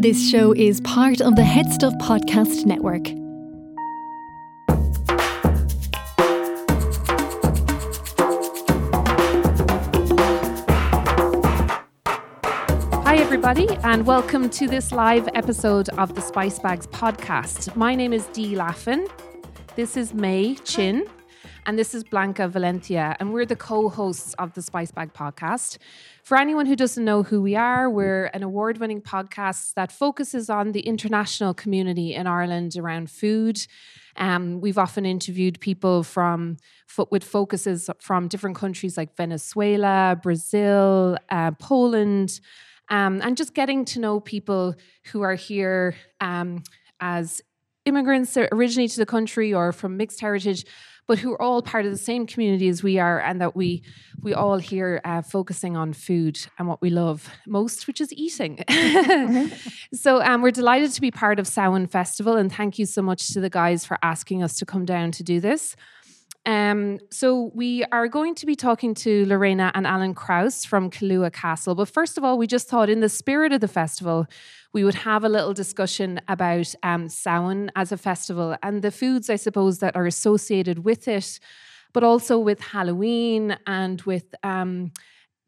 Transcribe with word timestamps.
This 0.00 0.30
show 0.30 0.52
is 0.52 0.80
part 0.82 1.20
of 1.20 1.34
the 1.34 1.42
HeadStuff 1.42 1.98
Podcast 1.98 2.64
Network. 2.64 3.08
Hi, 13.04 13.16
everybody, 13.16 13.66
and 13.82 14.06
welcome 14.06 14.48
to 14.50 14.68
this 14.68 14.92
live 14.92 15.28
episode 15.34 15.88
of 15.88 16.14
the 16.14 16.20
Spice 16.20 16.60
Bags 16.60 16.86
podcast. 16.86 17.74
My 17.74 17.96
name 17.96 18.12
is 18.12 18.26
Dee 18.26 18.54
Laffan. 18.54 19.10
This 19.74 19.96
is 19.96 20.14
Mei 20.14 20.54
Chin. 20.64 21.08
And 21.66 21.78
this 21.78 21.94
is 21.94 22.02
Blanca 22.02 22.48
Valencia, 22.48 23.16
and 23.20 23.32
we're 23.32 23.44
the 23.44 23.56
co 23.56 23.88
hosts 23.88 24.34
of 24.34 24.54
the 24.54 24.62
Spice 24.62 24.90
Bag 24.90 25.12
podcast. 25.12 25.78
For 26.22 26.36
anyone 26.36 26.66
who 26.66 26.76
doesn't 26.76 27.04
know 27.04 27.22
who 27.22 27.42
we 27.42 27.56
are, 27.56 27.90
we're 27.90 28.26
an 28.26 28.42
award 28.42 28.78
winning 28.78 29.02
podcast 29.02 29.74
that 29.74 29.92
focuses 29.92 30.48
on 30.48 30.72
the 30.72 30.80
international 30.80 31.54
community 31.54 32.14
in 32.14 32.26
Ireland 32.26 32.76
around 32.76 33.10
food. 33.10 33.58
Um, 34.16 34.60
we've 34.60 34.78
often 34.78 35.04
interviewed 35.04 35.60
people 35.60 36.02
from 36.02 36.56
with 37.10 37.24
focuses 37.24 37.90
from 38.00 38.28
different 38.28 38.56
countries 38.56 38.96
like 38.96 39.16
Venezuela, 39.16 40.18
Brazil, 40.22 41.18
uh, 41.30 41.52
Poland, 41.52 42.40
um, 42.88 43.20
and 43.22 43.36
just 43.36 43.54
getting 43.54 43.84
to 43.86 44.00
know 44.00 44.20
people 44.20 44.74
who 45.12 45.20
are 45.20 45.34
here 45.34 45.94
um, 46.20 46.62
as 47.00 47.42
immigrants 47.84 48.36
originally 48.36 48.88
to 48.88 48.96
the 48.98 49.06
country 49.06 49.52
or 49.52 49.72
from 49.72 49.96
mixed 49.96 50.20
heritage, 50.20 50.64
but 51.08 51.18
who 51.18 51.32
are 51.32 51.42
all 51.42 51.62
part 51.62 51.86
of 51.86 51.90
the 51.90 51.98
same 51.98 52.26
community 52.26 52.68
as 52.68 52.82
we 52.82 52.98
are, 52.98 53.18
and 53.18 53.40
that 53.40 53.56
we 53.56 53.82
we 54.22 54.34
all 54.34 54.58
here 54.58 55.00
uh, 55.04 55.22
focusing 55.22 55.76
on 55.76 55.92
food 55.92 56.38
and 56.58 56.68
what 56.68 56.80
we 56.80 56.90
love 56.90 57.28
most, 57.46 57.86
which 57.86 58.00
is 58.00 58.12
eating. 58.12 58.56
mm-hmm. 58.68 59.96
So 59.96 60.22
um, 60.22 60.42
we're 60.42 60.50
delighted 60.50 60.92
to 60.92 61.00
be 61.00 61.10
part 61.10 61.40
of 61.40 61.46
Samhain 61.48 61.86
Festival, 61.86 62.36
and 62.36 62.52
thank 62.52 62.78
you 62.78 62.86
so 62.86 63.02
much 63.02 63.28
to 63.32 63.40
the 63.40 63.50
guys 63.50 63.84
for 63.84 63.98
asking 64.02 64.42
us 64.42 64.58
to 64.58 64.66
come 64.66 64.84
down 64.84 65.10
to 65.12 65.22
do 65.24 65.40
this. 65.40 65.74
Um, 66.46 66.98
so 67.10 67.50
we 67.54 67.84
are 67.92 68.08
going 68.08 68.34
to 68.36 68.46
be 68.46 68.54
talking 68.54 68.94
to 68.94 69.26
Lorena 69.26 69.70
and 69.74 69.86
Allen 69.86 70.14
Krause 70.14 70.64
from 70.64 70.90
Killua 70.90 71.32
Castle. 71.32 71.74
But 71.74 71.88
first 71.88 72.16
of 72.16 72.24
all, 72.24 72.38
we 72.38 72.46
just 72.46 72.68
thought 72.68 72.88
in 72.88 73.00
the 73.00 73.08
spirit 73.08 73.52
of 73.52 73.60
the 73.60 73.68
festival, 73.68 74.26
we 74.72 74.84
would 74.84 74.94
have 74.94 75.24
a 75.24 75.28
little 75.28 75.54
discussion 75.54 76.20
about 76.28 76.74
um, 76.82 77.08
Samhain 77.08 77.70
as 77.74 77.92
a 77.92 77.96
festival 77.96 78.56
and 78.62 78.82
the 78.82 78.90
foods, 78.90 79.30
I 79.30 79.36
suppose, 79.36 79.78
that 79.78 79.96
are 79.96 80.06
associated 80.06 80.84
with 80.84 81.08
it, 81.08 81.40
but 81.92 82.04
also 82.04 82.38
with 82.38 82.60
Halloween 82.60 83.56
and 83.66 84.02
with 84.02 84.34
um, 84.42 84.92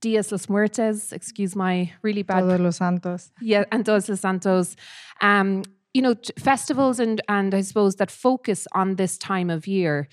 Dias 0.01 0.33
los 0.33 0.49
Muertos, 0.49 1.13
excuse 1.13 1.55
my 1.55 1.93
really 2.03 2.23
bad. 2.23 2.41
Todos 2.41 2.61
los 2.61 2.77
Santos. 2.77 3.31
Yeah, 3.41 3.65
and 3.71 3.85
Todos 3.85 4.09
los 4.09 4.21
Santos. 4.21 4.77
Um, 5.21 5.63
you 5.93 6.01
know, 6.01 6.15
festivals 6.39 6.99
and 6.99 7.21
and 7.29 7.55
I 7.55 7.61
suppose 7.61 7.97
that 7.97 8.11
focus 8.11 8.67
on 8.73 8.97
this 8.97 9.19
time 9.19 9.51
of 9.51 9.67
year 9.67 10.09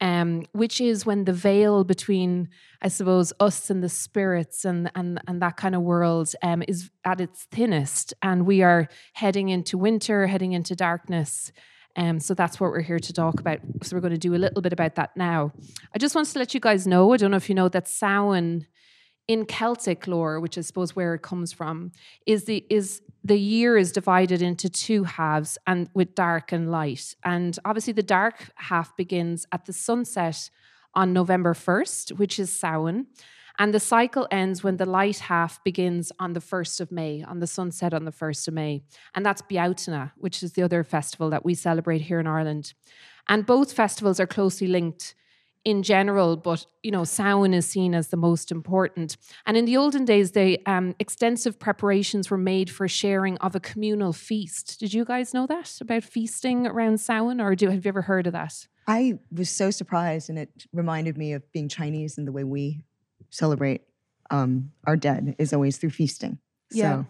um, 0.00 0.46
which 0.52 0.80
is 0.80 1.04
when 1.04 1.24
the 1.24 1.32
veil 1.32 1.84
between, 1.84 2.48
I 2.80 2.88
suppose, 2.88 3.32
us 3.38 3.70
and 3.70 3.82
the 3.82 3.88
spirits 3.88 4.64
and 4.64 4.90
and 4.94 5.20
and 5.26 5.42
that 5.42 5.56
kind 5.56 5.74
of 5.74 5.82
world 5.82 6.32
um, 6.42 6.62
is 6.66 6.90
at 7.04 7.20
its 7.20 7.44
thinnest, 7.50 8.14
and 8.22 8.46
we 8.46 8.62
are 8.62 8.88
heading 9.14 9.48
into 9.48 9.76
winter, 9.76 10.26
heading 10.26 10.52
into 10.52 10.74
darkness. 10.74 11.52
Um, 11.96 12.20
so 12.20 12.34
that's 12.34 12.60
what 12.60 12.70
we're 12.70 12.82
here 12.82 13.00
to 13.00 13.12
talk 13.12 13.40
about. 13.40 13.58
So 13.82 13.96
we're 13.96 14.00
going 14.00 14.12
to 14.12 14.18
do 14.18 14.34
a 14.34 14.36
little 14.36 14.62
bit 14.62 14.72
about 14.72 14.94
that 14.94 15.16
now. 15.16 15.52
I 15.94 15.98
just 15.98 16.14
wanted 16.14 16.32
to 16.32 16.38
let 16.38 16.54
you 16.54 16.60
guys 16.60 16.86
know. 16.86 17.12
I 17.12 17.16
don't 17.16 17.32
know 17.32 17.36
if 17.36 17.48
you 17.48 17.54
know 17.54 17.68
that 17.68 17.88
Samhain 17.88 18.66
in 19.26 19.44
Celtic 19.44 20.06
lore, 20.06 20.40
which 20.40 20.56
I 20.56 20.60
suppose 20.60 20.96
where 20.96 21.14
it 21.14 21.22
comes 21.22 21.52
from, 21.52 21.92
is 22.26 22.44
the 22.44 22.64
is 22.70 23.02
the 23.22 23.38
year 23.38 23.76
is 23.76 23.92
divided 23.92 24.40
into 24.42 24.68
two 24.68 25.04
halves 25.04 25.58
and 25.66 25.88
with 25.94 26.14
dark 26.14 26.52
and 26.52 26.70
light. 26.70 27.14
And 27.22 27.58
obviously 27.64 27.92
the 27.92 28.02
dark 28.02 28.50
half 28.56 28.96
begins 28.96 29.46
at 29.52 29.66
the 29.66 29.72
sunset 29.72 30.50
on 30.94 31.12
November 31.12 31.54
1st, 31.54 32.12
which 32.18 32.38
is 32.38 32.50
Samhain. 32.50 33.06
And 33.58 33.74
the 33.74 33.80
cycle 33.80 34.26
ends 34.30 34.64
when 34.64 34.78
the 34.78 34.86
light 34.86 35.18
half 35.18 35.62
begins 35.64 36.10
on 36.18 36.32
the 36.32 36.40
1st 36.40 36.80
of 36.80 36.90
May, 36.90 37.22
on 37.22 37.40
the 37.40 37.46
sunset 37.46 37.92
on 37.92 38.06
the 38.06 38.12
1st 38.12 38.48
of 38.48 38.54
May. 38.54 38.82
And 39.14 39.24
that's 39.24 39.42
Bealtaine, 39.42 40.12
which 40.16 40.42
is 40.42 40.54
the 40.54 40.62
other 40.62 40.82
festival 40.82 41.28
that 41.28 41.44
we 41.44 41.54
celebrate 41.54 42.00
here 42.00 42.20
in 42.20 42.26
Ireland. 42.26 42.72
And 43.28 43.44
both 43.44 43.74
festivals 43.74 44.18
are 44.18 44.26
closely 44.26 44.66
linked 44.66 45.14
in 45.64 45.82
general, 45.82 46.36
but 46.36 46.66
you 46.82 46.90
know, 46.90 47.04
Samhain 47.04 47.52
is 47.52 47.66
seen 47.66 47.94
as 47.94 48.08
the 48.08 48.16
most 48.16 48.50
important. 48.50 49.16
And 49.46 49.56
in 49.56 49.64
the 49.64 49.76
olden 49.76 50.04
days, 50.04 50.32
the 50.32 50.58
um, 50.66 50.94
extensive 50.98 51.58
preparations 51.58 52.30
were 52.30 52.38
made 52.38 52.70
for 52.70 52.88
sharing 52.88 53.36
of 53.38 53.54
a 53.54 53.60
communal 53.60 54.12
feast. 54.12 54.80
Did 54.80 54.94
you 54.94 55.04
guys 55.04 55.34
know 55.34 55.46
that 55.46 55.78
about 55.80 56.04
feasting 56.04 56.66
around 56.66 57.00
Samhain, 57.00 57.40
or 57.40 57.54
do 57.54 57.68
have 57.68 57.84
you 57.84 57.88
ever 57.88 58.02
heard 58.02 58.26
of 58.26 58.32
that? 58.32 58.66
I 58.86 59.18
was 59.30 59.50
so 59.50 59.70
surprised, 59.70 60.30
and 60.30 60.38
it 60.38 60.66
reminded 60.72 61.18
me 61.18 61.32
of 61.32 61.50
being 61.52 61.68
Chinese 61.68 62.16
and 62.16 62.26
the 62.26 62.32
way 62.32 62.44
we 62.44 62.82
celebrate 63.28 63.82
um, 64.30 64.72
our 64.86 64.96
dead 64.96 65.36
is 65.38 65.52
always 65.52 65.76
through 65.76 65.90
feasting. 65.90 66.38
Yeah. 66.72 67.02
So 67.02 67.06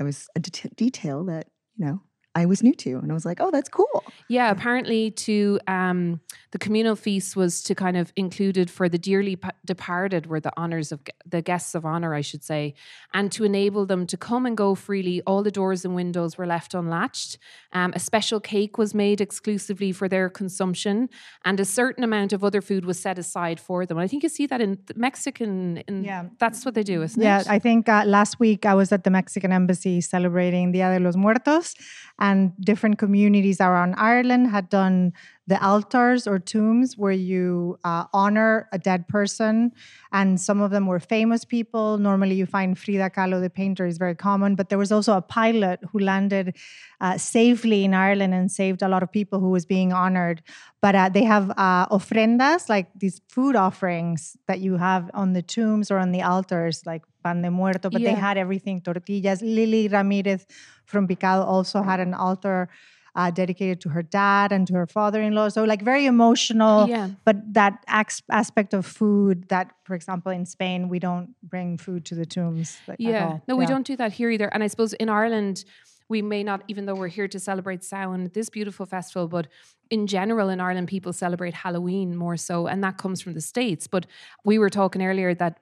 I 0.00 0.02
was 0.02 0.28
a 0.34 0.40
det- 0.40 0.76
detail 0.76 1.24
that 1.24 1.48
you 1.76 1.86
know 1.86 2.00
I 2.34 2.46
was 2.46 2.62
new 2.62 2.74
to. 2.74 2.96
And 2.96 3.10
I 3.10 3.14
was 3.14 3.26
like, 3.26 3.40
oh, 3.40 3.50
that's 3.50 3.68
cool. 3.68 4.04
Yeah, 4.28 4.50
apparently 4.50 5.10
to 5.10 5.60
um, 5.68 6.20
the 6.52 6.58
communal 6.58 6.96
feast 6.96 7.36
was 7.36 7.62
to 7.64 7.74
kind 7.74 7.96
of 7.96 8.12
included 8.16 8.70
for 8.70 8.88
the 8.88 8.98
dearly 8.98 9.36
p- 9.36 9.50
departed 9.64 10.26
were 10.26 10.40
the 10.40 10.52
honors 10.56 10.92
of 10.92 11.00
the 11.26 11.42
guests 11.42 11.74
of 11.74 11.84
honor, 11.84 12.14
I 12.14 12.22
should 12.22 12.42
say, 12.42 12.74
and 13.12 13.30
to 13.32 13.44
enable 13.44 13.84
them 13.84 14.06
to 14.06 14.16
come 14.16 14.46
and 14.46 14.56
go 14.56 14.74
freely. 14.74 15.20
All 15.26 15.42
the 15.42 15.50
doors 15.50 15.84
and 15.84 15.94
windows 15.94 16.38
were 16.38 16.46
left 16.46 16.72
unlatched. 16.74 17.38
Um, 17.72 17.92
a 17.94 18.00
special 18.00 18.40
cake 18.40 18.78
was 18.78 18.94
made 18.94 19.20
exclusively 19.20 19.92
for 19.92 20.08
their 20.08 20.30
consumption, 20.30 21.10
and 21.44 21.60
a 21.60 21.64
certain 21.64 22.04
amount 22.04 22.32
of 22.32 22.42
other 22.42 22.62
food 22.62 22.84
was 22.84 22.98
set 22.98 23.18
aside 23.18 23.60
for 23.60 23.84
them. 23.84 23.98
And 23.98 24.04
I 24.04 24.08
think 24.08 24.22
you 24.22 24.28
see 24.28 24.46
that 24.46 24.60
in 24.60 24.78
Mexican. 24.96 25.78
In, 25.88 26.04
yeah, 26.04 26.24
that's 26.38 26.64
what 26.64 26.74
they 26.74 26.82
do, 26.82 27.02
isn't 27.02 27.22
yeah, 27.22 27.40
it? 27.40 27.46
Yeah, 27.46 27.52
I 27.52 27.58
think 27.58 27.88
uh, 27.88 28.04
last 28.06 28.40
week 28.40 28.64
I 28.64 28.74
was 28.74 28.90
at 28.90 29.04
the 29.04 29.10
Mexican 29.10 29.52
embassy 29.52 30.00
celebrating 30.00 30.72
Dia 30.72 30.98
de 30.98 31.04
los 31.04 31.16
Muertos 31.16 31.74
and 32.22 32.54
different 32.62 33.02
communities 33.02 33.60
around 33.60 33.98
Ireland 33.98 34.46
had 34.54 34.70
done 34.70 35.12
the 35.48 35.64
altars 35.64 36.28
or 36.28 36.38
tombs 36.38 36.96
where 36.96 37.12
you 37.12 37.76
uh, 37.82 38.04
honor 38.12 38.68
a 38.72 38.78
dead 38.78 39.08
person. 39.08 39.72
And 40.12 40.40
some 40.40 40.60
of 40.60 40.70
them 40.70 40.86
were 40.86 41.00
famous 41.00 41.44
people. 41.44 41.98
Normally, 41.98 42.36
you 42.36 42.46
find 42.46 42.78
Frida 42.78 43.10
Kahlo, 43.10 43.40
the 43.40 43.50
painter, 43.50 43.84
is 43.84 43.98
very 43.98 44.14
common. 44.14 44.54
But 44.54 44.68
there 44.68 44.78
was 44.78 44.92
also 44.92 45.16
a 45.16 45.22
pilot 45.22 45.80
who 45.90 45.98
landed 45.98 46.56
uh, 47.00 47.18
safely 47.18 47.84
in 47.84 47.92
Ireland 47.92 48.34
and 48.34 48.52
saved 48.52 48.82
a 48.82 48.88
lot 48.88 49.02
of 49.02 49.10
people 49.10 49.40
who 49.40 49.50
was 49.50 49.66
being 49.66 49.92
honored. 49.92 50.42
But 50.80 50.94
uh, 50.94 51.08
they 51.08 51.24
have 51.24 51.50
uh, 51.50 51.86
ofrendas, 51.88 52.68
like 52.68 52.86
these 52.94 53.20
food 53.28 53.56
offerings 53.56 54.36
that 54.46 54.60
you 54.60 54.76
have 54.76 55.10
on 55.12 55.32
the 55.32 55.42
tombs 55.42 55.90
or 55.90 55.98
on 55.98 56.12
the 56.12 56.22
altars, 56.22 56.82
like 56.86 57.02
pan 57.24 57.42
de 57.42 57.50
muerto. 57.50 57.90
But 57.90 58.02
yeah. 58.02 58.14
they 58.14 58.20
had 58.20 58.38
everything 58.38 58.80
tortillas. 58.80 59.42
Lily 59.42 59.88
Ramirez 59.88 60.46
from 60.86 61.08
Picado 61.08 61.44
also 61.44 61.82
had 61.82 61.98
an 61.98 62.14
altar 62.14 62.68
uh, 63.14 63.30
dedicated 63.30 63.80
to 63.82 63.88
her 63.90 64.02
dad 64.02 64.52
and 64.52 64.66
to 64.66 64.74
her 64.74 64.86
father-in-law. 64.86 65.48
So 65.50 65.64
like 65.64 65.82
very 65.82 66.06
emotional. 66.06 66.88
Yeah. 66.88 67.10
But 67.24 67.54
that 67.54 67.84
aspect 67.88 68.74
of 68.74 68.86
food 68.86 69.48
that, 69.48 69.72
for 69.84 69.94
example, 69.94 70.32
in 70.32 70.46
Spain 70.46 70.88
we 70.88 70.98
don't 70.98 71.34
bring 71.42 71.78
food 71.78 72.04
to 72.06 72.14
the 72.14 72.24
tombs. 72.26 72.78
Like, 72.88 72.96
yeah. 72.98 73.38
No, 73.46 73.56
we 73.56 73.66
don't 73.66 73.86
do 73.86 73.96
that 73.96 74.12
here 74.12 74.30
either. 74.30 74.48
And 74.48 74.62
I 74.62 74.66
suppose 74.66 74.92
in 74.94 75.08
Ireland 75.08 75.64
we 76.08 76.20
may 76.20 76.42
not, 76.42 76.62
even 76.68 76.86
though 76.86 76.94
we're 76.94 77.08
here 77.08 77.28
to 77.28 77.40
celebrate 77.40 77.82
Samhain, 77.82 78.30
this 78.34 78.50
beautiful 78.50 78.84
festival, 78.84 79.28
but 79.28 79.46
in 79.90 80.06
general 80.06 80.48
in 80.50 80.60
Ireland, 80.60 80.88
people 80.88 81.12
celebrate 81.12 81.54
Halloween 81.54 82.16
more 82.16 82.36
so, 82.36 82.66
and 82.66 82.82
that 82.84 82.98
comes 82.98 83.22
from 83.22 83.34
the 83.34 83.40
States. 83.40 83.86
But 83.86 84.06
we 84.44 84.58
were 84.58 84.70
talking 84.70 85.02
earlier 85.02 85.34
that 85.34 85.58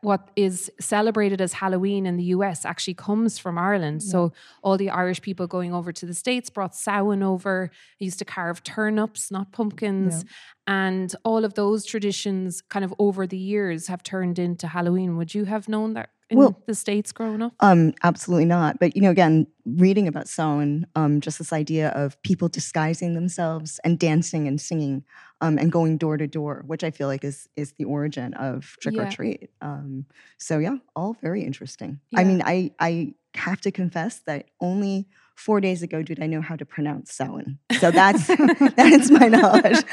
what 0.00 0.30
is 0.34 0.70
celebrated 0.80 1.40
as 1.40 1.52
Halloween 1.54 2.06
in 2.06 2.16
the 2.16 2.24
US 2.24 2.64
actually 2.64 2.94
comes 2.94 3.38
from 3.38 3.58
Ireland. 3.58 4.02
Yeah. 4.02 4.10
So 4.10 4.32
all 4.62 4.76
the 4.76 4.90
Irish 4.90 5.20
people 5.20 5.46
going 5.46 5.74
over 5.74 5.92
to 5.92 6.06
the 6.06 6.14
States 6.14 6.48
brought 6.50 6.74
Samhain 6.74 7.22
over. 7.22 7.70
They 7.98 8.06
used 8.06 8.18
to 8.20 8.24
carve 8.24 8.62
turnips, 8.62 9.30
not 9.30 9.52
pumpkins. 9.52 10.24
Yeah. 10.24 10.30
And 10.66 11.14
all 11.24 11.44
of 11.44 11.54
those 11.54 11.84
traditions 11.84 12.62
kind 12.62 12.84
of 12.84 12.94
over 12.98 13.26
the 13.26 13.36
years 13.36 13.88
have 13.88 14.02
turned 14.02 14.38
into 14.38 14.68
Halloween. 14.68 15.16
Would 15.18 15.34
you 15.34 15.44
have 15.44 15.68
known 15.68 15.92
that 15.94 16.10
in 16.30 16.38
well, 16.38 16.62
the 16.66 16.74
States 16.74 17.12
growing 17.12 17.42
up? 17.42 17.52
Um, 17.60 17.94
absolutely 18.02 18.46
not. 18.46 18.78
But 18.78 18.96
you 18.96 19.02
know, 19.02 19.10
again, 19.10 19.46
reading 19.66 20.08
about 20.08 20.28
Samhain, 20.28 20.86
um, 20.94 21.20
just 21.20 21.38
this 21.38 21.52
idea 21.52 21.88
of 21.90 22.20
people 22.22 22.48
disguising 22.48 23.14
themselves 23.14 23.80
and 23.84 23.98
dancing 23.98 24.48
and 24.48 24.60
singing 24.60 25.04
um, 25.40 25.58
and 25.58 25.70
going 25.70 25.98
door 25.98 26.16
to 26.16 26.26
door, 26.26 26.64
which 26.66 26.84
I 26.84 26.90
feel 26.90 27.08
like 27.08 27.24
is 27.24 27.48
is 27.56 27.72
the 27.72 27.84
origin 27.84 28.34
of 28.34 28.76
trick 28.80 28.94
yeah. 28.94 29.08
or 29.08 29.10
treat. 29.10 29.50
Um, 29.60 30.06
so 30.38 30.58
yeah, 30.58 30.76
all 30.96 31.16
very 31.20 31.42
interesting. 31.42 32.00
Yeah. 32.10 32.20
I 32.20 32.24
mean, 32.24 32.42
I 32.44 32.72
I 32.80 33.14
have 33.34 33.60
to 33.62 33.70
confess 33.70 34.20
that 34.26 34.46
only 34.60 35.08
four 35.34 35.60
days 35.60 35.82
ago 35.82 36.02
did 36.02 36.22
I 36.22 36.26
know 36.26 36.40
how 36.40 36.56
to 36.56 36.64
pronounce 36.64 37.12
Samhain. 37.12 37.58
So 37.78 37.90
that's 37.90 38.26
that's 38.76 39.10
my 39.10 39.28
knowledge. 39.28 39.84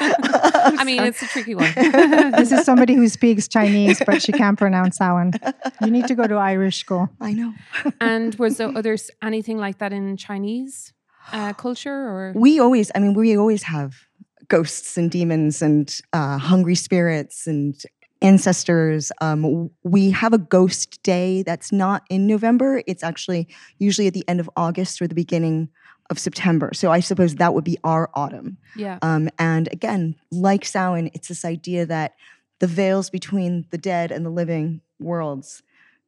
I 0.82 0.84
mean, 0.84 1.00
it's 1.04 1.22
a 1.22 1.26
tricky 1.28 1.54
one. 1.54 1.72
this 1.76 2.50
is 2.50 2.64
somebody 2.70 2.94
who 2.94 3.06
speaks 3.06 3.46
Chinese, 3.46 4.02
but 4.04 4.20
she 4.20 4.32
can't 4.32 4.58
pronounce 4.58 4.96
Samhain. 4.96 5.32
You 5.80 5.92
need 5.92 6.08
to 6.08 6.16
go 6.16 6.26
to 6.26 6.34
Irish 6.34 6.78
school. 6.78 7.08
I 7.20 7.34
know. 7.34 7.54
and 8.00 8.34
was 8.34 8.56
there 8.56 8.76
others 8.76 9.08
anything 9.22 9.58
like 9.58 9.78
that 9.78 9.92
in 9.92 10.16
Chinese 10.16 10.92
uh, 11.32 11.52
culture 11.52 11.94
or? 11.94 12.32
We 12.34 12.58
always, 12.58 12.90
I 12.96 12.98
mean, 12.98 13.14
we 13.14 13.38
always 13.38 13.62
have 13.62 13.94
ghosts 14.48 14.98
and 14.98 15.08
demons 15.08 15.62
and 15.62 16.00
uh, 16.12 16.38
hungry 16.38 16.74
spirits 16.74 17.46
and 17.46 17.80
ancestors. 18.20 19.12
Um, 19.20 19.70
we 19.84 20.10
have 20.10 20.32
a 20.32 20.38
ghost 20.38 21.00
day 21.04 21.44
that's 21.44 21.70
not 21.70 22.02
in 22.10 22.26
November. 22.26 22.82
It's 22.88 23.04
actually 23.04 23.46
usually 23.78 24.08
at 24.08 24.14
the 24.14 24.28
end 24.28 24.40
of 24.40 24.50
August 24.56 25.00
or 25.00 25.06
the 25.06 25.14
beginning 25.14 25.68
of 26.12 26.18
September. 26.20 26.70
So 26.74 26.92
I 26.92 27.00
suppose 27.00 27.34
that 27.36 27.54
would 27.54 27.64
be 27.64 27.78
our 27.82 28.08
autumn. 28.14 28.58
Yeah. 28.76 28.98
Um, 29.02 29.28
and 29.40 29.68
again, 29.72 30.14
like 30.30 30.64
Samhain, 30.64 31.10
it's 31.14 31.26
this 31.26 31.44
idea 31.44 31.84
that 31.86 32.14
the 32.60 32.68
veils 32.68 33.10
between 33.10 33.66
the 33.70 33.78
dead 33.78 34.12
and 34.12 34.24
the 34.24 34.30
living 34.30 34.82
worlds 35.00 35.64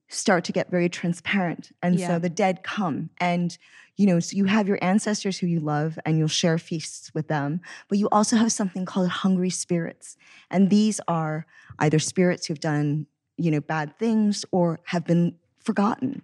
start 0.08 0.44
to 0.44 0.52
get 0.52 0.70
very 0.70 0.88
transparent. 0.88 1.72
And 1.82 1.98
Yeah. 1.98 2.06
so 2.06 2.18
the 2.20 2.28
dead 2.28 2.62
come 2.62 3.10
and 3.18 3.58
you 3.96 4.06
know, 4.06 4.18
so 4.18 4.36
you 4.36 4.46
have 4.46 4.66
your 4.66 4.78
ancestors 4.82 5.38
who 5.38 5.46
you 5.46 5.60
love 5.60 6.00
and 6.04 6.18
you'll 6.18 6.26
share 6.26 6.58
feasts 6.58 7.14
with 7.14 7.28
them, 7.28 7.60
but 7.88 7.96
you 7.96 8.08
also 8.10 8.34
have 8.36 8.50
something 8.50 8.84
called 8.84 9.08
hungry 9.08 9.50
spirits. 9.50 10.16
And 10.50 10.68
these 10.68 11.00
are 11.06 11.46
either 11.78 12.00
spirits 12.00 12.46
who've 12.46 12.58
done, 12.58 13.06
you 13.36 13.52
know, 13.52 13.60
bad 13.60 13.96
things 13.96 14.44
or 14.50 14.80
have 14.86 15.04
been 15.04 15.36
forgotten. 15.60 16.22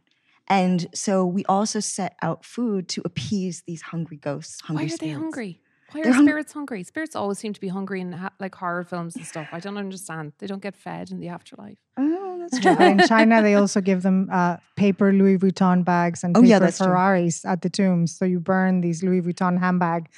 And 0.50 0.88
so 0.94 1.24
we 1.24 1.44
also 1.46 1.80
set 1.80 2.16
out 2.22 2.44
food 2.44 2.88
to 2.90 3.02
appease 3.04 3.62
these 3.66 3.82
hungry 3.82 4.16
ghosts. 4.18 4.60
Hungry 4.60 4.86
Why 4.86 4.92
are 4.92 4.96
they 4.98 5.08
hungry? 5.10 5.60
Why 5.92 6.02
They're 6.02 6.10
are 6.10 6.14
hung- 6.14 6.26
spirits 6.26 6.52
hungry? 6.52 6.82
Spirits 6.84 7.16
always 7.16 7.38
seem 7.38 7.52
to 7.52 7.60
be 7.60 7.68
hungry 7.68 8.00
in 8.00 8.12
ha- 8.12 8.32
like 8.38 8.54
horror 8.54 8.84
films 8.84 9.16
and 9.16 9.24
stuff. 9.24 9.48
I 9.52 9.60
don't 9.60 9.76
understand. 9.78 10.32
They 10.38 10.46
don't 10.46 10.62
get 10.62 10.76
fed 10.76 11.10
in 11.10 11.18
the 11.20 11.28
afterlife. 11.28 11.78
Oh, 11.96 12.38
that's 12.40 12.60
true. 12.60 12.76
in 12.84 12.98
China, 13.06 13.42
they 13.42 13.54
also 13.54 13.80
give 13.80 14.02
them 14.02 14.28
uh, 14.30 14.56
paper 14.76 15.12
Louis 15.12 15.38
Vuitton 15.38 15.84
bags 15.84 16.22
and 16.24 16.36
Oh, 16.36 16.40
paper 16.40 16.48
yeah, 16.50 16.58
that's 16.58 16.78
true. 16.78 16.86
Ferraris 16.88 17.44
at 17.44 17.62
the 17.62 17.70
tombs. 17.70 18.16
So 18.16 18.24
you 18.24 18.40
burn 18.40 18.80
these 18.82 19.02
Louis 19.02 19.20
Vuitton 19.22 19.58
handbag 19.58 20.08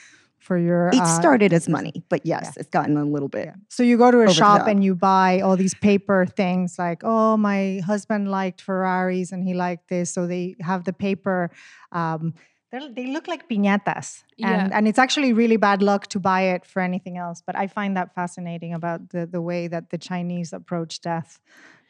for 0.42 0.58
your. 0.58 0.88
It 0.88 1.00
uh, 1.00 1.04
started 1.20 1.52
as 1.52 1.68
money, 1.68 2.02
but 2.08 2.20
yes, 2.26 2.56
it's 2.56 2.68
gotten 2.68 2.96
a 2.96 3.04
little 3.04 3.28
bit. 3.28 3.46
Yeah. 3.46 3.54
So 3.68 3.82
you 3.82 3.96
go 3.96 4.10
to 4.10 4.20
a 4.22 4.32
shop 4.32 4.66
and 4.66 4.82
you 4.84 4.94
buy 4.94 5.40
all 5.40 5.56
these 5.56 5.74
paper 5.74 6.26
things 6.26 6.78
like, 6.78 7.00
oh, 7.04 7.36
my 7.36 7.80
husband 7.86 8.30
liked 8.30 8.60
Ferraris 8.60 9.32
and 9.32 9.44
he 9.44 9.54
liked 9.54 9.88
this. 9.88 10.10
So 10.12 10.26
they 10.26 10.56
have 10.60 10.84
the 10.84 10.92
paper. 10.92 11.50
Um, 11.92 12.34
they're- 12.72 12.92
they 12.98 13.06
look 13.06 13.28
like 13.28 13.48
piñatas. 13.48 14.24
And, 14.38 14.70
Yeah. 14.70 14.76
and 14.76 14.88
it's 14.88 14.98
actually 14.98 15.32
really 15.32 15.58
bad 15.58 15.80
luck 15.82 16.06
to 16.08 16.18
buy 16.18 16.42
it 16.54 16.64
for 16.66 16.80
anything 16.80 17.16
else. 17.18 17.42
But 17.46 17.54
I 17.54 17.66
find 17.66 17.96
that 17.96 18.14
fascinating 18.14 18.72
about 18.74 19.10
the, 19.10 19.26
the 19.26 19.40
way 19.42 19.68
that 19.68 19.90
the 19.90 19.98
Chinese 19.98 20.52
approach 20.52 21.00
death, 21.02 21.38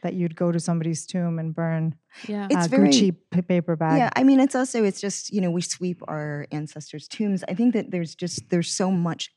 that 0.03 0.15
you'd 0.15 0.37
go 0.37 0.53
to 0.53 0.61
somebody's 0.61 1.07
tomb 1.07 1.39
and 1.39 1.55
burn 1.55 1.95
Yeah. 2.29 2.45
Uh, 2.45 2.49
it's 2.51 2.67
a 2.67 2.69
very- 2.69 2.89
Gucci 2.91 3.17
paper 3.49 3.77
bag. 3.77 3.99
Yeah, 3.99 4.11
I 4.15 4.23
mean, 4.25 4.41
it's 4.41 4.55
also 4.55 4.85
it's 4.85 5.01
just 5.01 5.33
you 5.33 5.41
know 5.41 5.51
we 5.51 5.63
sweep 5.63 6.03
our 6.09 6.47
ancestors' 6.53 7.09
tombs. 7.09 7.43
I 7.49 7.55
think 7.55 7.73
that 7.75 7.91
there's 7.91 8.15
just 8.15 8.51
there's 8.51 8.71
so 8.71 8.91
much 8.91 9.33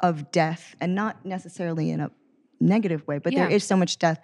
of 0.00 0.30
death, 0.30 0.74
and 0.80 0.94
not 0.94 1.24
necessarily 1.24 1.90
in 1.90 2.00
a 2.00 2.10
negative 2.60 3.06
way, 3.06 3.18
but 3.18 3.32
there 3.34 3.48
Yeah. 3.48 3.56
is 3.56 3.64
so 3.64 3.76
much 3.76 3.98
death, 3.98 4.18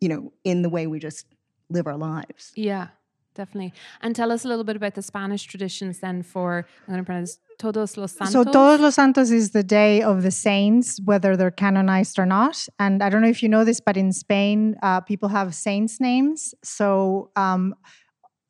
you 0.00 0.08
know, 0.08 0.32
in 0.44 0.62
the 0.62 0.68
way 0.68 0.86
we 0.86 0.98
just 0.98 1.26
live 1.68 1.86
our 1.86 1.96
lives. 1.96 2.52
Yeah, 2.54 2.88
definitely. 3.34 3.72
And 4.02 4.14
tell 4.14 4.30
us 4.30 4.44
a 4.44 4.48
little 4.48 4.64
bit 4.64 4.76
about 4.76 4.94
the 4.94 5.02
Spanish 5.02 5.44
traditions 5.44 5.98
then 6.00 6.22
for, 6.22 6.66
I'm 6.86 6.92
going 6.94 6.98
to 7.00 7.04
pronounce 7.06 7.38
Todos 7.58 7.96
los 7.96 8.12
Santos. 8.12 8.32
So 8.32 8.44
Todos 8.44 8.80
los 8.80 8.94
Santos 8.94 9.30
is 9.30 9.50
the 9.50 9.62
day 9.62 10.02
of 10.02 10.22
the 10.22 10.30
saints, 10.30 11.00
whether 11.04 11.36
they're 11.36 11.50
canonized 11.50 12.18
or 12.18 12.26
not. 12.26 12.68
And 12.78 13.02
I 13.02 13.08
don't 13.08 13.22
know 13.22 13.28
if 13.28 13.42
you 13.42 13.48
know 13.48 13.64
this, 13.64 13.80
but 13.80 13.96
in 13.96 14.12
Spain, 14.12 14.76
uh, 14.82 15.00
people 15.00 15.28
have 15.28 15.54
saints' 15.54 16.00
names. 16.00 16.54
So 16.62 17.30
um, 17.36 17.74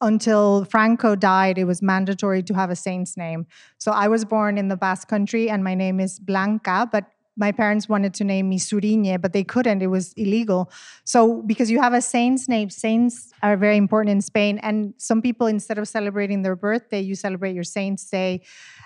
until 0.01 0.65
Franco 0.65 1.17
died, 1.17 1.59
it 1.59 1.65
was 1.65 1.83
mandatory 1.83 2.43
to 2.43 2.55
have 2.55 2.71
a 2.71 2.77
saint's 2.77 3.17
name. 3.17 3.47
So 3.79 3.93
I 3.93 4.09
was 4.09 4.25
born 4.25 4.59
in 4.59 4.69
the 4.69 4.77
Basque 4.77 5.09
Country, 5.09 5.49
and 5.49 5.65
my 5.65 5.75
name 5.75 6.01
is 6.01 6.19
Blanca, 6.19 6.89
but 6.91 7.05
my 7.37 7.53
parents 7.53 7.89
wanted 7.89 8.15
to 8.15 8.25
name 8.25 8.49
me 8.49 8.59
Zuriñe, 8.59 9.21
but 9.21 9.33
they 9.33 9.45
couldn't. 9.45 9.83
It 9.83 9.89
was 9.89 10.13
illegal. 10.15 10.71
So 11.05 11.43
because 11.43 11.71
you 11.71 11.81
have 11.81 11.93
a 11.93 12.01
saint's 12.01 12.49
name, 12.49 12.71
saints 12.71 13.33
are 13.43 13.57
very 13.57 13.77
important 13.77 14.11
in 14.11 14.21
Spain. 14.23 14.59
And 14.63 14.95
some 14.97 15.21
people, 15.21 15.47
instead 15.47 15.79
of 15.79 15.87
celebrating 15.87 16.43
their 16.43 16.57
birthday, 16.57 17.01
you 17.01 17.15
celebrate 17.15 17.55
your 17.55 17.65
saint's 17.65 18.09
day. 18.09 18.43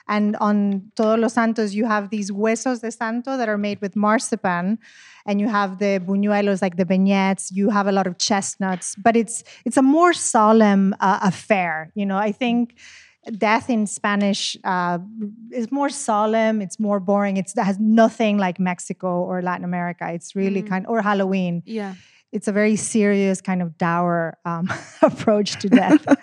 And 0.09 0.37
on 0.37 0.91
Todos 0.97 1.21
los 1.21 1.35
Santos, 1.35 1.73
you 1.75 1.87
have 1.87 2.11
these 2.11 2.31
huesos 2.33 2.81
de 2.81 2.91
santo 2.91 3.37
that 3.37 3.49
are 3.49 3.59
made 3.59 3.81
with 3.81 3.95
marzipan, 3.95 4.79
and 5.25 5.41
you 5.41 5.49
have 5.49 5.79
the 5.79 6.03
buñuelos, 6.05 6.61
like 6.61 6.77
the 6.77 6.85
beignets. 6.85 7.53
You 7.53 7.71
have 7.71 7.87
a 7.87 7.93
lot 7.93 8.09
of 8.09 8.19
chestnuts, 8.19 8.97
but 8.97 9.17
it's 9.17 9.45
it's 9.65 9.77
a 9.77 9.83
more 9.83 10.13
solemn 10.13 10.97
uh, 10.99 11.21
affair. 11.23 11.93
You 11.95 12.07
know, 12.07 12.17
I 12.17 12.33
think 12.33 12.75
death 13.37 13.69
in 13.71 13.87
Spanish 13.87 14.57
uh, 14.65 14.99
is 15.53 15.71
more 15.71 15.91
solemn. 15.91 16.61
It's 16.63 16.79
more 16.81 17.01
boring. 17.01 17.37
It's, 17.37 17.57
it 17.57 17.63
has 17.63 17.79
nothing 17.79 18.39
like 18.39 18.59
Mexico 18.59 19.23
or 19.23 19.43
Latin 19.43 19.65
America. 19.65 20.11
It's 20.13 20.35
really 20.35 20.63
Mm. 20.63 20.69
kind 20.69 20.87
or 20.87 21.03
Halloween. 21.03 21.63
Yeah. 21.67 21.95
It's 22.33 22.49
a 22.49 22.53
very 22.53 22.77
serious 22.77 23.41
kind 23.41 23.61
of 23.63 23.77
dour 23.77 24.39
um, 24.45 24.73
approach 25.03 25.59
to 25.61 25.69
death. 25.69 26.05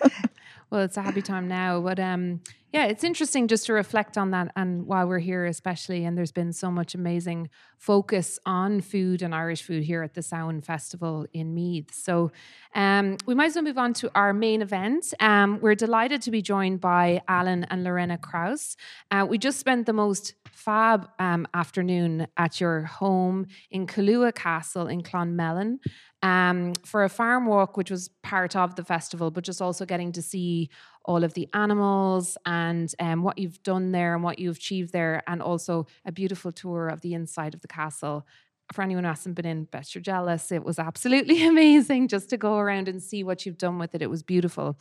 Well, 0.70 0.82
it's 0.82 0.98
a 0.98 1.02
happy 1.02 1.22
time 1.22 1.48
now, 1.48 1.80
but 1.80 1.98
um, 1.98 2.40
yeah, 2.72 2.84
it's 2.84 3.02
interesting 3.02 3.48
just 3.48 3.66
to 3.66 3.72
reflect 3.72 4.18
on 4.18 4.30
that, 4.32 4.52
and 4.54 4.86
while 4.86 5.06
we're 5.06 5.20
here, 5.20 5.46
especially, 5.46 6.04
and 6.04 6.18
there's 6.18 6.32
been 6.32 6.52
so 6.52 6.70
much 6.70 6.94
amazing 6.94 7.48
focus 7.78 8.38
on 8.44 8.82
food 8.82 9.22
and 9.22 9.34
Irish 9.34 9.62
food 9.62 9.84
here 9.84 10.02
at 10.02 10.12
the 10.12 10.22
Samhain 10.22 10.60
Festival 10.60 11.26
in 11.32 11.54
Meath. 11.54 11.94
So, 11.94 12.30
um, 12.74 13.16
we 13.24 13.34
might 13.34 13.46
as 13.46 13.54
well 13.54 13.64
move 13.64 13.78
on 13.78 13.94
to 13.94 14.10
our 14.14 14.34
main 14.34 14.60
event. 14.60 15.14
Um, 15.18 15.60
we're 15.60 15.74
delighted 15.74 16.20
to 16.22 16.30
be 16.30 16.42
joined 16.42 16.80
by 16.80 17.22
Allen 17.26 17.64
and 17.70 17.84
Lorena 17.84 18.18
Krause. 18.18 18.76
Uh, 19.10 19.26
we 19.28 19.38
just 19.38 19.58
spent 19.58 19.86
the 19.86 19.94
most 19.94 20.34
fab 20.52 21.08
um, 21.18 21.46
afternoon 21.54 22.26
at 22.36 22.60
your 22.60 22.82
home 22.82 23.46
in 23.70 23.86
Killua 23.86 24.34
Castle 24.34 24.88
in 24.88 25.02
Clonmellon 25.02 25.78
um, 26.22 26.74
for 26.84 27.04
a 27.04 27.08
farm 27.08 27.46
walk, 27.46 27.76
which 27.76 27.90
was 27.90 28.08
part 28.22 28.56
of 28.56 28.74
the 28.74 28.84
festival, 28.84 29.30
but 29.30 29.44
just 29.44 29.62
also 29.62 29.84
getting 29.84 30.12
to 30.12 30.22
see 30.22 30.68
all 31.04 31.24
of 31.24 31.34
the 31.34 31.48
animals 31.54 32.36
and 32.44 32.92
um, 32.98 33.22
what 33.22 33.38
you've 33.38 33.62
done 33.62 33.92
there 33.92 34.14
and 34.14 34.22
what 34.22 34.38
you've 34.38 34.56
achieved 34.56 34.92
there, 34.92 35.22
and 35.26 35.40
also 35.40 35.86
a 36.04 36.12
beautiful 36.12 36.52
tour 36.52 36.88
of 36.88 37.00
the 37.02 37.14
inside 37.14 37.54
of 37.54 37.60
the 37.60 37.68
castle. 37.68 38.26
For 38.72 38.82
anyone 38.82 39.04
who 39.04 39.08
hasn't 39.08 39.34
been 39.34 39.46
in, 39.46 39.64
bet 39.64 39.94
you're 39.94 40.02
jealous. 40.02 40.52
It 40.52 40.64
was 40.64 40.78
absolutely 40.78 41.42
amazing 41.46 42.08
just 42.08 42.30
to 42.30 42.36
go 42.36 42.58
around 42.58 42.88
and 42.88 43.02
see 43.02 43.24
what 43.24 43.46
you've 43.46 43.56
done 43.56 43.78
with 43.78 43.94
it. 43.94 44.02
It 44.02 44.10
was 44.10 44.22
beautiful. 44.22 44.76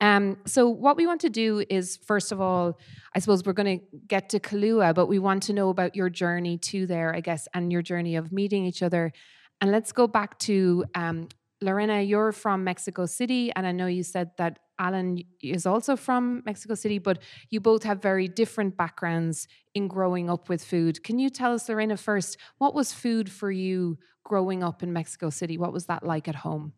Um, 0.00 0.38
so 0.46 0.68
what 0.68 0.96
we 0.96 1.06
want 1.06 1.20
to 1.22 1.28
do 1.28 1.64
is, 1.68 1.96
first 1.96 2.30
of 2.30 2.40
all, 2.40 2.78
I 3.14 3.18
suppose 3.18 3.44
we're 3.44 3.52
going 3.52 3.80
to 3.80 3.84
get 4.06 4.28
to 4.30 4.38
Killua, 4.38 4.94
but 4.94 5.06
we 5.06 5.18
want 5.18 5.42
to 5.44 5.52
know 5.52 5.70
about 5.70 5.96
your 5.96 6.08
journey 6.08 6.56
to 6.58 6.86
there, 6.86 7.14
I 7.14 7.20
guess, 7.20 7.48
and 7.52 7.72
your 7.72 7.82
journey 7.82 8.14
of 8.14 8.30
meeting 8.30 8.64
each 8.64 8.82
other. 8.82 9.12
And 9.60 9.70
let's 9.72 9.92
go 9.92 10.06
back 10.06 10.38
to 10.40 10.84
um, 10.94 11.28
Lorena. 11.60 12.00
You're 12.00 12.32
from 12.32 12.64
Mexico 12.64 13.06
City, 13.06 13.52
and 13.56 13.66
I 13.66 13.72
know 13.72 13.86
you 13.86 14.02
said 14.02 14.30
that 14.38 14.60
Alan 14.78 15.18
is 15.42 15.66
also 15.66 15.96
from 15.96 16.42
Mexico 16.46 16.74
City, 16.74 16.98
but 16.98 17.18
you 17.50 17.60
both 17.60 17.82
have 17.82 18.00
very 18.00 18.28
different 18.28 18.76
backgrounds 18.76 19.48
in 19.74 19.88
growing 19.88 20.30
up 20.30 20.48
with 20.48 20.64
food. 20.64 21.02
Can 21.02 21.18
you 21.18 21.30
tell 21.30 21.52
us, 21.52 21.68
Lorena, 21.68 21.96
first, 21.96 22.36
what 22.58 22.74
was 22.74 22.92
food 22.92 23.30
for 23.30 23.50
you 23.50 23.98
growing 24.24 24.62
up 24.62 24.82
in 24.82 24.92
Mexico 24.92 25.30
City? 25.30 25.58
What 25.58 25.72
was 25.72 25.86
that 25.86 26.04
like 26.04 26.28
at 26.28 26.36
home? 26.36 26.72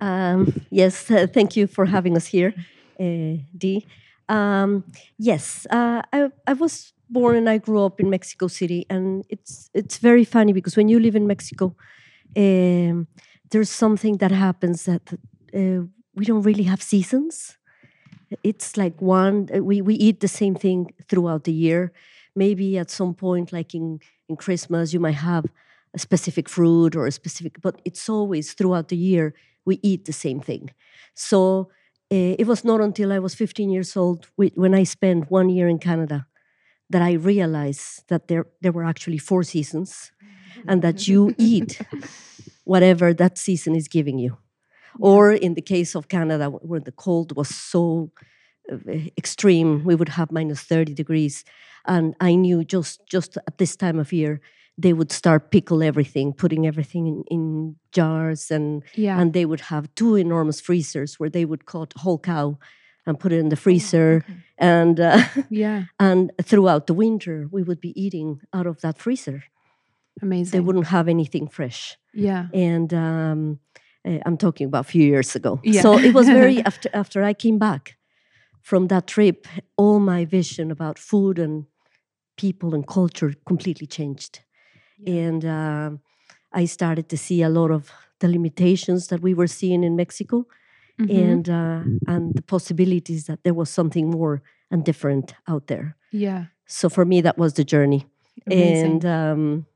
Um, 0.00 0.64
yes, 0.70 1.10
uh, 1.10 1.26
thank 1.32 1.56
you 1.56 1.66
for 1.66 1.84
having 1.84 2.16
us 2.16 2.26
here, 2.26 2.54
uh, 2.98 3.42
Dee. 3.56 3.86
Um, 4.32 4.84
yes, 5.18 5.66
uh, 5.70 6.02
I, 6.12 6.30
I 6.46 6.52
was 6.54 6.92
born 7.10 7.36
and 7.36 7.48
I 7.48 7.58
grew 7.58 7.84
up 7.84 8.00
in 8.00 8.08
Mexico 8.10 8.48
City, 8.48 8.86
and 8.88 9.24
it's 9.28 9.70
it's 9.74 9.98
very 9.98 10.24
funny 10.24 10.52
because 10.52 10.76
when 10.76 10.88
you 10.88 10.98
live 11.00 11.16
in 11.16 11.26
Mexico, 11.26 11.76
um, 12.36 13.06
there's 13.50 13.70
something 13.70 14.18
that 14.18 14.32
happens 14.32 14.84
that 14.84 15.12
uh, 15.54 15.82
we 16.14 16.24
don't 16.24 16.42
really 16.42 16.64
have 16.64 16.82
seasons. 16.82 17.58
It's 18.44 18.76
like 18.76 19.00
one 19.02 19.48
uh, 19.54 19.62
we 19.62 19.82
we 19.82 19.94
eat 19.96 20.20
the 20.20 20.28
same 20.28 20.54
thing 20.54 20.92
throughout 21.08 21.44
the 21.44 21.52
year. 21.52 21.92
Maybe 22.34 22.78
at 22.78 22.90
some 22.90 23.14
point, 23.14 23.52
like 23.52 23.74
in 23.74 24.00
in 24.28 24.36
Christmas, 24.36 24.92
you 24.94 25.00
might 25.00 25.20
have 25.32 25.46
a 25.94 25.98
specific 25.98 26.48
fruit 26.48 26.96
or 26.96 27.06
a 27.06 27.12
specific, 27.12 27.60
but 27.62 27.80
it's 27.84 28.08
always 28.08 28.54
throughout 28.54 28.88
the 28.88 28.96
year 28.96 29.34
we 29.66 29.78
eat 29.82 30.06
the 30.06 30.12
same 30.12 30.40
thing. 30.40 30.70
So 31.14 31.70
Uh, 32.12 32.36
it 32.38 32.46
was 32.46 32.62
not 32.62 32.80
until 32.82 33.10
I 33.10 33.18
was 33.18 33.34
15 33.34 33.70
years 33.70 33.96
old 33.96 34.26
when 34.36 34.74
I 34.74 34.84
spent 34.84 35.30
one 35.30 35.48
year 35.48 35.66
in 35.66 35.78
Canada 35.78 36.26
that 36.90 37.00
I 37.00 37.12
realized 37.12 38.04
that 38.08 38.28
there 38.28 38.44
there 38.60 38.72
were 38.72 38.84
actually 38.84 39.16
four 39.18 39.42
seasons, 39.44 40.12
and 40.68 40.82
that 40.82 41.08
you 41.08 41.34
eat 41.38 41.80
whatever 42.64 43.14
that 43.14 43.38
season 43.38 43.74
is 43.74 43.88
giving 43.88 44.18
you. 44.18 44.36
Or 44.98 45.32
in 45.32 45.54
the 45.54 45.62
case 45.62 45.94
of 45.94 46.08
Canada, 46.08 46.50
where 46.50 46.80
the 46.80 46.92
cold 46.92 47.34
was 47.34 47.48
so 47.48 48.10
uh, 48.70 48.76
extreme. 49.16 49.82
We 49.84 49.94
would 49.94 50.10
have 50.10 50.30
minus 50.30 50.60
30 50.62 50.94
degrees. 50.94 51.44
And 51.86 52.14
I 52.20 52.34
knew 52.34 52.62
just, 52.64 53.00
just 53.08 53.38
at 53.46 53.58
this 53.58 53.74
time 53.74 53.98
of 53.98 54.12
year, 54.12 54.40
they 54.78 54.92
would 54.92 55.12
start 55.12 55.50
pickle 55.50 55.82
everything, 55.82 56.32
putting 56.32 56.66
everything 56.66 57.06
in, 57.06 57.24
in 57.30 57.76
jars, 57.92 58.50
and 58.50 58.82
Yeah. 58.94 59.20
and 59.20 59.32
they 59.32 59.44
would 59.44 59.60
have 59.60 59.86
two 59.94 60.16
enormous 60.16 60.60
freezers 60.60 61.20
where 61.20 61.30
they 61.30 61.44
would 61.44 61.64
cut 61.66 61.92
whole 61.96 62.18
cow 62.18 62.58
and 63.06 63.18
put 63.18 63.32
it 63.32 63.36
Oh, 63.36 63.40
in 63.40 63.48
the 63.48 63.56
freezer, 63.56 64.24
and 64.58 64.98
uh, 65.00 65.24
yeah. 65.50 65.84
and 65.98 66.30
throughout 66.42 66.86
the 66.86 66.94
winter 66.94 67.48
we 67.50 67.62
would 67.62 67.80
be 67.80 67.92
eating 68.00 68.40
out 68.52 68.66
of 68.66 68.80
that 68.80 68.98
freezer. 68.98 69.42
Amazing. 70.22 70.52
They 70.52 70.64
wouldn't 70.64 70.86
have 70.88 71.08
anything 71.10 71.48
fresh, 71.48 71.98
Yeah. 72.14 72.46
and 72.54 72.92
um, 72.94 73.58
uh, 74.08 74.18
I'm 74.26 74.36
talking 74.36 74.66
about 74.68 74.86
a 74.86 74.90
few 74.90 75.04
years 75.04 75.34
ago. 75.36 75.60
Yeah. 75.64 75.82
So 75.82 75.98
it 75.98 76.14
was 76.14 76.26
very 76.28 76.62
after 76.70 76.88
after 76.92 77.22
I 77.30 77.34
came 77.34 77.58
back 77.58 77.96
from 78.62 78.88
that 78.88 79.06
trip, 79.06 79.46
all 79.76 80.00
my 80.00 80.24
vision 80.24 80.70
about 80.70 80.98
food 80.98 81.38
and 81.38 81.66
people 82.36 82.74
and 82.74 82.86
culture 82.86 83.34
completely 83.44 83.86
changed, 83.86 84.40
and 85.06 85.44
um 85.44 86.00
I 86.54 86.66
started 86.66 87.08
to 87.08 87.16
see 87.16 87.42
a 87.42 87.48
lot 87.48 87.70
of 87.70 87.90
the 88.18 88.28
limitations 88.28 89.06
that 89.08 89.20
we 89.22 89.34
were 89.34 89.48
seeing 89.48 89.84
in 89.84 89.96
Mexico, 89.96 90.46
Mhm. 90.98 91.10
and 91.32 91.48
uh, 91.48 91.82
and 92.06 92.34
the 92.36 92.42
possibilities 92.42 93.24
that 93.24 93.42
there 93.42 93.54
was 93.54 93.70
something 93.70 94.10
more 94.10 94.42
and 94.70 94.84
different 94.84 95.34
out 95.46 95.66
there. 95.66 95.96
yeah. 96.10 96.44
So 96.66 96.88
for 96.88 97.04
me, 97.04 97.22
that 97.22 97.36
was 97.38 97.52
the 97.54 97.64
journey, 97.64 98.06
Amazing. 98.46 98.92
and. 98.92 99.04
Um, 99.04 99.66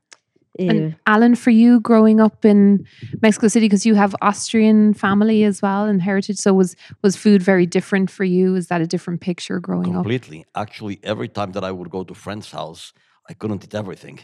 And 0.59 0.93
uh, 0.93 0.97
Allen, 1.05 1.35
for 1.35 1.51
you 1.51 1.79
growing 1.79 2.19
up 2.19 2.43
in 2.45 2.85
Mexico 3.21 3.47
City, 3.47 3.65
because 3.65 3.85
you 3.89 3.95
have 3.95 4.15
Austrian 4.21 4.93
family 4.93 5.45
as 5.45 5.61
well 5.61 5.85
and 5.89 6.01
heritage, 6.01 6.37
so 6.37 6.51
was 6.53 6.75
was 7.03 7.15
food 7.15 7.41
very 7.43 7.65
different 7.67 8.09
for 8.09 8.23
you? 8.25 8.55
Is 8.57 8.67
that 8.67 8.81
a 8.81 8.87
different 8.87 9.21
picture 9.21 9.59
growing 9.59 9.89
up? 9.89 9.93
Completely. 10.03 10.45
Actually, 10.53 10.97
every 11.03 11.27
time 11.27 11.51
that 11.51 11.63
I 11.63 11.71
would 11.71 11.89
go 11.91 12.03
to 12.03 12.13
friend's 12.15 12.51
house, 12.51 12.93
I 13.29 13.33
couldn't 13.33 13.63
eat 13.63 13.75
everything 13.75 14.19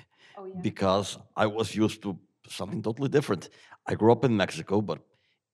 because 0.61 1.17
I 1.35 1.47
was 1.47 1.75
used 1.75 2.01
to 2.03 2.17
something 2.47 2.81
totally 2.81 3.09
different. 3.09 3.49
I 3.85 3.95
grew 3.95 4.11
up 4.11 4.23
in 4.25 4.35
Mexico, 4.35 4.81
but 4.81 4.99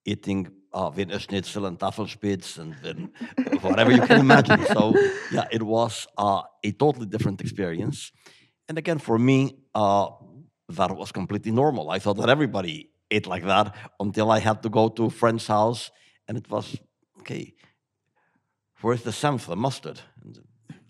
eating 0.06 0.52
uh, 0.74 0.92
Wiener 0.96 1.20
Schnitzel 1.20 1.66
and 1.66 1.78
Tafelspitz 1.78 2.58
and 2.58 3.12
whatever 3.62 3.92
you 3.92 4.02
can 4.02 4.20
imagine. 4.20 4.66
So 4.66 4.96
yeah, 5.32 5.48
it 5.52 5.64
was 5.64 6.08
uh, 6.18 6.42
a 6.64 6.72
totally 6.72 7.06
different 7.06 7.42
experience. 7.42 8.12
And 8.68 8.78
again, 8.78 9.00
for 9.00 9.18
me, 9.18 9.58
uh, 9.74 10.10
that 10.70 10.96
was 10.96 11.12
completely 11.12 11.52
normal. 11.52 11.90
I 11.90 12.00
thought 12.00 12.18
that 12.18 12.30
everybody 12.30 12.92
ate 13.10 13.26
like 13.26 13.46
that 13.46 13.76
until 14.00 14.32
I 14.32 14.40
had 14.40 14.62
to 14.64 14.70
go 14.70 14.90
to 14.90 15.06
a 15.06 15.10
friend's 15.10 15.48
house, 15.48 15.90
and 16.28 16.38
it 16.38 16.50
was 16.50 16.78
okay. 17.22 17.56
Where's 18.82 19.02
the 19.02 19.12
the 19.48 19.56
mustard? 19.56 20.00
And 20.24 20.38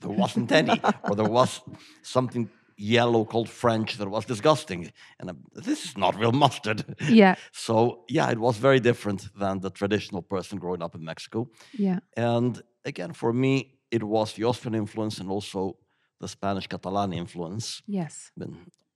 there 0.02 0.12
wasn't 0.12 0.52
any, 0.52 0.80
or 1.04 1.16
there 1.16 1.30
was 1.30 1.62
something 2.02 2.50
yellow 2.80 3.26
called 3.26 3.50
French 3.50 3.98
that 3.98 4.08
was 4.10 4.26
disgusting, 4.26 4.92
and 5.20 5.30
I'm, 5.30 5.44
this 5.54 5.86
is 5.86 5.98
not 5.98 6.16
real 6.18 6.32
mustard. 6.46 6.84
Yeah, 7.10 7.36
So 7.52 8.06
yeah, 8.08 8.32
it 8.32 8.40
was 8.40 8.58
very 8.58 8.80
different 8.80 9.30
than 9.38 9.60
the 9.60 9.70
traditional 9.70 10.22
person 10.22 10.60
growing 10.60 10.82
up 10.82 10.96
in 10.96 11.04
Mexico. 11.04 11.50
yeah, 11.78 12.00
And 12.16 12.62
again, 12.86 13.14
for 13.14 13.34
me, 13.34 13.80
it 13.92 14.04
was 14.04 14.34
the 14.34 14.46
Austrian 14.46 14.76
influence 14.76 15.20
and 15.22 15.30
also 15.30 15.78
the 16.22 16.28
Spanish 16.28 16.68
Catalan 16.68 17.14
influence 17.14 17.82
yes, 17.88 18.32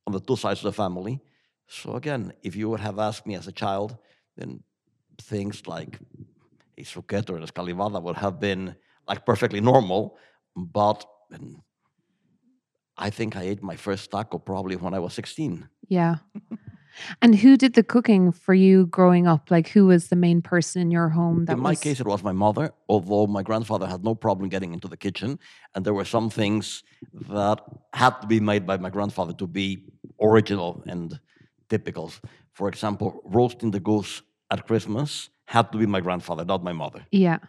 on 0.06 0.14
the 0.14 0.20
two 0.20 0.36
sides 0.36 0.60
of 0.60 0.66
the 0.66 0.74
family. 0.84 1.20
So 1.68 1.96
again, 1.96 2.34
if 2.44 2.56
you 2.56 2.70
would 2.70 2.82
have 2.82 3.00
asked 3.00 3.26
me 3.26 3.36
as 3.36 3.48
a 3.48 3.52
child, 3.52 3.98
then 4.38 4.64
things 5.22 5.68
like 5.68 6.00
a 6.78 6.84
suqueto 6.84 7.34
or 7.34 7.38
a 7.38 7.42
escalivada 7.42 8.02
would 8.02 8.18
have 8.18 8.40
been 8.40 8.76
like 9.08 9.26
perfectly 9.26 9.62
normal. 9.62 10.18
But 10.56 11.06
I 12.98 13.10
think 13.10 13.36
I 13.36 13.44
ate 13.44 13.64
my 13.64 13.76
first 13.76 14.12
taco 14.12 14.38
probably 14.38 14.76
when 14.76 14.94
I 14.94 15.00
was 15.00 15.14
16. 15.14 15.68
yeah. 15.88 16.18
and 17.22 17.36
who 17.36 17.58
did 17.58 17.74
the 17.74 17.84
cooking 17.84 18.32
for 18.32 18.54
you 18.54 18.86
growing 18.86 19.28
up? 19.28 19.50
Like, 19.50 19.70
who 19.70 19.88
was 19.88 20.10
the 20.10 20.16
main 20.16 20.42
person 20.42 20.82
in 20.84 20.92
your 20.92 21.10
home? 21.10 21.46
That 21.46 21.54
in 21.54 21.60
my 21.60 21.72
was, 21.72 21.80
case, 21.80 22.00
it 22.00 22.06
was 22.06 22.24
my 22.24 22.32
mother, 22.32 22.72
although 22.88 23.26
my 23.28 23.42
grandfather 23.42 23.88
had 23.88 24.04
no 24.04 24.14
problem 24.16 24.50
getting 24.50 24.74
into 24.74 24.88
the 24.88 24.98
kitchen. 24.98 25.40
And 25.74 25.84
there 25.86 25.94
were 25.94 26.06
some 26.06 26.30
things 26.30 26.84
that 27.30 27.60
had 27.94 28.22
to 28.22 28.28
be 28.28 28.40
made 28.40 28.68
by 28.68 28.78
my 28.78 28.90
grandfather 28.90 29.34
to 29.34 29.48
be 29.48 29.86
original 30.22 30.84
and 30.86 31.20
typical. 31.70 32.12
For 32.54 32.68
example, 32.68 33.22
roasting 33.26 33.72
the 33.72 33.80
goose 33.80 34.22
at 34.52 34.68
Christmas 34.68 35.30
had 35.46 35.72
to 35.72 35.78
be 35.78 35.88
my 35.88 36.00
grandfather, 36.00 36.46
not 36.46 36.64
my 36.64 36.74
mother. 36.74 37.06
yeah. 37.12 37.40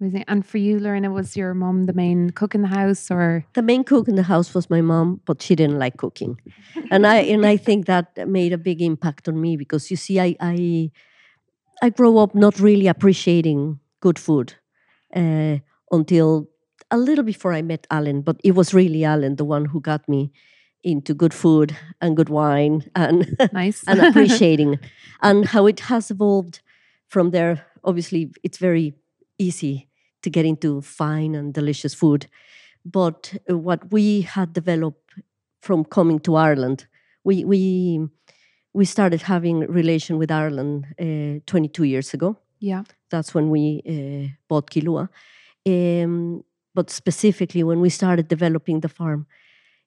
Amazing. 0.00 0.24
And 0.28 0.46
for 0.46 0.58
you, 0.58 0.78
Lorena, 0.78 1.10
was 1.10 1.36
your 1.36 1.54
mom 1.54 1.86
the 1.86 1.92
main 1.92 2.30
cook 2.30 2.54
in 2.54 2.62
the 2.62 2.68
house, 2.68 3.10
or 3.10 3.44
the 3.54 3.62
main 3.62 3.82
cook 3.82 4.06
in 4.06 4.14
the 4.14 4.22
house 4.22 4.54
was 4.54 4.70
my 4.70 4.80
mom, 4.80 5.20
but 5.24 5.42
she 5.42 5.56
didn't 5.56 5.78
like 5.78 5.96
cooking, 5.96 6.40
and 6.90 7.04
I 7.04 7.16
and 7.16 7.44
I 7.44 7.56
think 7.56 7.86
that 7.86 8.16
made 8.28 8.52
a 8.52 8.58
big 8.58 8.80
impact 8.80 9.28
on 9.28 9.40
me 9.40 9.56
because 9.56 9.90
you 9.90 9.96
see, 9.96 10.20
I 10.20 10.36
I, 10.38 10.92
I 11.82 11.90
grow 11.90 12.18
up 12.18 12.34
not 12.34 12.60
really 12.60 12.86
appreciating 12.86 13.80
good 14.00 14.20
food 14.20 14.54
uh, 15.16 15.56
until 15.90 16.48
a 16.92 16.96
little 16.96 17.24
before 17.24 17.52
I 17.52 17.62
met 17.62 17.86
Allen, 17.90 18.22
but 18.22 18.36
it 18.44 18.54
was 18.54 18.72
really 18.72 19.04
Allen 19.04 19.34
the 19.34 19.44
one 19.44 19.64
who 19.64 19.80
got 19.80 20.08
me 20.08 20.30
into 20.84 21.12
good 21.12 21.34
food 21.34 21.76
and 22.00 22.16
good 22.16 22.28
wine 22.28 22.88
and 22.94 23.36
nice? 23.52 23.82
and 23.88 24.00
appreciating 24.00 24.78
and 25.22 25.46
how 25.46 25.66
it 25.66 25.80
has 25.80 26.08
evolved 26.08 26.60
from 27.08 27.32
there. 27.32 27.66
Obviously, 27.82 28.30
it's 28.44 28.58
very 28.58 28.94
easy 29.38 29.87
to 30.22 30.30
get 30.30 30.44
into 30.44 30.80
fine 30.80 31.34
and 31.34 31.54
delicious 31.54 31.94
food, 31.94 32.26
but 32.84 33.34
uh, 33.50 33.56
what 33.58 33.92
we 33.92 34.22
had 34.22 34.52
developed 34.52 35.14
from 35.60 35.84
coming 35.84 36.20
to 36.20 36.36
Ireland, 36.36 36.86
we 37.24 37.44
we 37.44 38.08
we 38.72 38.84
started 38.84 39.22
having 39.22 39.60
relation 39.60 40.18
with 40.18 40.30
Ireland 40.30 40.86
uh, 41.00 41.40
22 41.46 41.84
years 41.84 42.14
ago. 42.14 42.36
yeah, 42.60 42.84
That's 43.10 43.34
when 43.34 43.50
we 43.50 43.82
uh, 43.86 44.34
bought 44.48 44.70
Killua. 44.70 45.08
Um, 45.66 46.44
but 46.74 46.90
specifically, 46.90 47.62
when 47.64 47.80
we 47.80 47.90
started 47.90 48.28
developing 48.28 48.80
the 48.80 48.88
farm, 48.88 49.26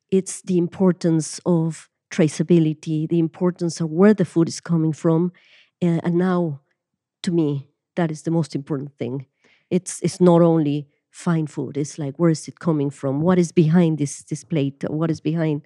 it's 0.09 0.41
the 0.41 0.57
importance 0.57 1.39
of 1.45 1.89
traceability, 2.11 3.07
the 3.07 3.19
importance 3.19 3.79
of 3.79 3.89
where 3.89 4.13
the 4.13 4.25
food 4.25 4.49
is 4.49 4.59
coming 4.59 4.93
from. 4.93 5.31
Uh, 5.81 5.99
and 6.03 6.15
now, 6.15 6.59
to 7.23 7.31
me, 7.31 7.69
that 7.95 8.11
is 8.11 8.23
the 8.23 8.31
most 8.31 8.55
important 8.55 8.97
thing. 8.97 9.25
It's, 9.71 10.01
it's 10.01 10.19
not 10.19 10.41
only 10.41 10.87
fine 11.09 11.47
food, 11.47 11.77
it's 11.77 11.97
like 11.97 12.15
where 12.19 12.29
is 12.29 12.47
it 12.47 12.59
coming 12.59 12.91
from? 12.91 13.21
What 13.21 13.37
is 13.39 13.51
behind 13.51 13.97
this, 13.97 14.23
this 14.23 14.43
plate? 14.43 14.83
What 14.87 15.09
is 15.09 15.21
behind 15.21 15.61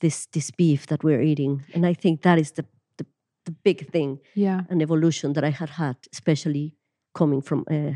this, 0.00 0.26
this 0.26 0.50
beef 0.50 0.86
that 0.86 1.02
we're 1.02 1.22
eating? 1.22 1.64
And 1.74 1.84
I 1.84 1.94
think 1.94 2.22
that 2.22 2.38
is 2.38 2.52
the, 2.52 2.64
the, 2.98 3.06
the 3.46 3.52
big 3.64 3.90
thing 3.90 4.20
yeah. 4.34 4.60
an 4.68 4.80
evolution 4.80 5.32
that 5.32 5.44
I 5.44 5.50
had 5.50 5.70
had, 5.70 5.96
especially 6.12 6.76
coming 7.14 7.40
from 7.40 7.64
uh, 7.70 7.92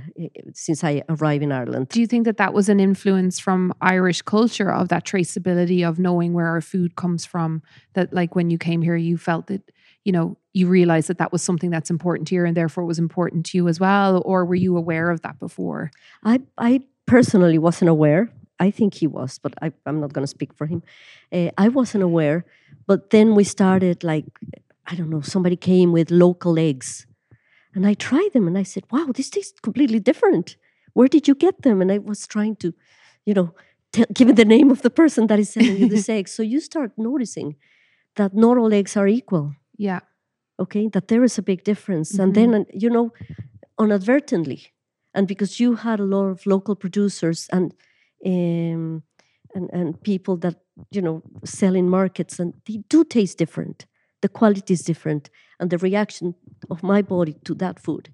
since 0.55 0.83
I 0.83 1.03
arrived 1.09 1.43
in 1.43 1.53
Ireland. 1.53 1.89
Do 1.89 2.01
you 2.01 2.07
think 2.07 2.25
that 2.25 2.39
that 2.39 2.55
was 2.55 2.71
an 2.71 2.81
influence 2.81 3.39
from 3.39 3.73
Irish 3.83 4.23
culture 4.23 4.73
of 4.73 4.89
that 4.89 5.05
traceability 5.05 5.87
of 5.87 5.99
knowing 5.99 6.33
where 6.33 6.47
our 6.47 6.63
food 6.63 6.97
comes 6.97 7.27
from? 7.27 7.63
That, 7.93 8.15
like, 8.15 8.35
when 8.35 8.49
you 8.49 8.57
came 8.59 8.81
here, 8.81 8.97
you 8.97 9.19
felt 9.19 9.47
that, 9.49 9.71
you 10.05 10.13
know, 10.13 10.37
you 10.53 10.67
realized 10.67 11.09
that 11.09 11.19
that 11.19 11.33
was 11.33 11.43
something 11.43 11.71
that's 11.71 11.91
important 11.91 12.29
to 12.29 12.35
you 12.35 12.45
and 12.45 12.57
therefore 12.57 12.85
was 12.85 12.99
important 12.99 13.47
to 13.47 13.59
you 13.59 13.69
as 13.69 13.79
well? 13.79 14.23
Or 14.25 14.45
were 14.45 14.55
you 14.55 14.77
aware 14.77 15.11
of 15.11 15.21
that 15.23 15.39
before? 15.39 15.91
I, 16.25 16.41
I 16.59 16.81
personally 17.07 17.59
wasn't 17.59 17.91
aware. 17.91 18.33
I 18.59 18.71
think 18.71 18.95
he 18.95 19.07
was, 19.07 19.39
but 19.39 19.55
I, 19.63 19.73
I'm 19.87 20.01
not 20.01 20.13
going 20.13 20.23
to 20.23 20.31
speak 20.31 20.53
for 20.55 20.67
him. 20.67 20.83
Uh, 21.33 21.51
I 21.57 21.69
wasn't 21.69 22.05
aware, 22.05 22.45
but 22.87 23.11
then 23.11 23.35
we 23.35 23.45
started 23.45 24.05
like 24.05 24.27
I 24.87 24.97
don't 24.97 25.09
know. 25.09 25.21
Somebody 25.21 25.57
came 25.57 25.93
with 25.93 26.11
local 26.11 26.59
eggs, 26.59 27.07
and 27.75 27.87
I 27.87 27.95
tried 27.95 28.31
them, 28.33 28.49
and 28.49 28.59
I 28.59 28.65
said, 28.65 28.85
"Wow, 28.91 29.07
this 29.15 29.31
tastes 29.31 29.61
completely 29.61 30.01
different. 30.01 30.57
Where 30.95 31.09
did 31.09 31.29
you 31.29 31.35
get 31.35 31.63
them?" 31.63 31.81
And 31.81 31.93
I 31.93 31.99
was 31.99 32.27
trying 32.27 32.57
to, 32.57 32.75
you 33.25 33.35
know, 33.35 33.55
tell, 33.93 34.07
give 34.13 34.29
it 34.29 34.37
the 34.37 34.45
name 34.45 34.71
of 34.71 34.83
the 34.83 34.91
person 34.91 35.29
that 35.29 35.39
is 35.39 35.51
selling 35.51 35.77
you 35.77 35.89
this 35.89 36.09
egg. 36.17 36.29
So 36.29 36.43
you 36.43 36.61
start 36.61 36.93
noticing 36.99 37.57
that 38.17 38.35
not 38.35 38.59
all 38.59 38.75
eggs 38.75 38.97
are 38.97 39.07
equal. 39.07 39.55
Yeah. 39.81 40.01
okay 40.59 40.89
that 40.89 41.09
there 41.09 41.25
is 41.25 41.39
a 41.39 41.43
big 41.43 41.65
difference 41.65 42.19
and 42.23 42.35
then 42.35 42.67
you 42.83 42.91
know 42.91 43.13
inadvertently 43.79 44.61
and 45.15 45.27
because 45.27 45.61
you 45.63 45.77
had 45.77 46.01
a 46.01 46.05
lot 46.05 46.27
of 46.27 46.47
local 46.47 46.77
producers 46.77 47.49
and 47.51 47.73
um, 48.27 49.03
and 49.55 49.71
and 49.73 50.03
people 50.03 50.37
that 50.39 50.57
you 50.91 51.03
know 51.03 51.23
sell 51.45 51.75
in 51.75 51.89
markets 51.89 52.41
and 52.41 52.53
they 52.67 52.83
do 52.89 53.05
taste 53.05 53.39
different 53.39 53.87
the 54.21 54.29
quality 54.29 54.75
is 54.75 54.83
different 54.83 55.31
and 55.59 55.71
the 55.71 55.79
reaction 55.79 56.35
of 56.69 56.83
my 56.83 57.03
body 57.03 57.35
to 57.45 57.55
that 57.55 57.81
food 57.81 58.13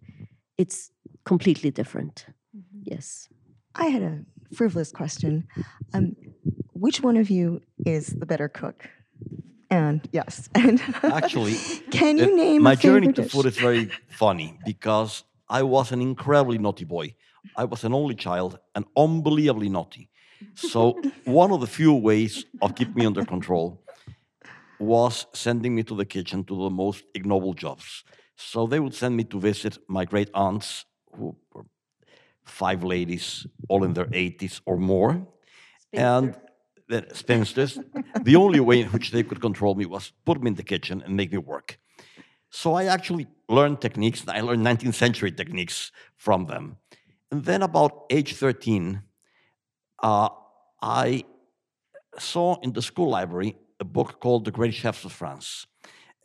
it's 0.57 0.93
completely 1.25 1.71
different 1.71 2.27
yes 2.85 3.29
I 3.79 3.87
had 3.89 4.03
a 4.03 4.25
frivolous 4.55 4.91
question. 4.91 5.47
Um, 5.93 6.17
which 6.73 7.03
one 7.03 7.17
of 7.17 7.31
you 7.31 7.61
is 7.85 8.07
the 8.07 8.27
better 8.27 8.49
cook? 8.49 8.89
And 9.71 10.09
yes, 10.13 10.49
and 10.55 10.81
Actually, 11.05 11.55
can 11.91 12.19
you 12.19 12.37
name 12.37 12.63
my 12.63 12.73
a 12.73 12.77
journey 12.77 13.09
to 13.09 13.23
dish? 13.23 13.33
food 13.33 13.47
is 13.47 13.57
very 13.59 13.91
funny 14.09 14.59
because 14.65 15.25
I 15.49 15.63
was 15.63 15.93
an 15.93 16.01
incredibly 16.01 16.59
naughty 16.59 16.85
boy. 16.85 17.15
I 17.57 17.65
was 17.65 17.85
an 17.85 17.93
only 17.95 18.15
child 18.15 18.59
and 18.75 18.85
unbelievably 18.97 19.69
naughty. 19.69 20.09
So 20.55 21.01
one 21.25 21.51
of 21.53 21.61
the 21.61 21.67
few 21.67 21.95
ways 21.95 22.45
of 22.61 22.75
keeping 22.75 22.95
me 22.97 23.07
under 23.07 23.23
control 23.23 23.83
was 24.79 25.27
sending 25.33 25.75
me 25.75 25.83
to 25.85 25.95
the 25.97 26.05
kitchen 26.05 26.45
to 26.45 26.55
the 26.65 26.71
most 26.71 27.05
ignoble 27.15 27.55
jobs. 27.55 28.05
So 28.37 28.67
they 28.67 28.81
would 28.81 28.95
send 28.95 29.17
me 29.17 29.25
to 29.25 29.41
visit 29.41 29.79
my 29.89 30.05
great 30.05 30.31
aunts, 30.35 30.85
who 31.17 31.37
were 31.55 31.65
five 32.45 32.85
ladies, 32.85 33.47
all 33.69 33.85
in 33.85 33.95
their 33.95 34.09
80s 34.13 34.61
or 34.67 34.77
more. 34.77 35.27
And 35.95 36.37
the 36.89 37.03
spinsters, 37.15 37.79
the 38.23 38.37
only 38.37 38.61
way 38.61 38.81
in 38.81 38.89
which 38.89 39.11
they 39.11 39.23
could 39.23 39.41
control 39.41 39.75
me 39.75 39.87
was 39.87 40.13
put 40.25 40.43
me 40.43 40.49
in 40.49 40.55
the 40.55 40.63
kitchen 40.63 41.03
and 41.05 41.17
make 41.17 41.33
me 41.33 41.39
work. 41.39 41.79
So 42.51 42.75
I 42.75 42.85
actually 42.85 43.27
learned 43.49 43.81
techniques, 43.81 44.25
I 44.29 44.41
learned 44.41 44.65
19th 44.65 44.95
century 44.95 45.33
techniques 45.33 45.93
from 46.17 46.47
them. 46.47 46.77
And 47.31 47.45
then 47.45 47.63
about 47.63 48.05
age 48.11 48.35
13, 48.35 49.03
uh, 50.03 50.29
I 50.81 51.25
saw 52.19 52.61
in 52.61 52.73
the 52.73 52.83
school 52.83 53.11
library 53.11 53.57
a 53.81 53.85
book 53.85 54.21
called 54.21 54.45
The 54.45 54.51
Great 54.51 54.75
Chefs 54.75 55.05
of 55.05 55.13
France. 55.13 55.67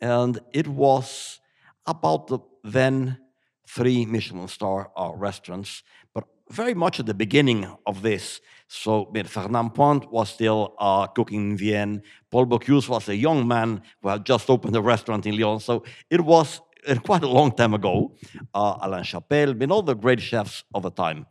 And 0.00 0.38
it 0.52 0.68
was 0.68 1.40
about 1.86 2.28
the 2.28 2.38
then 2.64 3.18
three 3.66 4.04
Michelin 4.06 4.48
star 4.48 4.90
uh, 4.96 5.12
restaurants, 5.14 5.82
but 6.14 6.24
very 6.52 6.74
much 6.74 7.00
at 7.00 7.06
the 7.06 7.14
beginning 7.14 7.66
of 7.86 8.02
this. 8.02 8.40
So 8.68 9.10
Fernand 9.26 9.74
Point 9.74 10.12
was 10.12 10.28
still 10.30 10.74
uh, 10.78 11.06
cooking 11.06 11.52
in 11.52 11.56
Vienne. 11.56 12.02
Paul 12.30 12.46
Bocuse 12.46 12.88
was 12.88 13.08
a 13.08 13.16
young 13.16 13.48
man 13.48 13.82
who 14.02 14.08
had 14.08 14.24
just 14.24 14.48
opened 14.50 14.76
a 14.76 14.82
restaurant 14.82 15.26
in 15.26 15.36
Lyon. 15.36 15.60
So 15.60 15.84
it 16.10 16.20
was 16.20 16.60
uh, 16.86 16.96
quite 16.96 17.22
a 17.22 17.28
long 17.28 17.52
time 17.52 17.74
ago. 17.74 18.14
Uh, 18.54 18.76
Alain 18.82 19.04
Chapel, 19.04 19.54
been 19.54 19.72
all 19.72 19.82
the 19.82 19.94
great 19.94 20.20
chefs 20.20 20.64
of 20.74 20.82
the 20.82 20.90
time. 20.90 21.26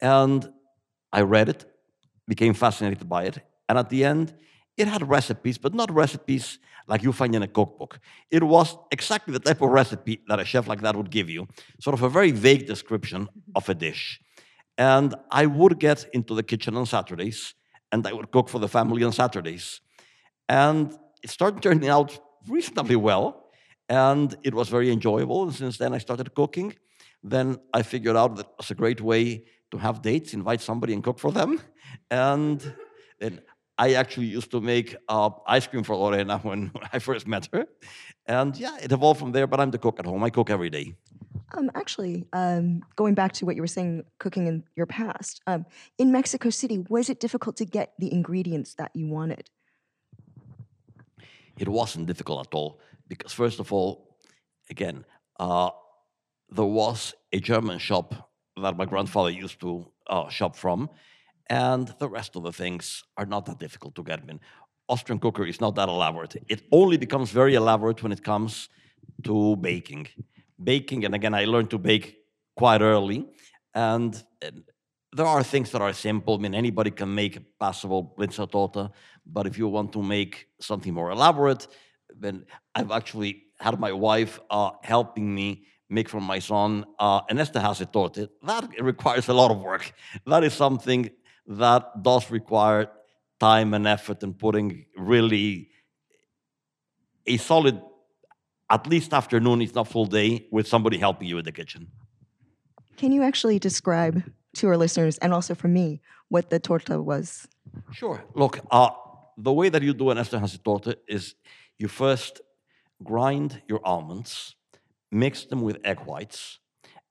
And 0.00 0.50
I 1.12 1.22
read 1.22 1.48
it, 1.48 1.64
became 2.26 2.54
fascinated 2.54 3.08
by 3.08 3.24
it. 3.24 3.40
And 3.68 3.78
at 3.78 3.88
the 3.88 4.04
end, 4.04 4.34
it 4.76 4.86
had 4.86 5.08
recipes, 5.08 5.58
but 5.58 5.74
not 5.74 5.90
recipes 5.90 6.58
like 6.86 7.02
you 7.02 7.12
find 7.12 7.34
in 7.34 7.42
a 7.42 7.48
cookbook. 7.48 8.00
It 8.30 8.42
was 8.42 8.76
exactly 8.90 9.32
the 9.32 9.40
type 9.40 9.60
of 9.60 9.70
recipe 9.70 10.20
that 10.28 10.40
a 10.40 10.44
chef 10.44 10.68
like 10.68 10.82
that 10.82 10.94
would 10.94 11.10
give 11.10 11.28
you, 11.28 11.48
sort 11.80 11.94
of 11.94 12.02
a 12.02 12.08
very 12.08 12.30
vague 12.30 12.66
description 12.66 13.28
of 13.54 13.68
a 13.68 13.74
dish. 13.74 14.20
And 14.78 15.14
I 15.30 15.46
would 15.46 15.80
get 15.80 16.06
into 16.12 16.34
the 16.34 16.42
kitchen 16.42 16.76
on 16.76 16.86
Saturdays, 16.86 17.54
and 17.92 18.06
I 18.06 18.12
would 18.12 18.30
cook 18.30 18.48
for 18.48 18.60
the 18.60 18.68
family 18.68 19.02
on 19.02 19.12
Saturdays. 19.12 19.80
And 20.48 20.96
it 21.22 21.30
started 21.30 21.62
turning 21.62 21.88
out 21.88 22.18
reasonably 22.48 22.96
well, 22.96 23.50
and 23.88 24.36
it 24.44 24.54
was 24.54 24.68
very 24.68 24.90
enjoyable. 24.92 25.42
And 25.42 25.54
since 25.54 25.78
then, 25.78 25.92
I 25.92 25.98
started 25.98 26.32
cooking. 26.34 26.74
Then 27.22 27.58
I 27.74 27.82
figured 27.82 28.16
out 28.16 28.36
that 28.36 28.46
it 28.46 28.52
was 28.56 28.70
a 28.70 28.74
great 28.74 29.00
way 29.00 29.44
to 29.72 29.78
have 29.78 30.00
dates, 30.00 30.32
invite 30.32 30.60
somebody 30.60 30.94
and 30.94 31.02
cook 31.02 31.18
for 31.18 31.32
them. 31.32 31.60
And 32.10 32.74
then 33.18 33.40
I 33.76 33.94
actually 33.94 34.26
used 34.26 34.50
to 34.52 34.60
make 34.60 34.96
uh, 35.08 35.30
ice 35.46 35.66
cream 35.66 35.82
for 35.82 35.96
Lorena 35.96 36.38
when 36.42 36.70
I 36.92 37.00
first 37.00 37.26
met 37.26 37.48
her. 37.52 37.66
And 38.26 38.56
yeah, 38.56 38.76
it 38.80 38.92
evolved 38.92 39.20
from 39.20 39.32
there, 39.32 39.46
but 39.46 39.58
I'm 39.58 39.70
the 39.70 39.78
cook 39.78 39.98
at 39.98 40.06
home. 40.06 40.22
I 40.22 40.30
cook 40.30 40.50
every 40.50 40.70
day. 40.70 40.94
Um, 41.56 41.70
actually, 41.74 42.26
um, 42.32 42.82
going 42.96 43.14
back 43.14 43.32
to 43.34 43.46
what 43.46 43.56
you 43.56 43.62
were 43.62 43.66
saying, 43.66 44.04
cooking 44.18 44.46
in 44.46 44.64
your 44.76 44.86
past, 44.86 45.40
um, 45.46 45.64
in 45.96 46.12
Mexico 46.12 46.50
City, 46.50 46.84
was 46.88 47.08
it 47.08 47.20
difficult 47.20 47.56
to 47.56 47.64
get 47.64 47.94
the 47.98 48.12
ingredients 48.12 48.74
that 48.74 48.90
you 48.94 49.08
wanted? 49.08 49.48
It 51.56 51.68
wasn't 51.68 52.06
difficult 52.06 52.46
at 52.46 52.54
all 52.54 52.80
because, 53.08 53.32
first 53.32 53.60
of 53.60 53.72
all, 53.72 54.18
again, 54.70 55.04
uh, 55.40 55.70
there 56.50 56.64
was 56.64 57.14
a 57.32 57.40
German 57.40 57.78
shop 57.78 58.30
that 58.62 58.76
my 58.76 58.84
grandfather 58.84 59.30
used 59.30 59.60
to 59.60 59.90
uh, 60.06 60.28
shop 60.28 60.54
from, 60.54 60.90
and 61.48 61.94
the 61.98 62.08
rest 62.08 62.36
of 62.36 62.42
the 62.42 62.52
things 62.52 63.02
are 63.16 63.26
not 63.26 63.46
that 63.46 63.58
difficult 63.58 63.94
to 63.94 64.02
get. 64.02 64.20
I 64.20 64.24
mean, 64.24 64.40
Austrian 64.88 65.18
cookery 65.18 65.50
is 65.50 65.60
not 65.60 65.74
that 65.76 65.88
elaborate. 65.88 66.36
It 66.48 66.62
only 66.72 66.96
becomes 66.96 67.30
very 67.30 67.54
elaborate 67.54 68.02
when 68.02 68.12
it 68.12 68.22
comes 68.22 68.68
to 69.24 69.56
baking. 69.56 70.08
Baking, 70.62 71.04
and 71.04 71.14
again, 71.14 71.34
I 71.34 71.44
learned 71.44 71.70
to 71.70 71.78
bake 71.78 72.16
quite 72.56 72.80
early, 72.80 73.26
and, 73.74 74.22
and 74.42 74.64
there 75.12 75.26
are 75.26 75.42
things 75.42 75.70
that 75.70 75.80
are 75.80 75.92
simple. 75.92 76.34
I 76.34 76.38
mean, 76.38 76.54
anybody 76.54 76.90
can 76.90 77.14
make 77.14 77.36
a 77.36 77.42
passable 77.60 78.16
torta, 78.50 78.90
but 79.24 79.46
if 79.46 79.56
you 79.58 79.68
want 79.68 79.92
to 79.92 80.02
make 80.02 80.48
something 80.60 80.92
more 80.92 81.10
elaborate, 81.10 81.68
then 82.14 82.44
I've 82.74 82.90
actually 82.90 83.44
had 83.60 83.78
my 83.78 83.92
wife 83.92 84.40
uh, 84.50 84.70
helping 84.82 85.34
me 85.34 85.64
make 85.88 86.08
for 86.08 86.20
my 86.20 86.38
son 86.38 86.84
uh, 86.98 87.20
an 87.30 87.38
Esterhazy 87.38 87.90
torte. 87.90 88.28
That 88.42 88.68
requires 88.80 89.28
a 89.28 89.34
lot 89.34 89.50
of 89.50 89.60
work. 89.60 89.92
That 90.26 90.44
is 90.44 90.52
something 90.52 91.10
that 91.46 92.02
does 92.02 92.30
require 92.30 92.90
time 93.40 93.72
and 93.74 93.86
effort 93.86 94.22
and 94.22 94.38
putting 94.38 94.84
really 94.96 95.70
a 97.26 97.36
solid, 97.36 97.80
at 98.70 98.86
least 98.86 99.14
afternoon, 99.14 99.62
it's 99.62 99.74
not 99.74 99.88
full 99.88 100.06
day, 100.06 100.46
with 100.50 100.66
somebody 100.66 100.98
helping 100.98 101.28
you 101.28 101.38
in 101.38 101.44
the 101.44 101.52
kitchen. 101.52 101.88
Can 102.96 103.12
you 103.12 103.22
actually 103.22 103.58
describe 103.58 104.22
to 104.56 104.68
our 104.68 104.76
listeners 104.76 105.18
and 105.18 105.32
also 105.32 105.54
for 105.54 105.68
me 105.68 106.00
what 106.28 106.50
the 106.50 106.58
torta 106.58 107.00
was? 107.00 107.48
Sure. 107.92 108.22
Look, 108.34 108.60
uh, 108.70 108.90
the 109.36 109.52
way 109.52 109.68
that 109.68 109.82
you 109.82 109.94
do 109.94 110.10
an 110.10 110.18
Esterhazy 110.18 110.62
torta 110.62 110.98
is 111.06 111.34
you 111.78 111.88
first 111.88 112.40
grind 113.02 113.62
your 113.68 113.80
almonds, 113.84 114.56
mix 115.10 115.44
them 115.44 115.62
with 115.62 115.78
egg 115.84 116.00
whites, 116.00 116.58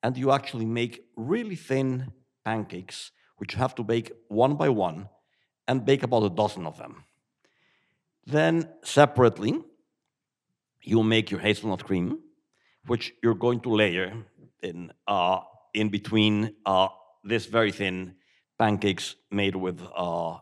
and 0.03 0.17
you 0.17 0.31
actually 0.31 0.65
make 0.65 1.05
really 1.15 1.55
thin 1.55 2.11
pancakes 2.43 3.11
which 3.37 3.53
you 3.53 3.59
have 3.59 3.75
to 3.75 3.83
bake 3.83 4.11
one 4.27 4.55
by 4.55 4.69
one 4.69 5.07
and 5.67 5.85
bake 5.85 6.03
about 6.03 6.23
a 6.23 6.29
dozen 6.29 6.65
of 6.65 6.77
them. 6.77 7.03
Then, 8.25 8.69
separately, 8.83 9.61
you 10.81 11.03
make 11.03 11.31
your 11.31 11.39
hazelnut 11.39 11.83
cream, 11.83 12.19
which 12.85 13.13
you're 13.21 13.35
going 13.35 13.59
to 13.61 13.69
layer 13.69 14.13
in, 14.61 14.91
uh, 15.07 15.39
in 15.73 15.89
between 15.89 16.53
uh, 16.65 16.87
this 17.23 17.45
very 17.45 17.71
thin 17.71 18.15
pancakes 18.57 19.15
made 19.31 19.55
with 19.55 19.81
uh, 19.95 20.37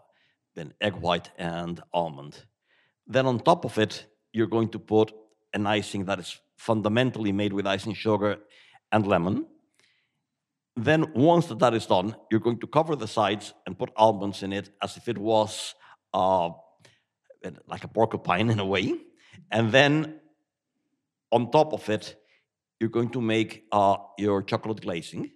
an 0.55 0.73
egg 0.79 0.93
white 0.93 1.31
and 1.37 1.81
almond. 1.93 2.45
Then, 3.07 3.25
on 3.25 3.39
top 3.39 3.65
of 3.65 3.77
it, 3.77 4.05
you're 4.31 4.47
going 4.47 4.69
to 4.69 4.79
put 4.79 5.11
an 5.53 5.67
icing 5.67 6.05
that 6.05 6.19
is 6.19 6.39
fundamentally 6.57 7.31
made 7.31 7.53
with 7.53 7.67
icing 7.67 7.93
sugar 7.93 8.37
and 8.91 9.05
lemon. 9.05 9.45
Then 10.75 11.13
once 11.13 11.47
that, 11.47 11.59
that 11.59 11.73
is 11.73 11.85
done, 11.85 12.15
you're 12.29 12.41
going 12.41 12.59
to 12.59 12.67
cover 12.67 12.95
the 12.95 13.07
sides 13.07 13.53
and 13.65 13.77
put 13.77 13.91
almonds 13.95 14.43
in 14.43 14.51
it 14.51 14.69
as 14.81 14.97
if 14.97 15.07
it 15.07 15.17
was 15.17 15.73
uh, 16.13 16.49
like 17.67 17.83
a 17.83 17.87
porcupine 17.87 18.49
in 18.49 18.59
a 18.59 18.65
way. 18.65 18.93
And 19.51 19.71
then 19.71 20.19
on 21.35 21.51
top 21.51 21.73
of 21.73 21.89
it, 21.89 22.15
you're 22.79 22.95
going 22.97 23.09
to 23.09 23.21
make 23.21 23.65
uh, 23.71 23.97
your 24.17 24.41
chocolate 24.41 24.81
glazing. 24.81 25.31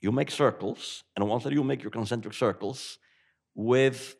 You 0.00 0.12
make 0.12 0.30
circles, 0.30 1.02
and 1.16 1.26
once 1.26 1.44
that 1.44 1.52
you 1.54 1.64
make 1.64 1.82
your 1.82 1.90
concentric 1.90 2.34
circles 2.34 2.98
with 3.54 4.16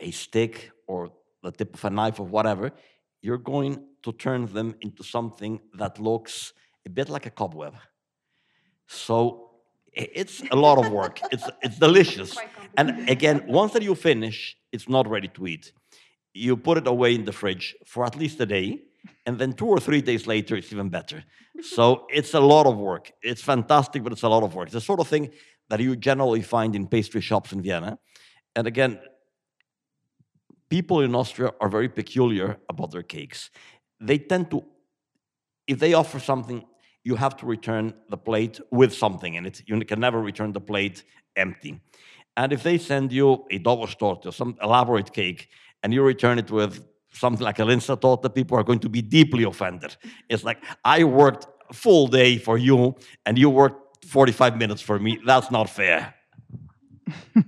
a 0.00 0.10
stick 0.10 0.70
or 0.86 1.10
the 1.42 1.52
tip 1.52 1.74
of 1.74 1.84
a 1.84 1.90
knife 1.90 2.18
or 2.18 2.26
whatever, 2.26 2.72
you're 3.20 3.44
going 3.54 3.84
to 4.04 4.12
turn 4.12 4.46
them 4.46 4.74
into 4.80 5.02
something 5.04 5.60
that 5.74 6.00
looks 6.00 6.54
a 6.86 6.90
bit 6.90 7.08
like 7.10 7.26
a 7.26 7.30
cobweb. 7.30 7.74
So 8.86 9.50
it's 9.92 10.42
a 10.50 10.56
lot 10.56 10.78
of 10.82 10.90
work. 10.90 11.20
it's 11.34 11.48
it's 11.60 11.78
delicious. 11.78 12.38
And 12.78 13.08
again, 13.16 13.44
once 13.46 13.72
that 13.74 13.82
you 13.82 13.94
finish, 13.94 14.56
it's 14.74 14.88
not 14.88 15.04
ready 15.14 15.28
to 15.36 15.46
eat. 15.46 15.72
You 16.32 16.56
put 16.56 16.78
it 16.78 16.86
away 16.86 17.14
in 17.14 17.24
the 17.26 17.32
fridge 17.32 17.76
for 17.84 18.06
at 18.06 18.16
least 18.16 18.40
a 18.40 18.46
day, 18.46 18.80
and 19.26 19.38
then 19.38 19.52
two 19.52 19.66
or 19.66 19.78
three 19.78 20.00
days 20.00 20.26
later, 20.26 20.56
it's 20.56 20.72
even 20.72 20.88
better. 20.88 21.24
So 21.62 22.06
it's 22.08 22.34
a 22.34 22.40
lot 22.40 22.66
of 22.66 22.76
work. 22.76 23.12
It's 23.22 23.42
fantastic, 23.42 24.02
but 24.02 24.12
it's 24.12 24.22
a 24.22 24.28
lot 24.28 24.42
of 24.42 24.54
work. 24.54 24.66
It's 24.66 24.74
the 24.74 24.80
sort 24.80 25.00
of 25.00 25.08
thing 25.08 25.30
that 25.68 25.80
you 25.80 25.96
generally 25.96 26.42
find 26.42 26.74
in 26.74 26.86
pastry 26.86 27.20
shops 27.20 27.52
in 27.52 27.62
Vienna. 27.62 27.98
And 28.54 28.66
again, 28.66 29.00
people 30.68 31.00
in 31.00 31.14
Austria 31.14 31.52
are 31.60 31.68
very 31.68 31.88
peculiar 31.88 32.58
about 32.68 32.90
their 32.90 33.02
cakes. 33.02 33.50
They 34.00 34.18
tend 34.18 34.50
to, 34.50 34.64
if 35.66 35.78
they 35.78 35.94
offer 35.94 36.18
something 36.18 36.64
you 37.04 37.16
have 37.16 37.36
to 37.38 37.46
return 37.46 37.94
the 38.08 38.16
plate 38.16 38.60
with 38.70 38.94
something 38.94 39.34
in 39.34 39.46
it. 39.46 39.62
You 39.66 39.80
can 39.84 40.00
never 40.00 40.20
return 40.20 40.52
the 40.52 40.60
plate 40.60 41.02
empty. 41.36 41.80
And 42.36 42.52
if 42.52 42.62
they 42.62 42.78
send 42.78 43.12
you 43.12 43.44
a 43.50 43.58
Dobostorte 43.58 44.26
or 44.26 44.32
some 44.32 44.56
elaborate 44.62 45.12
cake, 45.12 45.48
and 45.82 45.92
you 45.92 46.02
return 46.02 46.38
it 46.38 46.50
with 46.50 46.86
something 47.12 47.44
like 47.44 47.58
a 47.58 47.80
thought 47.80 48.22
that 48.22 48.34
people 48.34 48.56
are 48.58 48.64
going 48.64 48.80
to 48.80 48.88
be 48.88 49.02
deeply 49.02 49.44
offended. 49.44 49.96
It's 50.28 50.44
like, 50.44 50.62
I 50.84 51.04
worked 51.04 51.46
full 51.72 52.06
day 52.06 52.38
for 52.38 52.58
you, 52.58 52.94
and 53.24 53.38
you 53.38 53.50
worked 53.50 54.06
45 54.06 54.56
minutes 54.56 54.82
for 54.82 54.98
me. 54.98 55.18
That's 55.24 55.50
not 55.50 55.70
fair. 55.70 56.14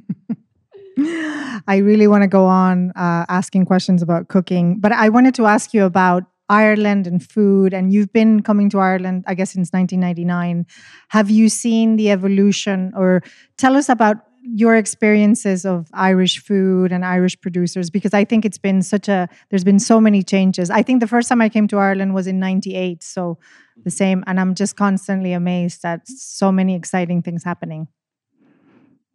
I 1.66 1.78
really 1.78 2.06
want 2.06 2.22
to 2.22 2.28
go 2.28 2.46
on 2.46 2.90
uh, 2.92 3.26
asking 3.28 3.64
questions 3.66 4.02
about 4.02 4.28
cooking, 4.28 4.78
but 4.78 4.92
I 4.92 5.08
wanted 5.08 5.34
to 5.36 5.46
ask 5.46 5.74
you 5.74 5.84
about 5.84 6.24
Ireland 6.48 7.06
and 7.06 7.22
food, 7.22 7.72
and 7.72 7.92
you've 7.92 8.12
been 8.12 8.42
coming 8.42 8.68
to 8.70 8.78
Ireland, 8.78 9.24
I 9.26 9.34
guess, 9.34 9.52
since 9.52 9.70
1999. 9.72 10.66
Have 11.08 11.30
you 11.30 11.48
seen 11.48 11.96
the 11.96 12.10
evolution, 12.10 12.92
or 12.94 13.22
tell 13.56 13.76
us 13.76 13.88
about 13.88 14.18
your 14.46 14.76
experiences 14.76 15.64
of 15.64 15.88
Irish 15.94 16.38
food 16.38 16.92
and 16.92 17.04
Irish 17.04 17.40
producers? 17.40 17.90
Because 17.90 18.14
I 18.14 18.24
think 18.24 18.44
it's 18.44 18.58
been 18.58 18.82
such 18.82 19.08
a, 19.08 19.28
there's 19.50 19.64
been 19.64 19.78
so 19.78 20.00
many 20.00 20.22
changes. 20.22 20.70
I 20.70 20.82
think 20.82 21.00
the 21.00 21.06
first 21.06 21.28
time 21.28 21.40
I 21.40 21.48
came 21.48 21.66
to 21.68 21.78
Ireland 21.78 22.14
was 22.14 22.26
in 22.26 22.38
98. 22.38 23.02
So 23.02 23.38
the 23.82 23.90
same. 23.90 24.22
And 24.26 24.38
I'm 24.38 24.54
just 24.54 24.76
constantly 24.76 25.32
amazed 25.32 25.84
at 25.84 26.06
so 26.06 26.52
many 26.52 26.74
exciting 26.74 27.22
things 27.22 27.42
happening. 27.42 27.88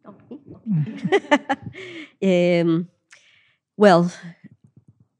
um, 2.22 2.88
well, 3.76 4.12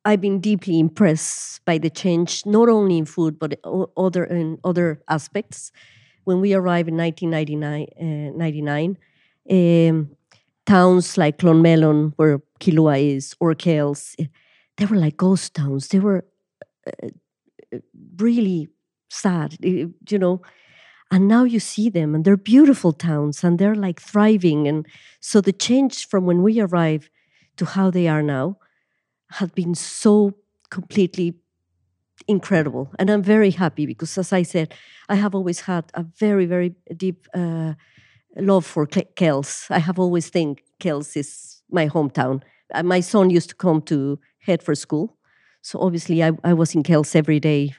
I've 0.05 0.21
been 0.21 0.41
deeply 0.41 0.79
impressed 0.79 1.65
by 1.65 1.79
the 1.79 1.91
change, 1.91 2.45
not 2.47 2.69
only 2.69 2.99
in 2.99 3.05
food 3.05 3.39
but 3.39 3.61
other 3.97 4.25
in 4.25 4.59
other 4.65 5.03
aspects. 5.09 5.73
When 6.25 6.41
we 6.41 6.55
arrived 6.55 6.89
in 6.89 6.97
1999, 6.97 8.91
uh, 8.91 8.95
towns 10.67 11.17
like 11.19 11.39
Clonmellon, 11.39 12.13
where 12.17 12.41
Killua 12.61 12.99
is, 13.01 13.35
or 13.41 13.55
Kells, 13.55 14.15
eh, 14.19 14.27
they 14.77 14.87
were 14.87 14.97
like 14.97 15.17
ghost 15.17 15.55
towns. 15.55 15.89
They 15.89 15.99
were 16.01 16.25
uh 16.87 17.09
really 18.19 18.69
sad, 19.09 19.57
eh, 19.63 19.87
you 20.09 20.19
know. 20.19 20.41
And 21.11 21.29
now 21.29 21.45
you 21.45 21.61
see 21.61 21.91
them, 21.91 22.15
and 22.15 22.25
they're 22.25 22.37
beautiful 22.37 22.93
towns, 22.93 23.45
and 23.45 23.59
they're 23.59 23.75
like 23.75 24.01
thriving. 24.01 24.69
And 24.69 24.87
so 25.21 25.41
the 25.41 25.53
change 25.53 26.07
from 26.09 26.27
when 26.27 26.43
we 26.43 26.61
arrived 26.61 27.11
to 27.57 27.65
how 27.65 27.91
they 27.91 28.09
are 28.09 28.23
now 28.23 28.59
has 29.33 29.51
been 29.51 29.75
so 29.75 30.35
completely 30.71 31.35
incredible. 32.29 32.93
And 32.99 33.11
I'm 33.11 33.23
very 33.23 33.51
happy 33.51 33.87
because, 33.87 34.19
as 34.19 34.33
I 34.33 34.43
said, 34.43 34.75
I 35.09 35.17
have 35.17 35.35
always 35.35 35.61
had 35.63 35.85
a 35.95 36.03
very, 36.03 36.47
very 36.47 36.75
deep 36.97 37.27
uh, 37.35 37.75
love 38.37 38.67
for 38.67 38.87
Kells. 38.87 39.67
I 39.71 39.79
have 39.79 39.99
always 39.99 40.29
think 40.29 40.63
Kells 40.79 41.17
is 41.17 41.63
my 41.71 41.89
hometown. 41.89 42.43
Uh, 42.75 42.83
my 42.83 43.01
son 43.01 43.31
used 43.31 43.51
to 43.51 43.55
come 43.55 43.83
to 43.83 44.19
Headfort 44.47 44.79
School. 44.79 45.17
So 45.63 45.81
obviously, 45.81 46.23
I, 46.23 46.33
I 46.45 46.53
was 46.55 46.75
in 46.75 46.83
Kells 46.83 47.15
every 47.15 47.41
day, 47.41 47.75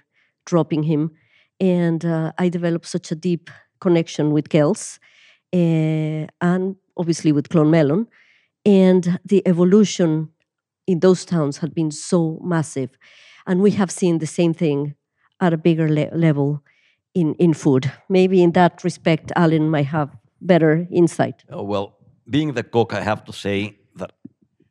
dropping 0.46 0.84
him. 0.84 1.12
And 1.60 2.06
uh, 2.06 2.32
I 2.38 2.50
developed 2.50 2.88
such 2.88 3.12
a 3.12 3.16
deep 3.16 3.50
connection 3.80 4.32
with 4.32 4.50
Kells 4.50 5.00
uh, 5.54 6.28
and 6.42 6.76
obviously 6.98 7.32
with 7.32 7.50
Clonmellon. 7.50 8.08
And 8.66 9.20
the 9.26 9.48
evolution 9.48 10.30
in 10.88 11.00
those 11.00 11.26
towns 11.26 11.58
had 11.58 11.74
been 11.74 11.92
so 11.92 12.40
massive. 12.44 12.98
And 13.48 13.62
we 13.62 13.72
have 13.72 13.92
seen 13.92 14.20
the 14.20 14.28
same 14.28 14.54
thing 14.54 14.96
at 15.40 15.54
a 15.54 15.58
bigger 15.58 15.90
le- 15.90 16.16
level 16.16 16.64
in, 17.14 17.34
in 17.36 17.54
food. 17.54 17.92
Maybe 18.10 18.44
in 18.44 18.52
that 18.52 18.84
respect, 18.84 19.32
Allen 19.36 19.70
might 19.70 19.88
have 19.88 20.16
better 20.42 20.88
insight. 20.92 21.44
Uh, 21.52 21.64
well, 21.64 21.98
being 22.30 22.54
the 22.54 22.64
cook, 22.64 22.94
I 22.94 23.02
have 23.02 23.24
to 23.26 23.34
say 23.34 23.78
that 23.96 24.12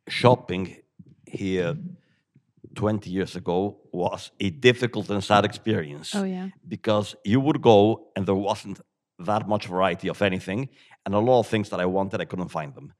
shopping 0.07 0.77
here 1.25 1.77
20 2.75 3.09
years 3.09 3.35
ago 3.35 3.77
was 3.91 4.31
a 4.39 4.49
difficult 4.49 5.09
and 5.09 5.23
sad 5.23 5.45
experience. 5.45 6.15
Oh, 6.15 6.23
yeah. 6.23 6.49
Because 6.67 7.15
you 7.25 7.39
would 7.39 7.61
go 7.61 8.07
and 8.15 8.25
there 8.25 8.35
wasn't 8.35 8.79
that 9.19 9.47
much 9.47 9.67
variety 9.67 10.09
of 10.09 10.21
anything, 10.21 10.69
and 11.05 11.13
a 11.13 11.19
lot 11.19 11.39
of 11.39 11.47
things 11.47 11.69
that 11.69 11.79
I 11.79 11.85
wanted, 11.85 12.21
I 12.21 12.25
couldn't 12.25 12.49
find 12.49 12.73
them. 12.73 12.93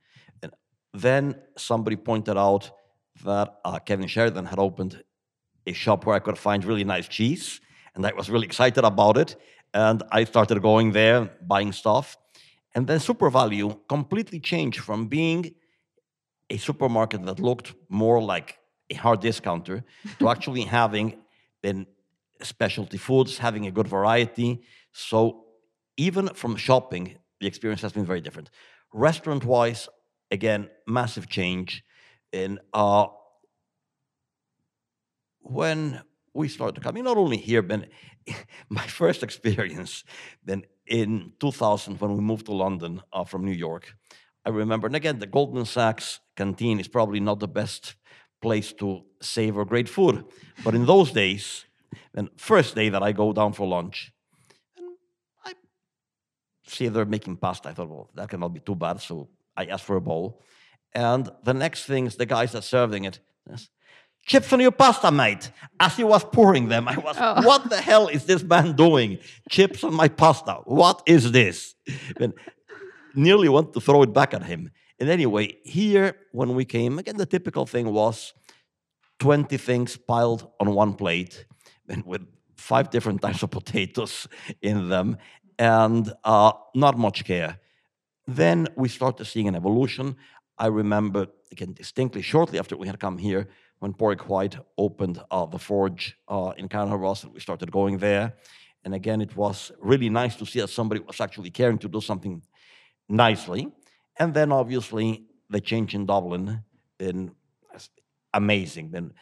And 0.43 0.51
then 0.93 1.35
somebody 1.57 1.95
pointed 1.95 2.37
out 2.37 2.71
that 3.23 3.59
uh, 3.65 3.79
Kevin 3.79 4.07
Sheridan 4.07 4.45
had 4.45 4.59
opened 4.59 5.03
a 5.65 5.73
shop 5.73 6.05
where 6.05 6.15
I 6.15 6.19
could 6.19 6.37
find 6.37 6.63
really 6.63 6.83
nice 6.83 7.07
cheese, 7.07 7.59
and 7.95 8.05
I 8.05 8.13
was 8.13 8.29
really 8.29 8.45
excited 8.45 8.83
about 8.83 9.17
it. 9.17 9.35
And 9.73 10.03
I 10.11 10.25
started 10.25 10.61
going 10.61 10.91
there, 10.91 11.29
buying 11.41 11.71
stuff. 11.71 12.17
And 12.73 12.87
then 12.87 12.99
SuperValu 12.99 13.87
completely 13.87 14.39
changed 14.39 14.79
from 14.79 15.07
being 15.07 15.53
a 16.49 16.57
supermarket 16.57 17.25
that 17.25 17.39
looked 17.39 17.73
more 17.89 18.21
like 18.21 18.57
a 18.89 18.95
hard 18.95 19.19
discounter 19.21 19.83
to 20.19 20.29
actually 20.29 20.61
having 20.61 21.17
then 21.61 21.87
specialty 22.41 22.97
foods, 22.97 23.37
having 23.37 23.67
a 23.67 23.71
good 23.71 23.87
variety. 23.87 24.61
So 24.93 25.45
even 25.97 26.29
from 26.29 26.55
shopping, 26.55 27.17
the 27.39 27.47
experience 27.47 27.81
has 27.81 27.93
been 27.93 28.05
very 28.05 28.21
different. 28.21 28.49
Restaurant 28.93 29.45
wise, 29.45 29.87
again, 30.31 30.69
massive 30.87 31.29
change. 31.29 31.83
In 32.31 32.59
uh, 32.73 33.07
when 35.41 36.01
we 36.33 36.47
started 36.47 36.81
coming, 36.81 37.03
not 37.03 37.17
only 37.17 37.37
here, 37.37 37.61
but 37.61 37.89
my 38.69 38.85
first 38.87 39.23
experience 39.23 40.03
then 40.43 40.63
in 40.91 41.31
2000 41.39 42.01
when 42.01 42.13
we 42.13 42.21
moved 42.21 42.45
to 42.47 42.51
London 42.51 43.01
uh, 43.13 43.23
from 43.23 43.45
New 43.45 43.53
York. 43.53 43.95
I 44.45 44.49
remember, 44.49 44.87
and 44.87 44.95
again, 44.95 45.19
the 45.19 45.25
Goldman 45.25 45.65
Sachs 45.65 46.19
canteen 46.35 46.79
is 46.79 46.87
probably 46.89 47.21
not 47.21 47.39
the 47.39 47.47
best 47.47 47.95
place 48.41 48.73
to 48.73 49.03
savor 49.21 49.63
great 49.63 49.87
food. 49.87 50.25
But 50.65 50.75
in 50.75 50.85
those 50.85 51.11
days, 51.11 51.65
and 52.13 52.29
first 52.35 52.75
day 52.75 52.89
that 52.89 53.01
I 53.01 53.13
go 53.13 53.31
down 53.31 53.53
for 53.53 53.65
lunch, 53.65 54.11
and 54.75 54.87
I 55.45 55.53
see 56.67 56.89
they're 56.89 57.05
making 57.05 57.37
pasta. 57.37 57.69
I 57.69 57.73
thought, 57.73 57.89
well, 57.89 58.09
that 58.15 58.29
cannot 58.29 58.53
be 58.53 58.59
too 58.59 58.75
bad. 58.75 58.99
So 58.99 59.29
I 59.55 59.65
asked 59.65 59.85
for 59.85 59.95
a 59.95 60.01
bowl. 60.01 60.41
And 60.93 61.29
the 61.43 61.53
next 61.53 61.85
thing 61.85 62.05
is 62.05 62.17
the 62.17 62.25
guys 62.25 62.51
that 62.51 62.63
serving 62.65 63.05
it. 63.05 63.19
Chips 64.25 64.53
on 64.53 64.59
your 64.59 64.71
pasta, 64.71 65.11
mate. 65.11 65.51
As 65.79 65.97
he 65.97 66.03
was 66.03 66.23
pouring 66.23 66.67
them, 66.67 66.87
I 66.87 66.97
was, 66.97 67.15
oh. 67.19 67.45
what 67.45 67.69
the 67.69 67.81
hell 67.81 68.07
is 68.07 68.25
this 68.25 68.43
man 68.43 68.75
doing? 68.75 69.17
Chips 69.49 69.83
on 69.83 69.93
my 69.93 70.07
pasta. 70.07 70.61
What 70.65 71.01
is 71.05 71.31
this? 71.31 71.75
And 72.19 72.33
nearly 73.15 73.49
want 73.49 73.73
to 73.73 73.81
throw 73.81 74.03
it 74.03 74.13
back 74.13 74.33
at 74.33 74.43
him. 74.43 74.71
And 74.99 75.09
anyway, 75.09 75.57
here 75.63 76.15
when 76.31 76.53
we 76.55 76.65
came, 76.65 76.99
again, 76.99 77.17
the 77.17 77.25
typical 77.25 77.65
thing 77.65 77.91
was 77.91 78.33
20 79.19 79.57
things 79.57 79.97
piled 79.97 80.51
on 80.59 80.73
one 80.73 80.93
plate 80.93 81.45
and 81.89 82.05
with 82.05 82.21
five 82.55 82.89
different 82.91 83.21
types 83.21 83.43
of 83.43 83.49
potatoes 83.49 84.27
in 84.61 84.89
them 84.89 85.17
and 85.57 86.13
uh, 86.23 86.51
not 86.75 86.97
much 86.97 87.25
care. 87.25 87.59
Then 88.27 88.67
we 88.75 88.87
started 88.87 89.25
seeing 89.25 89.47
an 89.47 89.55
evolution. 89.55 90.15
I 90.57 90.67
remember, 90.67 91.27
again, 91.51 91.73
distinctly 91.73 92.21
shortly 92.21 92.59
after 92.59 92.77
we 92.77 92.87
had 92.87 92.99
come 92.99 93.17
here, 93.17 93.47
when 93.81 93.93
Pádraig 93.93 94.21
White 94.27 94.57
opened 94.77 95.19
uh, 95.31 95.47
the 95.47 95.57
forge 95.57 96.15
uh, 96.27 96.53
in 96.55 96.69
Carnaross 96.69 97.25
we 97.25 97.39
started 97.39 97.71
going 97.71 97.97
there. 97.97 98.35
And 98.85 98.93
again, 98.93 99.21
it 99.21 99.35
was 99.35 99.71
really 99.79 100.07
nice 100.09 100.35
to 100.35 100.45
see 100.45 100.59
that 100.61 100.69
somebody 100.69 101.01
was 101.01 101.19
actually 101.19 101.49
caring 101.49 101.79
to 101.79 101.87
do 101.87 101.99
something 101.99 102.43
nicely. 103.09 103.67
And 104.19 104.35
then 104.35 104.51
obviously 104.51 105.23
the 105.49 105.59
change 105.59 105.95
in 105.95 106.05
Dublin 106.05 106.63
been 106.99 107.31
amazing. 108.33 108.91
Then 108.91 109.13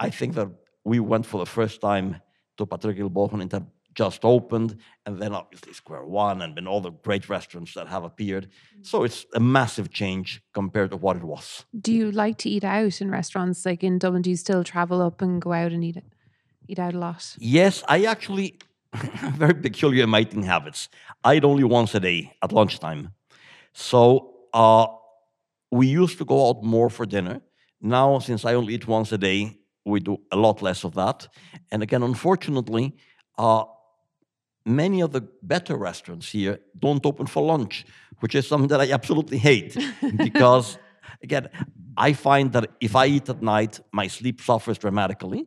I 0.00 0.10
think 0.10 0.34
that 0.34 0.48
we 0.82 0.98
went 0.98 1.24
for 1.24 1.38
the 1.38 1.50
first 1.58 1.80
time 1.80 2.20
to 2.56 2.66
Patrick 2.66 2.98
Guilbaud 2.98 3.32
and 3.32 3.50
that 3.50 3.62
just 3.96 4.24
opened, 4.24 4.76
and 5.06 5.18
then 5.20 5.34
obviously 5.34 5.72
Square 5.72 6.04
One 6.04 6.42
and 6.42 6.54
then 6.54 6.68
all 6.68 6.80
the 6.80 6.92
great 6.92 7.28
restaurants 7.28 7.74
that 7.74 7.88
have 7.88 8.04
appeared. 8.04 8.48
So 8.82 9.02
it's 9.02 9.26
a 9.34 9.40
massive 9.40 9.90
change 9.90 10.42
compared 10.52 10.90
to 10.90 10.96
what 10.96 11.16
it 11.16 11.24
was. 11.24 11.64
Do 11.80 11.92
you 11.92 12.12
like 12.12 12.36
to 12.38 12.50
eat 12.50 12.62
out 12.62 13.00
in 13.00 13.10
restaurants 13.10 13.66
like 13.66 13.82
in 13.82 13.98
Dublin? 13.98 14.22
Do 14.22 14.30
you 14.30 14.36
still 14.36 14.62
travel 14.62 15.00
up 15.00 15.22
and 15.22 15.42
go 15.42 15.52
out 15.52 15.72
and 15.72 15.82
eat 15.82 15.96
it? 15.96 16.04
Eat 16.68 16.78
out 16.78 16.94
a 16.94 16.98
lot? 16.98 17.36
Yes, 17.38 17.82
I 17.88 18.04
actually 18.04 18.58
very 19.34 19.54
peculiar 19.54 20.04
in 20.04 20.10
my 20.10 20.20
eating 20.20 20.42
habits. 20.42 20.88
I 21.24 21.36
eat 21.36 21.44
only 21.44 21.64
once 21.64 21.94
a 21.94 22.00
day 22.00 22.36
at 22.42 22.52
lunchtime. 22.52 23.14
So 23.72 24.34
uh, 24.52 24.86
we 25.70 25.86
used 25.86 26.18
to 26.18 26.24
go 26.24 26.48
out 26.48 26.62
more 26.62 26.90
for 26.90 27.06
dinner. 27.06 27.40
Now, 27.80 28.18
since 28.18 28.44
I 28.44 28.54
only 28.54 28.74
eat 28.74 28.86
once 28.86 29.12
a 29.12 29.18
day, 29.18 29.58
we 29.84 30.00
do 30.00 30.18
a 30.30 30.36
lot 30.36 30.62
less 30.62 30.84
of 30.84 30.94
that. 30.94 31.28
And 31.70 31.82
again, 31.82 32.02
unfortunately, 32.02 32.96
uh, 33.38 33.64
many 34.66 35.00
of 35.00 35.12
the 35.12 35.22
better 35.42 35.76
restaurants 35.76 36.28
here 36.28 36.58
don't 36.78 37.06
open 37.06 37.26
for 37.26 37.42
lunch, 37.42 37.86
which 38.20 38.34
is 38.34 38.46
something 38.46 38.68
that 38.68 38.80
I 38.80 38.90
absolutely 38.92 39.38
hate 39.38 39.76
because, 40.16 40.78
again, 41.22 41.48
I 41.96 42.12
find 42.12 42.52
that 42.52 42.72
if 42.80 42.96
I 42.96 43.06
eat 43.06 43.28
at 43.28 43.40
night, 43.40 43.80
my 43.92 44.08
sleep 44.08 44.40
suffers 44.40 44.78
dramatically. 44.78 45.46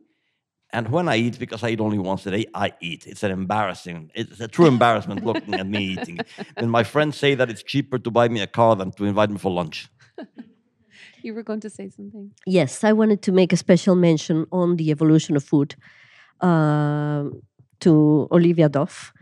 And 0.72 0.88
when 0.88 1.08
I 1.08 1.16
eat, 1.16 1.38
because 1.38 1.64
I 1.64 1.70
eat 1.70 1.80
only 1.80 1.98
once 1.98 2.24
a 2.26 2.30
day, 2.30 2.46
I 2.54 2.72
eat. 2.80 3.06
It's 3.06 3.22
an 3.22 3.32
embarrassing, 3.32 4.10
it's 4.14 4.40
a 4.40 4.48
true 4.48 4.66
embarrassment 4.66 5.24
looking 5.24 5.54
at 5.58 5.66
me 5.66 5.78
eating. 5.94 6.20
And 6.56 6.70
my 6.70 6.84
friends 6.84 7.16
say 7.16 7.34
that 7.34 7.50
it's 7.50 7.62
cheaper 7.62 7.98
to 7.98 8.10
buy 8.10 8.28
me 8.28 8.40
a 8.40 8.46
car 8.46 8.76
than 8.76 8.92
to 8.92 9.04
invite 9.04 9.30
me 9.30 9.38
for 9.38 9.50
lunch. 9.50 9.88
you 11.22 11.34
were 11.34 11.42
going 11.42 11.60
to 11.60 11.70
say 11.70 11.90
something. 11.90 12.30
Yes, 12.46 12.84
I 12.84 12.92
wanted 12.92 13.20
to 13.22 13.32
make 13.32 13.52
a 13.52 13.56
special 13.56 13.96
mention 13.96 14.46
on 14.52 14.76
the 14.76 14.90
evolution 14.90 15.36
of 15.36 15.42
food 15.42 15.74
uh, 16.40 17.24
to 17.80 18.28
Olivia 18.30 18.68
Duff, 18.68 19.12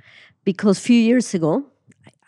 because 0.44 0.78
a 0.78 0.82
few 0.82 0.98
years 0.98 1.34
ago, 1.34 1.64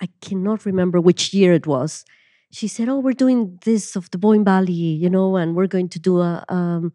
I 0.00 0.08
cannot 0.20 0.64
remember 0.64 1.00
which 1.00 1.34
year 1.34 1.52
it 1.52 1.66
was, 1.66 2.04
she 2.52 2.66
said, 2.66 2.88
Oh, 2.88 2.98
we're 2.98 3.12
doing 3.12 3.58
this 3.64 3.94
of 3.96 4.10
the 4.10 4.18
Boyne 4.18 4.44
Valley, 4.44 4.72
you 4.72 5.08
know, 5.08 5.36
and 5.36 5.54
we're 5.54 5.68
going 5.68 5.88
to 5.90 5.98
do 5.98 6.20
a. 6.20 6.44
Um, 6.48 6.92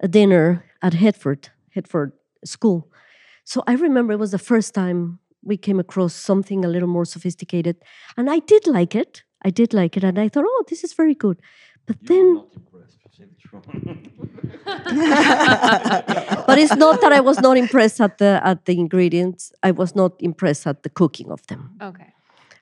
a 0.00 0.08
dinner 0.08 0.64
at 0.82 0.94
Headfort. 0.94 1.50
Headfort 1.76 2.12
school. 2.44 2.90
So 3.44 3.62
I 3.66 3.74
remember 3.74 4.12
it 4.12 4.18
was 4.18 4.32
the 4.32 4.38
first 4.38 4.74
time 4.74 5.18
we 5.42 5.56
came 5.56 5.78
across 5.78 6.14
something 6.14 6.64
a 6.64 6.68
little 6.68 6.88
more 6.88 7.04
sophisticated, 7.04 7.76
and 8.16 8.28
I 8.30 8.40
did 8.40 8.66
like 8.66 8.94
it. 8.94 9.22
I 9.42 9.50
did 9.50 9.72
like 9.72 9.96
it, 9.96 10.04
and 10.04 10.18
I 10.18 10.28
thought, 10.28 10.44
oh, 10.46 10.64
this 10.68 10.84
is 10.84 10.92
very 10.92 11.14
good. 11.14 11.40
But 11.86 11.96
then, 12.02 12.44
but 16.46 16.58
it's 16.58 16.76
not 16.76 17.00
that 17.00 17.12
I 17.12 17.20
was 17.20 17.40
not 17.40 17.56
impressed 17.56 18.00
at 18.00 18.18
the 18.18 18.40
at 18.44 18.64
the 18.64 18.78
ingredients. 18.78 19.52
I 19.62 19.70
was 19.70 19.94
not 19.94 20.12
impressed 20.20 20.66
at 20.66 20.82
the 20.82 20.90
cooking 20.90 21.30
of 21.30 21.46
them. 21.46 21.76
Okay. 21.82 22.12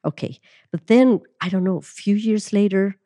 Okay, 0.04 0.38
but 0.70 0.86
then 0.86 1.20
I 1.40 1.48
don't 1.48 1.64
know. 1.64 1.78
A 1.78 1.82
few 1.82 2.14
years 2.14 2.52
later, 2.52 2.96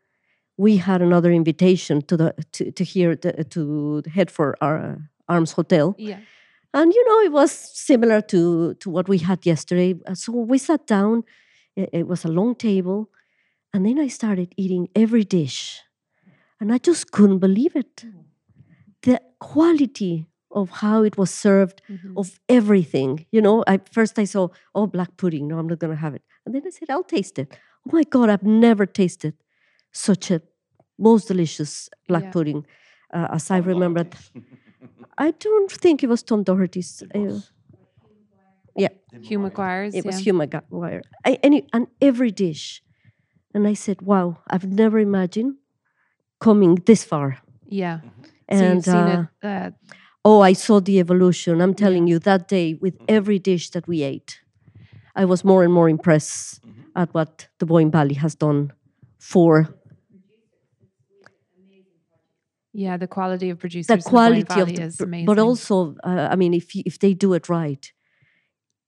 we 0.56 0.76
had 0.76 1.02
another 1.02 1.32
invitation 1.32 2.02
to 2.02 2.16
the 2.16 2.34
to 2.52 2.70
to 2.72 2.84
here 2.84 3.16
to, 3.16 3.44
to 3.44 4.02
head 4.14 4.30
for 4.30 4.56
our 4.60 4.78
uh, 4.78 4.96
Arms 5.28 5.52
Hotel. 5.52 5.94
Yeah. 5.98 6.18
And 6.74 6.92
you 6.94 7.04
know, 7.08 7.20
it 7.20 7.32
was 7.32 7.50
similar 7.52 8.20
to 8.22 8.74
to 8.74 8.90
what 8.90 9.08
we 9.08 9.18
had 9.18 9.46
yesterday. 9.46 9.94
Uh, 10.06 10.14
So 10.14 10.32
we 10.32 10.58
sat 10.58 10.86
down. 10.86 11.24
It, 11.76 11.88
it 11.92 12.06
was 12.06 12.24
a 12.24 12.28
long 12.28 12.54
table, 12.54 13.08
and 13.72 13.86
then 13.86 13.98
I 13.98 14.08
started 14.08 14.52
eating 14.56 14.88
every 14.94 15.24
dish, 15.24 15.80
and 16.62 16.72
I 16.77 16.79
just 16.90 17.11
couldn't 17.16 17.40
believe 17.46 17.75
it. 17.83 17.94
The 19.03 19.16
quality 19.51 20.14
of 20.61 20.66
how 20.83 20.98
it 21.09 21.14
was 21.20 21.31
served, 21.46 21.77
Mhm. 21.90 22.12
of 22.20 22.27
everything. 22.59 23.12
You 23.35 23.42
know, 23.46 23.57
I 23.72 23.75
first 23.98 24.14
I 24.25 24.27
saw 24.35 24.44
oh 24.75 24.87
black 24.96 25.11
pudding. 25.20 25.44
No, 25.48 25.55
I'm 25.59 25.66
not 25.72 25.79
going 25.83 25.94
to 25.96 26.03
have 26.07 26.14
it. 26.18 26.22
And 26.44 26.51
then 26.55 26.62
I 26.68 26.70
said 26.70 26.88
I'll 26.94 27.11
taste 27.16 27.37
it. 27.42 27.48
Oh 27.87 27.90
my 27.98 28.05
God, 28.14 28.27
I've 28.33 28.46
never 28.66 28.85
tasted 28.87 29.35
such 30.09 30.31
a 30.31 30.38
most 31.09 31.25
delicious 31.33 31.72
black 32.09 32.25
Yeah. 32.25 32.33
pudding 32.37 32.61
uh, 33.16 33.29
as 33.37 33.51
I 33.51 33.59
remember. 33.72 34.05
I 35.27 35.29
don't 35.46 35.70
think 35.85 35.96
it 36.05 36.09
was 36.14 36.22
Tom 36.22 36.40
Doherty's. 36.48 37.03
It 37.03 37.16
uh, 37.16 37.20
was. 37.25 37.53
yeah, 38.83 38.92
Hugh 39.29 39.40
Maguire's. 39.46 39.94
it 39.94 40.05
was 40.05 40.16
yeah. 40.18 40.25
Hugh 40.25 40.37
Maguire. 40.40 41.03
I, 41.29 41.33
any, 41.42 41.59
and 41.72 41.87
every 42.01 42.31
dish. 42.31 42.83
And 43.55 43.66
I 43.72 43.75
said, 43.75 43.98
wow, 44.03 44.27
I've 44.53 44.66
never 44.83 44.98
imagined 44.98 45.53
coming 46.42 46.83
this 46.87 47.05
far. 47.05 47.38
Yeah. 47.68 48.00
So 48.50 48.64
And 48.64 48.85
seen 48.85 48.94
uh, 48.94 49.26
it. 49.42 49.46
Uh, 49.46 49.70
oh, 50.24 50.40
I 50.50 50.55
saw 50.55 50.81
the 50.81 50.98
evolution. 50.98 51.61
I'm 51.61 51.74
telling 51.74 52.09
you, 52.11 52.18
that 52.18 52.48
day 52.48 52.74
with 52.74 52.94
every 53.09 53.38
dish 53.38 53.70
that 53.70 53.87
we 53.87 54.02
ate, 54.02 54.40
I 55.14 55.24
was 55.24 55.44
more 55.44 55.64
and 55.64 55.72
more 55.72 55.88
impressed 55.88 56.61
at 56.94 57.09
what 57.14 57.48
the 57.59 57.66
Boyne 57.66 57.90
Valley 57.90 58.14
has 58.14 58.35
done 58.35 58.72
for 59.18 59.68
yeah, 62.72 62.96
the 62.98 63.07
quality 63.07 63.50
of 63.50 63.59
producers. 63.59 64.05
the 64.05 64.11
quality 64.11 64.61
of 64.61 64.68
the, 64.68 64.83
is 64.83 65.00
amazing. 65.00 65.26
but 65.26 65.38
also, 65.38 65.94
uh, 66.05 66.28
I 66.33 66.37
mean, 66.37 66.55
if 66.55 66.74
you, 66.74 66.83
if 66.87 66.98
they 66.98 67.14
do 67.14 67.35
it 67.35 67.48
right, 67.48 67.92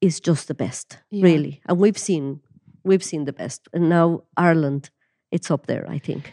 it's 0.01 0.21
just 0.21 0.49
the 0.49 0.55
best, 0.55 0.99
Yeah. 1.11 1.25
really. 1.25 1.61
And 1.69 1.79
we've 1.79 1.99
seen 1.99 2.41
we've 2.85 3.05
seen 3.05 3.25
the 3.25 3.33
best, 3.33 3.69
and 3.73 3.89
now 3.89 4.25
Ireland, 4.37 4.91
it's 5.31 5.51
up 5.51 5.67
there, 5.67 5.87
I 5.97 5.99
think. 5.99 6.33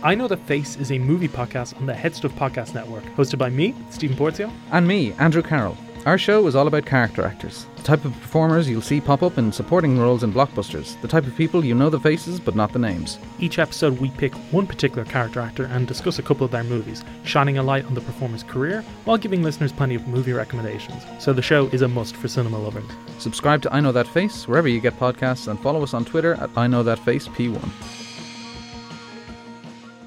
I 0.00 0.14
Know 0.14 0.28
That 0.28 0.38
Face 0.46 0.76
is 0.76 0.92
a 0.92 0.98
movie 0.98 1.26
podcast 1.26 1.76
on 1.76 1.86
the 1.86 1.92
HeadStuff 1.92 2.30
Podcast 2.30 2.72
Network, 2.72 3.02
hosted 3.16 3.38
by 3.38 3.50
me, 3.50 3.74
Stephen 3.90 4.16
Porzio. 4.16 4.52
And 4.70 4.86
me, 4.86 5.12
Andrew 5.14 5.42
Carroll. 5.42 5.76
Our 6.06 6.16
show 6.16 6.46
is 6.46 6.54
all 6.54 6.68
about 6.68 6.86
character 6.86 7.24
actors, 7.24 7.66
the 7.74 7.82
type 7.82 8.04
of 8.04 8.12
performers 8.12 8.68
you'll 8.68 8.80
see 8.80 9.00
pop 9.00 9.24
up 9.24 9.38
in 9.38 9.50
supporting 9.50 9.98
roles 9.98 10.22
in 10.22 10.32
blockbusters, 10.32 10.98
the 11.00 11.08
type 11.08 11.26
of 11.26 11.34
people 11.34 11.64
you 11.64 11.74
know 11.74 11.90
the 11.90 11.98
faces 11.98 12.38
but 12.38 12.54
not 12.54 12.72
the 12.72 12.78
names. 12.78 13.18
Each 13.40 13.58
episode, 13.58 13.98
we 13.98 14.10
pick 14.10 14.34
one 14.52 14.68
particular 14.68 15.04
character 15.04 15.40
actor 15.40 15.64
and 15.64 15.88
discuss 15.88 16.20
a 16.20 16.22
couple 16.22 16.44
of 16.44 16.52
their 16.52 16.62
movies, 16.62 17.02
shining 17.24 17.58
a 17.58 17.62
light 17.64 17.84
on 17.86 17.94
the 17.94 18.00
performer's 18.00 18.44
career 18.44 18.84
while 19.04 19.18
giving 19.18 19.42
listeners 19.42 19.72
plenty 19.72 19.96
of 19.96 20.06
movie 20.06 20.32
recommendations. 20.32 21.02
So 21.18 21.32
the 21.32 21.42
show 21.42 21.66
is 21.68 21.82
a 21.82 21.88
must 21.88 22.14
for 22.14 22.28
cinema 22.28 22.58
lovers. 22.58 22.88
Subscribe 23.18 23.62
to 23.62 23.74
I 23.74 23.80
Know 23.80 23.90
That 23.90 24.06
Face 24.06 24.46
wherever 24.46 24.68
you 24.68 24.80
get 24.80 24.96
podcasts 24.96 25.48
and 25.48 25.58
follow 25.60 25.82
us 25.82 25.92
on 25.92 26.04
Twitter 26.04 26.34
at 26.34 26.50
I 26.56 26.68
Know 26.68 26.84
That 26.84 27.00
Face 27.00 27.26
P1. 27.26 28.07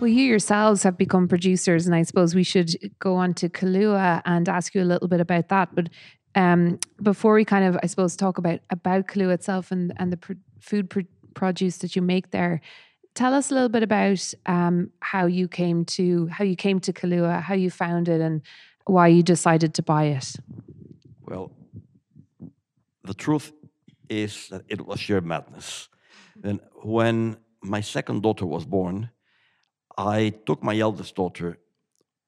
Well, 0.02 0.10
you 0.10 0.24
yourselves 0.24 0.82
have 0.82 0.98
become 0.98 1.28
producers, 1.28 1.86
and 1.86 1.94
I 1.94 2.02
suppose 2.02 2.34
we 2.34 2.42
should 2.42 2.76
go 2.98 3.18
on 3.18 3.36
to 3.36 3.48
Killua 3.48 4.24
and 4.26 4.50
ask 4.50 4.74
you 4.74 4.82
a 4.82 4.84
little 4.84 5.08
bit 5.08 5.22
about 5.22 5.50
that. 5.50 5.76
But 5.76 5.90
um, 6.34 6.80
before 7.04 7.36
we 7.36 7.46
kind 7.46 7.66
of, 7.66 7.78
I 7.84 7.86
suppose, 7.86 8.16
talk 8.16 8.40
about 8.40 8.62
about 8.72 9.06
Killua 9.06 9.36
itself 9.36 9.72
and 9.72 9.94
and 9.98 10.12
the 10.12 10.18
pr- 10.18 10.42
food 10.60 10.90
pr- 10.90 11.02
produce 11.36 11.78
that 11.78 11.96
you 11.96 12.02
make 12.02 12.32
there, 12.32 12.62
tell 13.14 13.36
us 13.36 13.52
a 13.52 13.54
little 13.54 13.70
bit 13.70 13.84
about 13.84 14.34
um, 14.48 14.90
how 15.02 15.28
you 15.28 15.48
came 15.48 15.86
to 15.86 16.26
how 16.30 16.44
you 16.46 16.56
came 16.56 16.80
to 16.80 16.92
Killua, 16.92 17.40
how 17.40 17.54
you 17.54 17.70
found 17.70 18.10
it, 18.10 18.22
and 18.22 18.42
why 18.88 19.08
you 19.08 19.22
decided 19.22 19.76
to 19.76 19.84
buy 19.84 20.06
it. 20.06 20.36
Well, 21.28 21.52
the 23.04 23.14
truth 23.14 23.52
is 24.10 24.48
that 24.50 24.64
it 24.68 24.84
was 24.84 25.00
sheer 25.00 25.22
madness. 25.22 25.90
And 26.44 26.60
when 26.82 27.38
my 27.62 27.82
second 27.82 28.24
daughter 28.24 28.48
was 28.48 28.66
born, 28.66 29.12
I 29.98 30.34
took 30.46 30.64
my 30.64 30.78
eldest 30.78 31.16
daughter 31.16 31.58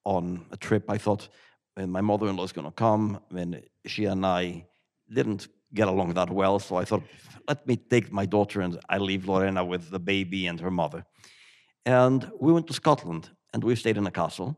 on 0.04 0.46
a 0.52 0.58
trip. 0.58 0.86
I 0.90 0.98
thought 0.98 1.30
when 1.76 1.90
my 1.90 2.02
mother 2.02 2.28
in 2.28 2.36
law 2.36 2.44
is 2.44 2.52
going 2.52 2.68
to 2.68 2.72
come, 2.72 3.20
when 3.30 3.64
she 3.86 4.06
and 4.06 4.26
I 4.26 4.66
didn't 5.12 5.48
get 5.74 5.88
along 5.88 6.14
that 6.14 6.30
well, 6.30 6.60
so 6.60 6.76
I 6.76 6.86
thought, 6.86 7.04
let 7.48 7.66
me 7.68 7.76
take 7.76 8.12
my 8.12 8.26
daughter 8.26 8.62
and 8.62 8.80
I 8.90 8.98
leave 8.98 9.28
Lorena 9.28 9.66
with 9.66 9.90
the 9.90 10.00
baby 10.00 10.48
and 10.48 10.60
her 10.60 10.72
mother. 10.72 11.06
And 11.86 12.30
we 12.40 12.54
went 12.54 12.68
to 12.68 12.74
Scotland 12.74 13.30
and 13.54 13.64
we 13.64 13.76
stayed 13.76 13.98
in 13.98 14.08
a 14.08 14.12
castle. 14.12 14.58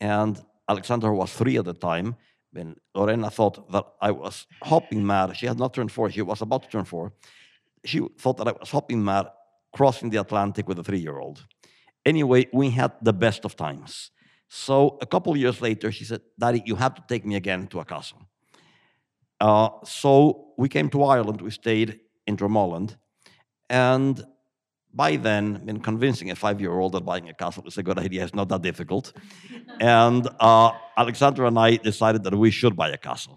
And 0.00 0.42
Alexander 0.68 1.12
was 1.12 1.32
three 1.32 1.56
at 1.58 1.64
the 1.64 1.74
time. 1.74 2.16
When 2.52 2.76
Lorena 2.94 3.30
thought 3.30 3.70
that 3.72 3.84
I 4.00 4.10
was 4.10 4.46
hopping 4.62 5.04
mad, 5.04 5.36
she 5.36 5.46
had 5.46 5.58
not 5.58 5.74
turned 5.74 5.92
four, 5.92 6.10
she 6.10 6.22
was 6.22 6.40
about 6.40 6.62
to 6.62 6.68
turn 6.68 6.84
four. 6.84 7.12
She 7.84 8.00
thought 8.18 8.36
that 8.38 8.48
I 8.48 8.52
was 8.52 8.70
hopping 8.70 9.04
mad 9.04 9.26
crossing 9.74 10.08
the 10.08 10.20
Atlantic 10.20 10.68
with 10.68 10.78
a 10.78 10.84
three 10.84 11.00
year 11.00 11.18
old. 11.18 11.44
Anyway, 12.04 12.46
we 12.52 12.70
had 12.70 12.92
the 13.02 13.12
best 13.12 13.44
of 13.44 13.56
times. 13.56 14.10
So 14.48 14.98
a 15.00 15.06
couple 15.06 15.36
years 15.36 15.60
later, 15.60 15.90
she 15.90 16.04
said, 16.04 16.20
Daddy, 16.38 16.62
you 16.64 16.76
have 16.76 16.94
to 16.94 17.02
take 17.08 17.24
me 17.24 17.34
again 17.34 17.66
to 17.68 17.80
a 17.80 17.84
castle. 17.84 18.22
Uh, 19.40 19.68
so 19.84 20.52
we 20.56 20.68
came 20.68 20.88
to 20.90 21.02
Ireland, 21.02 21.40
we 21.40 21.50
stayed 21.50 22.00
in 22.26 22.36
Dromoland, 22.36 22.96
and 23.68 24.24
by 24.92 25.16
then, 25.16 25.64
in 25.66 25.80
convincing 25.80 26.30
a 26.30 26.36
five-year-old 26.36 26.92
that 26.92 27.04
buying 27.04 27.28
a 27.28 27.34
castle 27.34 27.64
is 27.66 27.76
a 27.78 27.82
good 27.82 27.98
idea 27.98 28.22
is 28.22 28.32
not 28.32 28.48
that 28.50 28.62
difficult. 28.62 29.12
and 29.80 30.28
uh, 30.38 30.70
Alexandra 30.96 31.48
and 31.48 31.58
I 31.58 31.76
decided 31.76 32.22
that 32.22 32.34
we 32.34 32.52
should 32.52 32.76
buy 32.76 32.90
a 32.90 32.96
castle. 32.96 33.36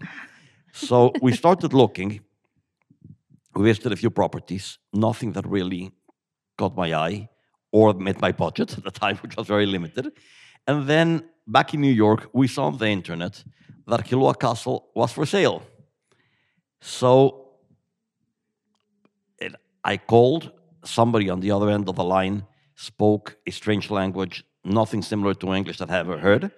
So 0.71 1.11
we 1.19 1.31
started 1.31 1.73
looking. 1.73 2.21
We 3.55 3.63
visited 3.63 3.91
a 3.91 3.95
few 3.95 4.11
properties, 4.11 4.77
nothing 4.93 5.31
that 5.31 5.47
really 5.47 5.91
caught 6.59 6.75
my 6.75 6.93
eye 6.93 7.29
or 7.71 7.93
met 7.93 8.21
my 8.21 8.31
budget 8.31 8.77
at 8.77 8.83
the 8.83 8.91
time, 8.91 9.17
which 9.17 9.35
was 9.35 9.47
very 9.47 9.65
limited. 9.65 10.11
And 10.67 10.87
then 10.87 11.23
back 11.45 11.73
in 11.73 11.81
New 11.81 11.91
York, 11.91 12.29
we 12.33 12.47
saw 12.47 12.67
on 12.67 12.77
the 12.77 12.87
internet 12.87 13.43
that 13.87 14.05
Killua 14.05 14.37
Castle 14.39 14.89
was 14.93 15.11
for 15.11 15.25
sale. 15.25 15.63
So 16.81 17.49
it, 19.39 19.55
I 19.83 19.97
called 19.97 20.51
somebody 20.83 21.29
on 21.29 21.39
the 21.39 21.51
other 21.51 21.69
end 21.69 21.87
of 21.89 21.95
the 21.95 22.03
line, 22.03 22.45
spoke 22.75 23.37
a 23.45 23.51
strange 23.51 23.89
language, 23.89 24.43
nothing 24.63 25.01
similar 25.01 25.33
to 25.35 25.53
English 25.53 25.77
that 25.79 25.89
I 25.89 25.99
ever 25.99 26.17
heard. 26.17 26.51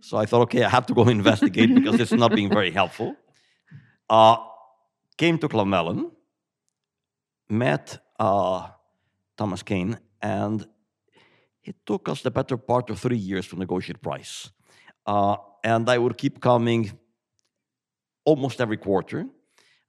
So 0.00 0.16
I 0.16 0.26
thought, 0.26 0.42
okay, 0.42 0.62
I 0.64 0.68
have 0.68 0.86
to 0.86 0.94
go 0.94 1.08
investigate 1.08 1.74
because 1.74 2.00
is 2.00 2.12
not 2.12 2.34
being 2.34 2.48
very 2.48 2.70
helpful. 2.70 3.16
Uh, 4.08 4.36
came 5.16 5.38
to 5.38 5.48
Clonmellon, 5.48 6.10
met 7.48 7.98
uh, 8.18 8.68
Thomas 9.36 9.62
Kane, 9.62 9.98
and 10.22 10.66
it 11.64 11.76
took 11.84 12.08
us 12.08 12.22
the 12.22 12.30
better 12.30 12.56
part 12.56 12.90
of 12.90 12.98
three 12.98 13.16
years 13.16 13.48
to 13.48 13.56
negotiate 13.56 14.00
price. 14.00 14.50
Uh, 15.04 15.36
and 15.64 15.88
I 15.88 15.98
would 15.98 16.16
keep 16.16 16.40
coming 16.40 16.92
almost 18.24 18.60
every 18.60 18.76
quarter. 18.76 19.26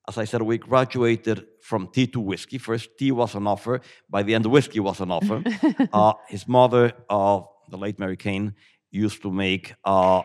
As 0.08 0.18
I 0.18 0.26
said, 0.26 0.42
we 0.42 0.58
graduated 0.58 1.46
from 1.62 1.90
tea 1.94 2.08
to 2.08 2.20
whiskey. 2.20 2.58
First, 2.58 2.98
tea 2.98 3.12
was 3.12 3.36
an 3.36 3.46
offer. 3.46 3.82
By 4.10 4.24
the 4.24 4.34
end, 4.34 4.46
whiskey 4.46 4.80
was 4.80 5.02
an 5.02 5.12
offer. 5.12 5.44
uh, 5.94 6.14
his 6.28 6.48
mother, 6.48 6.94
uh, 7.10 7.42
the 7.70 7.78
late 7.78 8.00
Mary 8.00 8.18
Kane, 8.18 8.56
used 8.90 9.22
to 9.22 9.32
make 9.32 9.76
uh, 9.84 10.22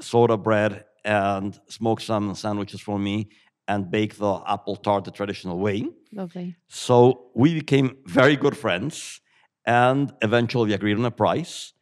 soda 0.00 0.36
bread 0.36 0.84
and 1.04 1.60
smoke 1.68 2.00
some 2.00 2.34
sandwiches 2.34 2.80
for 2.80 2.98
me 2.98 3.28
and 3.68 3.90
bake 3.90 4.16
the 4.16 4.42
apple 4.46 4.76
tart 4.76 5.04
the 5.04 5.10
traditional 5.10 5.58
way. 5.58 5.86
Lovely. 6.10 6.56
So 6.68 7.30
we 7.34 7.54
became 7.54 7.98
very 8.06 8.34
good 8.34 8.56
friends 8.56 9.20
and 9.68 10.14
eventually 10.22 10.68
we 10.68 10.74
agreed 10.74 10.96
on 10.96 11.04
a 11.04 11.10
price. 11.10 11.74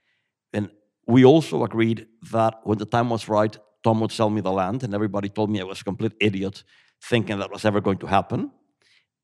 And 0.53 0.71
we 1.07 1.25
also 1.25 1.63
agreed 1.63 2.09
that 2.33 2.55
when 2.65 2.79
the 2.79 2.85
time 2.85 3.11
was 3.11 3.29
right, 3.29 3.57
Tom 3.85 4.01
would 4.01 4.11
sell 4.11 4.29
me 4.29 4.41
the 4.41 4.51
land, 4.51 4.83
and 4.83 4.93
everybody 4.93 5.29
told 5.29 5.51
me 5.51 5.61
I 5.61 5.65
was 5.65 5.81
a 5.81 5.85
complete 5.85 6.15
idiot 6.21 6.65
thinking 7.01 7.39
that 7.39 7.53
was 7.53 7.65
ever 7.65 7.81
going 7.81 7.99
to 7.99 8.07
happen. 8.09 8.51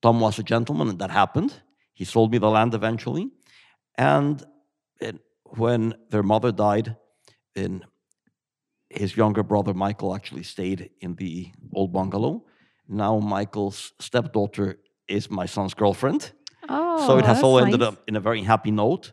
Tom 0.00 0.20
was 0.20 0.38
a 0.38 0.44
gentleman, 0.44 0.88
and 0.88 0.98
that 1.00 1.10
happened. 1.10 1.60
He 1.92 2.04
sold 2.04 2.30
me 2.30 2.38
the 2.38 2.50
land 2.50 2.72
eventually. 2.72 3.30
And 3.98 4.44
when 5.44 5.94
their 6.10 6.22
mother 6.22 6.52
died, 6.52 6.96
his 8.88 9.16
younger 9.16 9.42
brother 9.42 9.74
Michael 9.74 10.14
actually 10.14 10.44
stayed 10.44 10.90
in 11.00 11.16
the 11.16 11.50
old 11.74 11.92
bungalow. 11.92 12.44
Now 12.88 13.18
Michael's 13.18 13.92
stepdaughter 13.98 14.78
is 15.08 15.30
my 15.30 15.46
son's 15.46 15.74
girlfriend. 15.74 16.32
Oh, 16.68 17.06
so 17.06 17.18
it 17.18 17.24
has 17.24 17.42
all 17.42 17.58
ended 17.58 17.82
up 17.82 18.02
in 18.06 18.16
a 18.16 18.20
very 18.20 18.42
happy 18.42 18.70
note. 18.70 19.12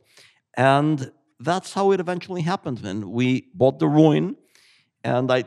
And 0.56 1.12
that's 1.40 1.74
how 1.74 1.92
it 1.92 2.00
eventually 2.00 2.42
happened. 2.42 2.84
And 2.86 3.12
we 3.12 3.48
bought 3.54 3.80
the 3.80 3.88
ruin. 3.88 4.36
And 5.04 5.32
I 5.32 5.46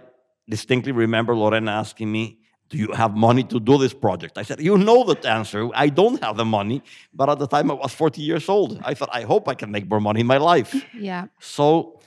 distinctly 0.48 0.92
remember 0.92 1.36
Lorena 1.36 1.70
asking 1.70 2.10
me, 2.10 2.38
Do 2.70 2.78
you 2.78 2.92
have 2.92 3.14
money 3.14 3.44
to 3.44 3.60
do 3.60 3.76
this 3.78 3.92
project? 3.92 4.38
I 4.38 4.42
said, 4.42 4.60
You 4.60 4.78
know 4.78 5.04
the 5.04 5.28
answer. 5.28 5.68
I 5.74 5.88
don't 5.88 6.22
have 6.22 6.36
the 6.36 6.44
money. 6.44 6.82
But 7.12 7.28
at 7.28 7.38
the 7.38 7.46
time, 7.46 7.70
I 7.70 7.74
was 7.74 7.92
40 7.92 8.22
years 8.22 8.48
old. 8.48 8.80
I 8.82 8.94
thought, 8.94 9.10
I 9.12 9.22
hope 9.22 9.48
I 9.48 9.54
can 9.54 9.70
make 9.70 9.88
more 9.88 10.00
money 10.00 10.20
in 10.20 10.26
my 10.26 10.38
life. 10.38 10.74
Yeah. 10.94 11.26
So, 11.38 12.00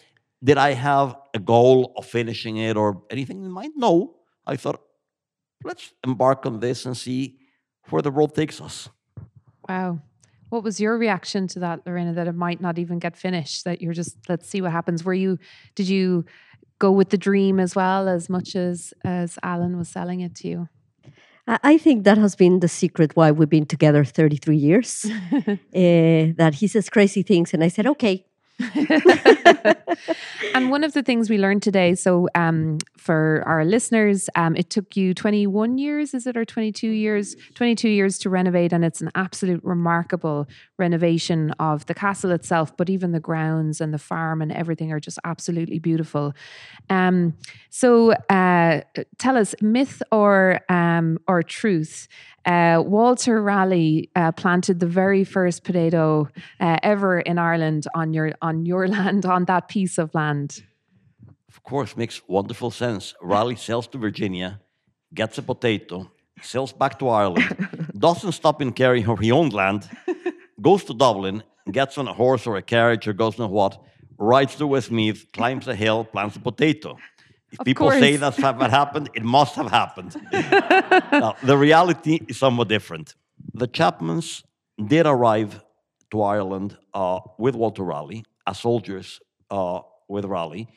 did 0.43 0.57
I 0.57 0.73
have 0.73 1.15
a 1.33 1.39
goal 1.39 1.93
of 1.95 2.05
finishing 2.05 2.57
it 2.57 2.77
or 2.77 3.03
anything 3.09 3.43
in 3.43 3.51
mind? 3.51 3.73
No. 3.75 4.15
I 4.45 4.57
thought, 4.57 4.81
let's 5.63 5.93
embark 6.03 6.45
on 6.45 6.59
this 6.59 6.85
and 6.85 6.95
see 6.97 7.37
where 7.89 8.01
the 8.01 8.11
road 8.11 8.33
takes 8.35 8.59
us. 8.61 8.89
Wow. 9.67 9.99
What 10.49 10.63
was 10.63 10.79
your 10.79 10.97
reaction 10.97 11.47
to 11.49 11.59
that, 11.59 11.81
Lorena, 11.85 12.13
that 12.13 12.27
it 12.27 12.35
might 12.35 12.61
not 12.61 12.77
even 12.77 12.99
get 12.99 13.17
finished? 13.17 13.65
That 13.65 13.81
you're 13.81 13.93
just, 13.93 14.17
let's 14.29 14.47
see 14.47 14.61
what 14.61 14.71
happens. 14.71 15.03
Were 15.03 15.13
you, 15.13 15.39
did 15.73 15.89
you 15.89 16.25
go 16.79 16.91
with 16.91 17.09
the 17.09 17.17
dream 17.17 17.59
as 17.59 17.75
well 17.75 18.07
as 18.07 18.29
much 18.29 18.55
as 18.55 18.93
as 19.03 19.39
Allen 19.43 19.77
was 19.77 19.89
selling 19.89 20.21
it 20.21 20.35
to 20.35 20.47
you? 20.47 20.69
I 21.47 21.77
think 21.77 22.05
that 22.05 22.17
has 22.17 22.35
been 22.35 22.59
the 22.59 22.67
secret 22.67 23.15
why 23.15 23.29
we've 23.29 23.49
been 23.49 23.67
together 23.67 24.03
33 24.03 24.57
years. 24.57 25.05
Eh, 25.73 26.31
that 26.37 26.55
he 26.55 26.67
says 26.67 26.89
crazy 26.89 27.21
things, 27.21 27.53
and 27.53 27.63
I 27.63 27.67
said, 27.67 27.85
okay. 27.85 28.25
and 30.53 30.69
one 30.69 30.83
of 30.83 30.93
the 30.93 31.03
things 31.03 31.29
we 31.29 31.37
learned 31.37 31.61
today, 31.61 31.93
so 31.93 32.29
um, 32.35 32.77
for 32.95 33.43
our 33.45 33.65
listeners, 33.65 34.29
um, 34.35 34.55
it 34.55 34.69
took 34.69 34.95
you 34.95 35.13
21 35.13 35.77
years, 35.77 36.13
is 36.13 36.25
it, 36.25 36.37
or 36.37 36.45
22 36.45 36.87
years? 36.87 37.35
22 37.55 37.89
years 37.89 38.17
to 38.19 38.29
renovate, 38.29 38.71
and 38.71 38.85
it's 38.85 39.01
an 39.01 39.11
absolute 39.13 39.61
remarkable 39.63 40.47
renovation 40.77 41.51
of 41.59 41.85
the 41.87 41.93
castle 41.93 42.31
itself, 42.31 42.75
but 42.77 42.89
even 42.89 43.11
the 43.11 43.19
grounds 43.19 43.81
and 43.81 43.93
the 43.93 43.99
farm 43.99 44.41
and 44.41 44.53
everything 44.53 44.91
are 44.91 44.99
just 45.01 45.19
absolutely 45.25 45.79
beautiful. 45.79 46.33
Um, 46.89 47.33
so 47.69 48.13
uh, 48.29 48.81
tell 49.17 49.35
us, 49.37 49.53
myth 49.61 50.01
or 50.11 50.61
um, 50.69 51.17
or 51.27 51.43
truth? 51.43 52.07
Uh, 52.45 52.83
Walter 52.85 53.41
Raleigh 53.41 54.09
uh, 54.15 54.31
planted 54.31 54.79
the 54.79 54.85
very 54.85 55.23
first 55.23 55.63
potato 55.63 56.29
uh, 56.59 56.77
ever 56.83 57.19
in 57.19 57.39
Ireland 57.39 57.87
on 57.95 58.13
your 58.13 58.33
on 58.41 58.65
your 58.65 58.87
land 58.95 59.25
on 59.25 59.45
that 59.45 59.67
piece 59.67 59.97
of 59.97 60.13
land. 60.13 60.63
Of 61.47 61.63
course, 61.63 61.97
makes 61.97 62.21
wonderful 62.27 62.69
sense. 62.69 63.15
Raleigh 63.21 63.55
sells 63.55 63.87
to 63.87 63.97
Virginia, 63.97 64.59
gets 65.13 65.37
a 65.37 65.41
potato, 65.41 66.11
sails 66.41 66.73
back 66.73 66.99
to 66.99 67.09
Ireland, 67.09 67.91
doesn't 67.97 68.33
stop 68.33 68.61
in 68.61 68.71
Kerry 68.71 69.03
or 69.03 69.19
he 69.19 69.31
owned 69.31 69.53
land, 69.53 69.89
goes 70.61 70.83
to 70.83 70.93
Dublin, 70.93 71.41
gets 71.71 71.97
on 71.97 72.07
a 72.07 72.13
horse 72.13 72.45
or 72.45 72.57
a 72.57 72.61
carriage 72.61 73.07
or 73.07 73.13
goes 73.13 73.39
know 73.39 73.47
what, 73.47 73.81
rides 74.17 74.55
to 74.55 74.67
Westmeath, 74.67 75.31
climbs 75.33 75.67
a 75.67 75.75
hill, 75.75 76.03
plants 76.03 76.35
a 76.35 76.39
potato. 76.39 76.97
If 77.55 77.61
Of 77.61 77.65
people 77.65 77.89
say 77.89 78.17
that's 78.17 78.37
what 78.37 78.69
happened, 78.69 79.09
it 79.13 79.23
must 79.23 79.55
have 79.55 79.71
happened. 79.71 80.13
now, 81.23 81.35
the 81.41 81.57
reality 81.57 82.19
is 82.27 82.37
somewhat 82.37 82.67
different. 82.67 83.15
The 83.53 83.69
Chapmans 83.69 84.43
did 84.93 85.05
arrive 85.05 85.63
to 86.11 86.21
Ireland 86.21 86.77
uh, 86.93 87.21
with 87.37 87.55
Walter 87.55 87.83
Raleigh 87.83 88.25
as 88.45 88.59
soldiers 88.59 89.21
uh, 89.49 89.79
with 90.09 90.25
Raleigh, 90.25 90.67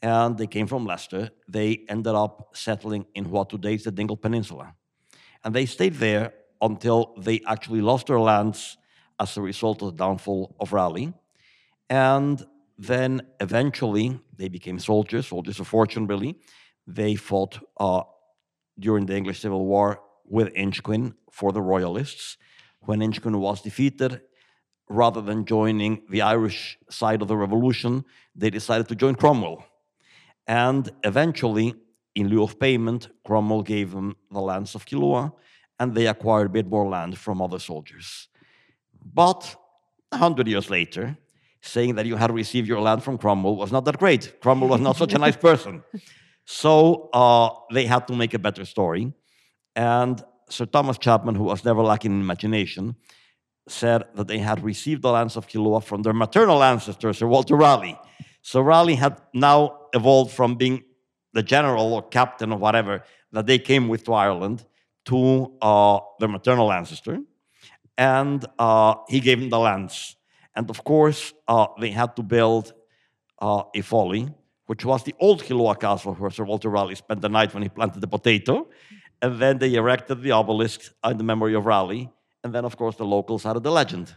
and 0.00 0.38
they 0.38 0.46
came 0.46 0.68
from 0.68 0.86
Leicester. 0.86 1.30
They 1.48 1.80
ended 1.88 2.14
up 2.14 2.50
settling 2.54 3.04
in 3.16 3.28
what 3.28 3.50
today 3.50 3.74
is 3.74 3.82
the 3.82 3.90
Dingle 3.90 4.16
Peninsula. 4.16 4.74
And 5.42 5.52
they 5.52 5.66
stayed 5.66 5.94
there 5.94 6.34
until 6.60 7.14
they 7.18 7.40
actually 7.48 7.80
lost 7.80 8.06
their 8.06 8.20
lands 8.20 8.78
as 9.18 9.36
a 9.36 9.42
result 9.42 9.82
of 9.82 9.88
the 9.90 10.04
downfall 10.04 10.54
of 10.60 10.72
Raleigh. 10.72 11.12
And 11.90 12.46
then 12.78 13.22
eventually 13.40 14.18
they 14.36 14.48
became 14.48 14.78
soldiers, 14.78 15.28
soldiers 15.28 15.60
of 15.60 15.68
fortune, 15.68 16.06
really. 16.06 16.36
They 16.86 17.14
fought 17.14 17.58
uh, 17.78 18.02
during 18.78 19.06
the 19.06 19.16
English 19.16 19.40
Civil 19.40 19.66
War 19.66 20.00
with 20.24 20.52
Inchiquin 20.54 21.14
for 21.30 21.52
the 21.52 21.62
Royalists. 21.62 22.36
When 22.80 23.00
Inchiquin 23.00 23.38
was 23.38 23.62
defeated, 23.62 24.20
rather 24.88 25.20
than 25.20 25.44
joining 25.44 26.02
the 26.10 26.22
Irish 26.22 26.78
side 26.90 27.22
of 27.22 27.28
the 27.28 27.36
revolution, 27.36 28.04
they 28.34 28.50
decided 28.50 28.88
to 28.88 28.94
join 28.94 29.14
Cromwell. 29.14 29.64
And 30.46 30.90
eventually, 31.04 31.74
in 32.14 32.28
lieu 32.28 32.42
of 32.42 32.58
payment, 32.58 33.08
Cromwell 33.24 33.62
gave 33.62 33.92
them 33.92 34.16
the 34.30 34.40
lands 34.40 34.74
of 34.74 34.84
Killua, 34.84 35.32
and 35.78 35.94
they 35.94 36.06
acquired 36.06 36.46
a 36.46 36.50
bit 36.50 36.66
more 36.66 36.88
land 36.88 37.16
from 37.16 37.40
other 37.40 37.58
soldiers. 37.58 38.28
But 39.14 39.56
a 40.10 40.18
hundred 40.18 40.46
years 40.48 40.68
later, 40.68 41.16
saying 41.62 41.94
that 41.94 42.06
you 42.06 42.16
had 42.16 42.32
received 42.32 42.68
your 42.68 42.80
land 42.80 43.02
from 43.02 43.16
Cromwell 43.16 43.56
was 43.56 43.72
not 43.72 43.84
that 43.84 43.98
great. 43.98 44.40
Cromwell 44.40 44.68
was 44.68 44.80
not 44.80 44.96
such 44.96 45.14
a 45.14 45.18
nice 45.18 45.36
person. 45.36 45.82
So 46.44 47.08
uh, 47.12 47.50
they 47.72 47.86
had 47.86 48.08
to 48.08 48.16
make 48.16 48.34
a 48.34 48.38
better 48.38 48.64
story. 48.64 49.12
And 49.76 50.20
Sir 50.48 50.66
Thomas 50.66 50.98
Chapman, 50.98 51.36
who 51.36 51.44
was 51.44 51.64
never 51.64 51.82
lacking 51.82 52.10
in 52.10 52.20
imagination, 52.20 52.96
said 53.68 54.02
that 54.16 54.26
they 54.26 54.38
had 54.38 54.62
received 54.64 55.02
the 55.02 55.12
lands 55.12 55.36
of 55.36 55.46
Killua 55.46 55.82
from 55.82 56.02
their 56.02 56.12
maternal 56.12 56.62
ancestor, 56.62 57.12
Sir 57.12 57.28
Walter 57.28 57.54
Raleigh. 57.54 57.98
So 58.42 58.60
Raleigh 58.60 58.96
had 58.96 59.20
now 59.32 59.78
evolved 59.94 60.32
from 60.32 60.56
being 60.56 60.82
the 61.32 61.42
general 61.42 61.94
or 61.94 62.02
captain 62.02 62.52
or 62.52 62.58
whatever 62.58 63.04
that 63.30 63.46
they 63.46 63.58
came 63.58 63.88
with 63.88 64.04
to 64.04 64.12
Ireland 64.12 64.64
to 65.06 65.52
uh, 65.62 66.00
their 66.18 66.28
maternal 66.28 66.72
ancestor. 66.72 67.20
And 67.96 68.44
uh, 68.58 68.96
he 69.08 69.20
gave 69.20 69.38
them 69.38 69.48
the 69.48 69.58
lands. 69.58 70.16
And 70.54 70.68
of 70.70 70.84
course, 70.84 71.32
uh, 71.48 71.66
they 71.80 71.90
had 71.90 72.16
to 72.16 72.22
build 72.22 72.72
uh, 73.40 73.64
a 73.74 73.80
folly, 73.80 74.28
which 74.66 74.84
was 74.84 75.02
the 75.02 75.14
old 75.18 75.42
Killua 75.42 75.78
castle 75.78 76.14
where 76.14 76.30
Sir 76.30 76.44
Walter 76.44 76.68
Raleigh 76.68 76.94
spent 76.94 77.20
the 77.20 77.28
night 77.28 77.52
when 77.54 77.62
he 77.62 77.68
planted 77.68 78.00
the 78.00 78.06
potato. 78.08 78.68
And 79.20 79.38
then 79.38 79.58
they 79.58 79.74
erected 79.74 80.22
the 80.22 80.32
obelisk 80.32 80.92
in 81.04 81.16
the 81.16 81.24
memory 81.24 81.54
of 81.54 81.64
Raleigh. 81.66 82.10
And 82.44 82.52
then, 82.54 82.64
of 82.64 82.76
course, 82.76 82.96
the 82.96 83.04
locals 83.04 83.46
added 83.46 83.62
the 83.62 83.70
legend. 83.70 84.14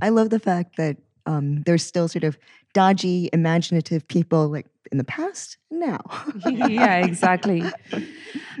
I 0.00 0.10
love 0.10 0.30
the 0.30 0.38
fact 0.38 0.76
that 0.76 0.96
um, 1.26 1.62
there's 1.62 1.84
still 1.84 2.08
sort 2.08 2.24
of 2.24 2.38
dodgy, 2.76 3.30
imaginative 3.32 4.06
people 4.06 4.48
like 4.48 4.66
in 4.92 4.98
the 4.98 5.04
past, 5.04 5.56
now. 5.70 5.98
yeah, 6.46 6.98
exactly. 7.06 7.62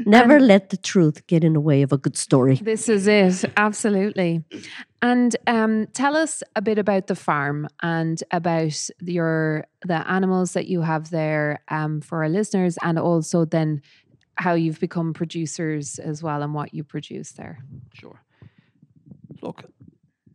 Never 0.06 0.40
let 0.40 0.70
the 0.70 0.78
truth 0.78 1.26
get 1.26 1.44
in 1.44 1.52
the 1.52 1.60
way 1.60 1.82
of 1.82 1.92
a 1.92 1.98
good 1.98 2.16
story. 2.16 2.56
This 2.56 2.88
is 2.88 3.06
it, 3.06 3.44
absolutely. 3.58 4.42
And 5.02 5.36
um, 5.46 5.86
tell 5.92 6.16
us 6.16 6.42
a 6.56 6.62
bit 6.62 6.78
about 6.78 7.08
the 7.08 7.14
farm 7.14 7.68
and 7.82 8.22
about 8.30 8.88
your 9.02 9.66
the 9.84 10.10
animals 10.10 10.54
that 10.54 10.66
you 10.66 10.80
have 10.80 11.10
there 11.10 11.60
um, 11.68 12.00
for 12.00 12.22
our 12.22 12.30
listeners, 12.30 12.78
and 12.82 12.98
also 12.98 13.44
then 13.44 13.82
how 14.36 14.54
you've 14.54 14.80
become 14.80 15.12
producers 15.12 15.98
as 15.98 16.22
well 16.22 16.42
and 16.42 16.54
what 16.54 16.72
you 16.72 16.84
produce 16.84 17.32
there. 17.32 17.58
Sure. 17.92 18.22
Look, 19.42 19.64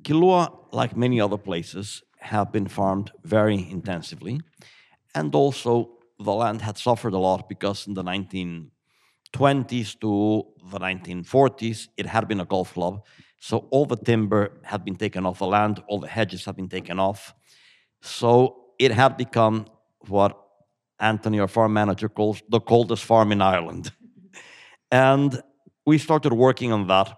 Killua, 0.04 0.56
like 0.72 0.96
many 0.96 1.20
other 1.20 1.38
places, 1.38 2.04
have 2.22 2.52
been 2.52 2.68
farmed 2.68 3.12
very 3.24 3.70
intensively. 3.70 4.40
And 5.14 5.34
also, 5.36 5.90
the 6.20 6.34
land 6.34 6.62
had 6.62 6.78
suffered 6.78 7.14
a 7.14 7.18
lot 7.18 7.50
because 7.50 7.88
in 7.88 7.94
the 7.94 8.04
1920s 8.04 10.00
to 10.00 10.46
the 10.72 10.80
1940s, 10.80 11.88
it 11.98 12.06
had 12.06 12.28
been 12.28 12.40
a 12.40 12.46
golf 12.46 12.74
club. 12.74 13.04
So 13.40 13.68
all 13.72 13.86
the 13.86 13.98
timber 13.98 14.52
had 14.64 14.86
been 14.86 14.96
taken 14.96 15.26
off 15.26 15.40
the 15.40 15.48
land, 15.48 15.82
all 15.88 16.00
the 16.00 16.08
hedges 16.08 16.46
had 16.46 16.56
been 16.56 16.70
taken 16.70 17.00
off. 17.00 17.34
So 18.02 18.66
it 18.78 18.92
had 18.92 19.18
become 19.18 19.66
what 20.08 20.38
Anthony, 21.00 21.40
our 21.40 21.48
farm 21.48 21.74
manager, 21.74 22.08
calls 22.08 22.42
the 22.50 22.60
coldest 22.60 23.04
farm 23.04 23.32
in 23.32 23.42
Ireland. 23.42 23.92
and 24.92 25.42
we 25.86 25.98
started 25.98 26.34
working 26.34 26.72
on 26.72 26.88
that 26.88 27.18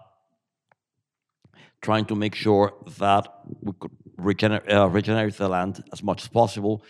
trying 1.82 2.06
to 2.06 2.14
make 2.14 2.34
sure 2.34 2.72
that 2.98 3.28
we 3.60 3.72
could 3.78 3.90
regener- 4.24 4.64
uh, 4.72 4.88
regenerate 4.88 5.36
the 5.36 5.48
land 5.48 5.84
as 5.92 6.02
much 6.02 6.22
as 6.22 6.28
possible. 6.28 6.82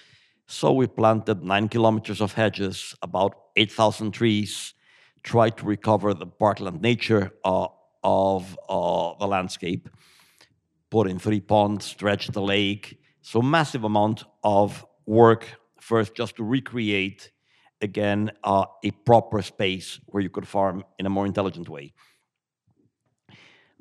So 0.46 0.72
we 0.72 0.86
planted 0.86 1.42
nine 1.42 1.68
kilometers 1.68 2.20
of 2.20 2.34
hedges, 2.34 2.94
about 3.02 3.34
8,000 3.56 4.12
trees, 4.12 4.74
tried 5.22 5.56
to 5.56 5.64
recover 5.64 6.14
the 6.14 6.26
parkland 6.26 6.82
nature 6.82 7.32
uh, 7.44 7.68
of 8.02 8.58
uh, 8.68 9.14
the 9.18 9.26
landscape, 9.26 9.88
put 10.90 11.08
in 11.08 11.18
three 11.18 11.40
ponds, 11.40 11.86
stretched 11.86 12.32
the 12.32 12.42
lake. 12.42 12.98
So 13.22 13.40
massive 13.40 13.84
amount 13.84 14.24
of 14.42 14.84
work 15.06 15.46
first 15.80 16.14
just 16.14 16.36
to 16.36 16.44
recreate 16.44 17.30
again 17.80 18.30
uh, 18.44 18.66
a 18.82 18.90
proper 18.90 19.42
space 19.42 19.98
where 20.06 20.22
you 20.22 20.30
could 20.30 20.46
farm 20.46 20.84
in 20.98 21.06
a 21.06 21.10
more 21.10 21.26
intelligent 21.26 21.68
way. 21.68 21.94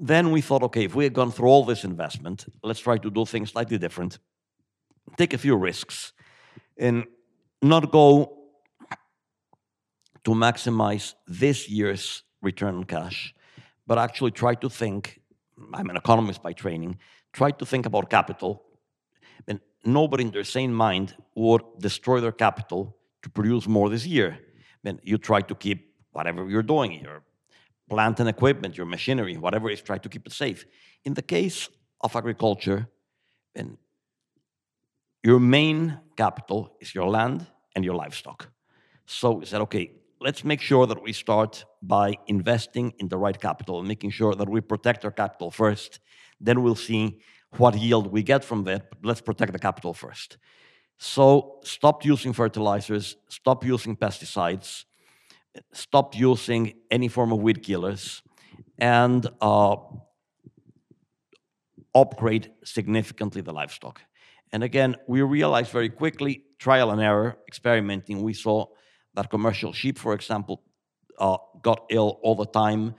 Then 0.06 0.32
we 0.32 0.42
thought, 0.42 0.64
okay, 0.64 0.84
if 0.84 0.96
we 0.96 1.06
had 1.06 1.14
gone 1.14 1.32
through 1.32 1.48
all 1.48 1.64
this 1.64 1.86
investment, 1.86 2.46
let's 2.62 2.82
try 2.82 2.98
to 2.98 3.10
do 3.10 3.24
things 3.26 3.52
slightly 3.52 3.78
different, 3.78 4.20
take 5.16 5.34
a 5.34 5.38
few 5.38 5.56
risks, 5.56 6.12
and 6.78 7.06
not 7.62 7.90
go 7.90 8.38
to 10.26 10.32
maximize 10.32 11.14
this 11.26 11.70
year's 11.70 12.24
return 12.42 12.76
on 12.76 12.84
cash, 12.84 13.34
but 13.88 13.98
actually 13.98 14.32
try 14.32 14.56
to 14.56 14.70
think. 14.70 15.22
I'm 15.74 15.90
an 15.90 15.96
economist 15.96 16.44
by 16.44 16.52
training. 16.52 16.98
Try 17.32 17.52
to 17.52 17.66
think 17.66 17.86
about 17.86 18.10
capital. 18.10 18.62
And 19.48 19.62
nobody 19.86 20.26
in 20.26 20.32
their 20.32 20.44
sane 20.44 20.74
mind 20.74 21.16
would 21.34 21.62
destroy 21.80 22.20
their 22.20 22.34
capital 22.34 22.98
to 23.22 23.30
produce 23.30 23.70
more 23.70 23.90
this 23.90 24.06
year. 24.06 24.38
Then 24.84 25.00
you 25.02 25.18
try 25.18 25.40
to 25.40 25.56
keep 25.56 25.94
whatever 26.12 26.50
you're 26.50 26.62
doing, 26.62 26.92
your 27.00 27.24
plant 27.90 28.20
and 28.20 28.30
equipment, 28.30 28.78
your 28.78 28.86
machinery, 28.86 29.38
whatever 29.38 29.70
it 29.70 29.74
is, 29.74 29.82
try 29.82 29.98
to 29.98 30.10
keep 30.10 30.26
it 30.26 30.34
safe. 30.34 30.66
In 31.06 31.14
the 31.14 31.22
case 31.22 31.70
of 32.02 32.16
agriculture, 32.16 32.88
then 33.56 33.78
your 35.24 35.40
main 35.40 36.00
capital 36.18 36.76
is 36.80 36.94
your 36.94 37.08
land 37.10 37.46
and 37.76 37.86
your 37.86 37.96
livestock. 37.96 38.50
So 39.06 39.32
we 39.32 39.46
said, 39.46 39.62
okay, 39.62 39.92
let's 40.20 40.44
make 40.44 40.62
sure 40.62 40.88
that 40.88 41.02
we 41.02 41.14
start 41.14 41.66
by 41.82 42.16
investing 42.28 42.94
in 43.00 43.10
the 43.10 43.18
right 43.18 43.40
capital 43.40 43.80
and 43.80 43.88
making 43.88 44.12
sure 44.12 44.34
that 44.36 44.50
we 44.50 44.62
protect 44.62 45.06
our 45.06 45.12
capital 45.12 45.52
first. 45.52 46.00
Then 46.40 46.64
we'll 46.64 46.76
see 46.76 47.20
what 47.58 47.78
yield 47.78 48.08
we 48.08 48.24
get 48.24 48.44
from 48.44 48.64
that. 48.64 48.90
But 48.90 49.00
let's 49.04 49.22
protect 49.22 49.54
the 49.54 49.60
capital 49.60 49.94
first. 49.94 50.38
So 50.98 51.60
stop 51.64 52.06
using 52.06 52.34
fertilizers, 52.34 53.18
stop 53.28 53.66
using 53.66 53.96
pesticides, 53.96 54.86
stop 55.72 56.16
using 56.16 56.74
any 56.90 57.08
form 57.08 57.32
of 57.32 57.40
weed 57.40 57.64
killers, 57.64 58.24
and 58.80 59.28
uh, 59.42 59.76
upgrade 61.96 62.52
significantly 62.64 63.42
the 63.42 63.54
livestock. 63.54 64.02
And 64.52 64.64
again, 64.64 64.96
we 65.08 65.22
realized 65.22 65.72
very 65.72 65.90
quickly, 65.90 66.44
trial 66.60 66.92
and 66.92 67.02
error, 67.02 67.38
experimenting, 67.48 68.22
we 68.22 68.34
saw 68.34 68.68
that 69.16 69.30
commercial 69.30 69.74
sheep, 69.74 69.98
for 69.98 70.14
example, 70.14 70.64
uh, 71.20 71.38
got 71.62 71.86
ill 71.90 72.20
all 72.24 72.36
the 72.36 72.46
time. 72.46 72.96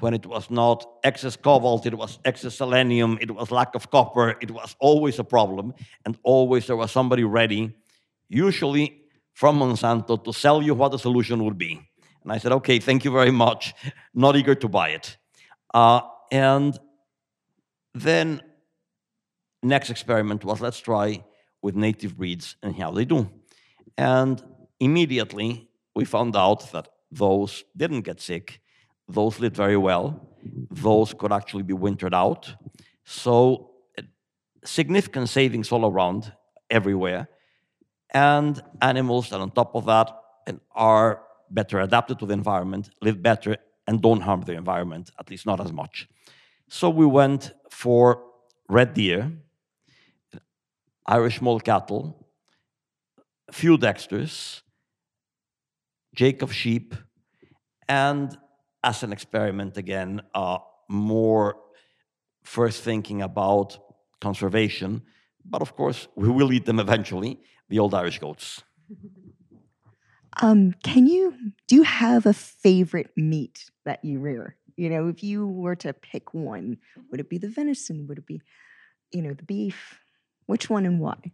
When 0.00 0.14
it 0.14 0.26
was 0.26 0.50
not 0.50 0.84
excess 1.04 1.36
cobalt, 1.36 1.86
it 1.86 1.94
was 1.94 2.18
excess 2.24 2.56
selenium, 2.56 3.18
it 3.20 3.30
was 3.30 3.50
lack 3.50 3.74
of 3.74 3.90
copper, 3.90 4.36
it 4.40 4.50
was 4.50 4.74
always 4.80 5.18
a 5.18 5.24
problem, 5.24 5.72
and 6.04 6.18
always 6.22 6.66
there 6.66 6.76
was 6.76 6.90
somebody 6.90 7.24
ready, 7.24 7.74
usually 8.28 9.03
from 9.34 9.58
Monsanto, 9.58 10.22
to 10.24 10.32
sell 10.32 10.62
you 10.62 10.74
what 10.74 10.92
the 10.92 10.98
solution 10.98 11.44
would 11.44 11.58
be. 11.58 11.80
And 12.22 12.32
I 12.32 12.38
said, 12.38 12.52
okay, 12.52 12.78
thank 12.78 13.04
you 13.04 13.10
very 13.10 13.30
much, 13.30 13.74
not 14.14 14.36
eager 14.36 14.54
to 14.54 14.68
buy 14.68 14.90
it. 14.90 15.16
Uh, 15.72 16.00
and 16.32 16.78
then 17.92 18.40
next 19.62 19.90
experiment 19.90 20.44
was 20.44 20.60
let's 20.60 20.80
try 20.80 21.22
with 21.60 21.74
native 21.74 22.16
breeds 22.16 22.56
and 22.62 22.74
how 22.74 22.90
they 22.90 23.04
do. 23.04 23.28
And 23.98 24.42
immediately 24.80 25.68
we 25.94 26.04
found 26.04 26.34
out 26.34 26.72
that 26.72 26.88
those 27.10 27.64
didn't 27.76 28.02
get 28.02 28.20
sick 28.20 28.60
those 29.08 29.38
lit 29.38 29.54
very 29.54 29.76
well. 29.76 30.28
Those 30.70 31.14
could 31.14 31.32
actually 31.32 31.62
be 31.62 31.74
wintered 31.74 32.14
out. 32.14 32.54
So 33.04 33.70
significant 34.64 35.28
savings 35.28 35.70
all 35.72 35.86
around, 35.86 36.32
everywhere. 36.70 37.28
And 38.14 38.62
animals 38.80 39.30
that 39.30 39.40
on 39.40 39.50
top 39.50 39.74
of 39.74 39.86
that 39.86 40.08
are 40.74 41.22
better 41.50 41.80
adapted 41.80 42.18
to 42.20 42.26
the 42.26 42.32
environment, 42.32 42.90
live 43.02 43.20
better, 43.20 43.56
and 43.86 44.00
don't 44.00 44.20
harm 44.20 44.42
the 44.42 44.54
environment, 44.54 45.10
at 45.18 45.30
least 45.30 45.46
not 45.46 45.60
as 45.60 45.72
much. 45.72 46.08
So 46.68 46.88
we 46.88 47.06
went 47.06 47.52
for 47.70 48.22
red 48.68 48.94
deer, 48.94 49.32
Irish 51.06 51.42
moiled 51.42 51.64
cattle, 51.64 52.26
few 53.52 53.76
Dexters, 53.76 54.62
Jacob 56.14 56.50
sheep, 56.52 56.94
and 57.88 58.38
as 58.82 59.02
an 59.02 59.12
experiment 59.12 59.76
again, 59.76 60.22
uh, 60.34 60.58
more 60.88 61.56
first 62.42 62.82
thinking 62.82 63.22
about 63.22 63.78
conservation, 64.20 65.02
but 65.44 65.60
of 65.60 65.74
course 65.76 66.08
we 66.16 66.28
will 66.28 66.52
eat 66.52 66.64
them 66.64 66.78
eventually, 66.78 67.40
the 67.68 67.78
old 67.78 67.94
Irish 67.94 68.18
goats. 68.18 68.62
Um, 70.42 70.74
can 70.82 71.06
you 71.06 71.52
do 71.68 71.76
you 71.76 71.82
have 71.84 72.26
a 72.26 72.32
favorite 72.32 73.10
meat 73.16 73.70
that 73.84 74.04
you 74.04 74.18
rear? 74.18 74.56
You 74.76 74.90
know, 74.90 75.08
if 75.08 75.22
you 75.22 75.46
were 75.46 75.76
to 75.76 75.92
pick 75.92 76.34
one, 76.34 76.78
would 77.10 77.20
it 77.20 77.28
be 77.28 77.38
the 77.38 77.48
venison? 77.48 78.06
Would 78.08 78.18
it 78.18 78.26
be, 78.26 78.42
you 79.12 79.22
know, 79.22 79.34
the 79.34 79.44
beef? 79.44 80.00
Which 80.46 80.68
one 80.68 80.86
and 80.86 80.98
why? 81.00 81.32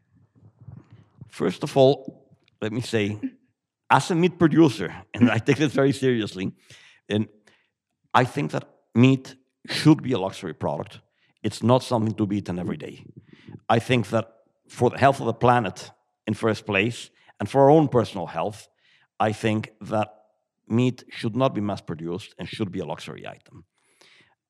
First 1.28 1.62
of 1.62 1.76
all, 1.76 2.26
let 2.61 2.72
me 2.72 2.83
say, 2.83 3.18
as 3.91 4.11
a 4.11 4.14
meat 4.14 4.39
producer, 4.39 4.95
and 5.14 5.31
I 5.31 5.39
take 5.39 5.57
this 5.57 5.72
very 5.72 5.93
seriously, 5.93 6.53
and 7.09 7.26
I 8.12 8.24
think 8.24 8.51
that 8.51 8.68
meat 8.95 9.35
should 9.66 10.03
be 10.03 10.12
a 10.12 10.18
luxury 10.18 10.55
product. 10.55 11.01
It's 11.43 11.62
not 11.62 11.83
something 11.83 12.14
to 12.14 12.26
be 12.26 12.39
eaten 12.39 12.59
every 12.59 12.76
day. 12.76 13.05
I 13.68 13.78
think 13.78 14.11
that 14.11 14.31
for 14.68 14.91
the 14.91 14.99
health 14.99 15.20
of 15.20 15.26
the 15.26 15.33
planet 15.33 15.91
in 16.31 16.35
first 16.35 16.64
place, 16.64 17.11
and 17.39 17.49
for 17.51 17.59
our 17.62 17.70
own 17.70 17.89
personal 17.89 18.26
health, 18.26 18.68
I 19.28 19.33
think 19.33 19.72
that 19.93 20.09
meat 20.78 20.99
should 21.18 21.35
not 21.43 21.51
be 21.57 21.61
mass 21.61 21.83
produced 21.93 22.31
and 22.39 22.49
should 22.49 22.70
be 22.70 22.81
a 22.81 22.87
luxury 22.93 23.24
item. 23.37 23.64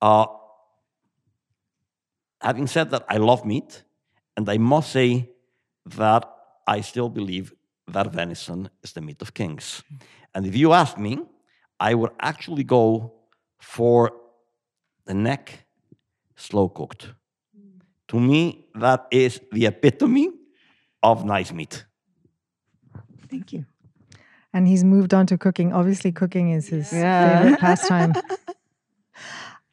Uh, 0.09 0.27
having 2.49 2.67
said 2.67 2.91
that, 2.91 3.05
I 3.15 3.17
love 3.17 3.41
meat, 3.45 3.71
and 4.37 4.45
I 4.55 4.59
must 4.59 4.89
say 4.93 5.31
that 6.03 6.25
I 6.67 6.83
still 6.83 7.09
believe 7.09 7.47
that 7.95 8.13
venison 8.13 8.69
is 8.85 8.93
the 8.93 9.01
meat 9.01 9.23
of 9.23 9.33
kings. 9.33 9.83
And 10.35 10.47
if 10.47 10.55
you 10.55 10.73
ask 10.83 10.99
me, 10.99 11.15
I 11.89 11.95
would 11.95 12.13
actually 12.21 12.65
go 12.65 12.85
for 13.59 14.13
the 15.07 15.15
neck 15.15 15.45
slow 16.37 16.69
cooked. 16.69 17.05
To 18.09 18.21
me, 18.21 18.67
that 18.75 19.07
is 19.11 19.41
the 19.53 19.67
epitome 19.67 20.40
of 21.03 21.25
nice 21.25 21.53
meat. 21.53 21.85
Thank 23.29 23.53
you. 23.53 23.67
And 24.53 24.67
he's 24.67 24.83
moved 24.83 25.15
on 25.15 25.27
to 25.27 25.39
cooking. 25.39 25.73
Obviously, 25.73 26.11
cooking 26.11 26.51
is 26.51 26.69
his 26.69 26.93
yeah. 26.93 27.43
favorite 27.43 27.61
pastime. 27.61 28.15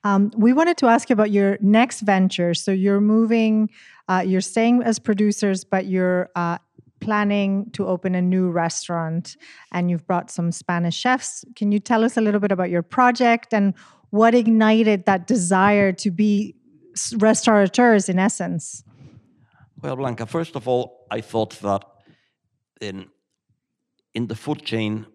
Um, 0.03 0.31
we 0.37 0.53
wanted 0.53 0.77
to 0.77 0.87
ask 0.87 1.09
you 1.09 1.13
about 1.15 1.31
your 1.31 1.57
next 1.59 1.99
venture. 1.99 2.53
So 2.53 2.71
you're 2.71 3.01
moving, 3.01 3.69
uh, 4.07 4.23
you're 4.25 4.39
staying 4.39 4.81
as 4.83 4.99
producers, 4.99 5.65
but 5.65 5.87
you're 5.87 6.29
uh, 6.33 6.59
planning 7.01 7.69
to 7.71 7.85
open 7.85 8.15
a 8.15 8.21
new 8.21 8.49
restaurant 8.49 9.35
and 9.73 9.91
you've 9.91 10.07
brought 10.07 10.31
some 10.31 10.53
Spanish 10.53 10.95
chefs. 10.95 11.43
Can 11.57 11.73
you 11.73 11.79
tell 11.79 12.05
us 12.05 12.15
a 12.15 12.21
little 12.21 12.39
bit 12.39 12.53
about 12.53 12.69
your 12.69 12.83
project 12.83 13.53
and 13.53 13.73
what 14.11 14.33
ignited 14.33 15.05
that 15.05 15.27
desire 15.27 15.91
to 15.91 16.09
be 16.09 16.55
restaurateurs 17.17 18.07
in 18.07 18.17
essence? 18.17 18.83
Well, 19.79 19.95
Blanca, 19.95 20.25
first 20.25 20.55
of 20.55 20.67
all, 20.67 21.05
I 21.11 21.21
thought 21.21 21.59
that 21.61 21.83
in 22.81 23.09
in 24.15 24.25
the 24.25 24.35
food 24.35 24.65
chain, 24.65 25.05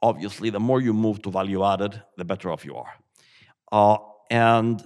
obviously, 0.00 0.50
the 0.50 0.60
more 0.60 0.80
you 0.80 0.92
move 0.94 1.20
to 1.22 1.30
value 1.30 1.64
added, 1.64 2.00
the 2.16 2.24
better 2.24 2.52
off 2.52 2.64
you 2.64 2.76
are. 2.76 2.92
Uh, 3.72 3.98
and 4.30 4.80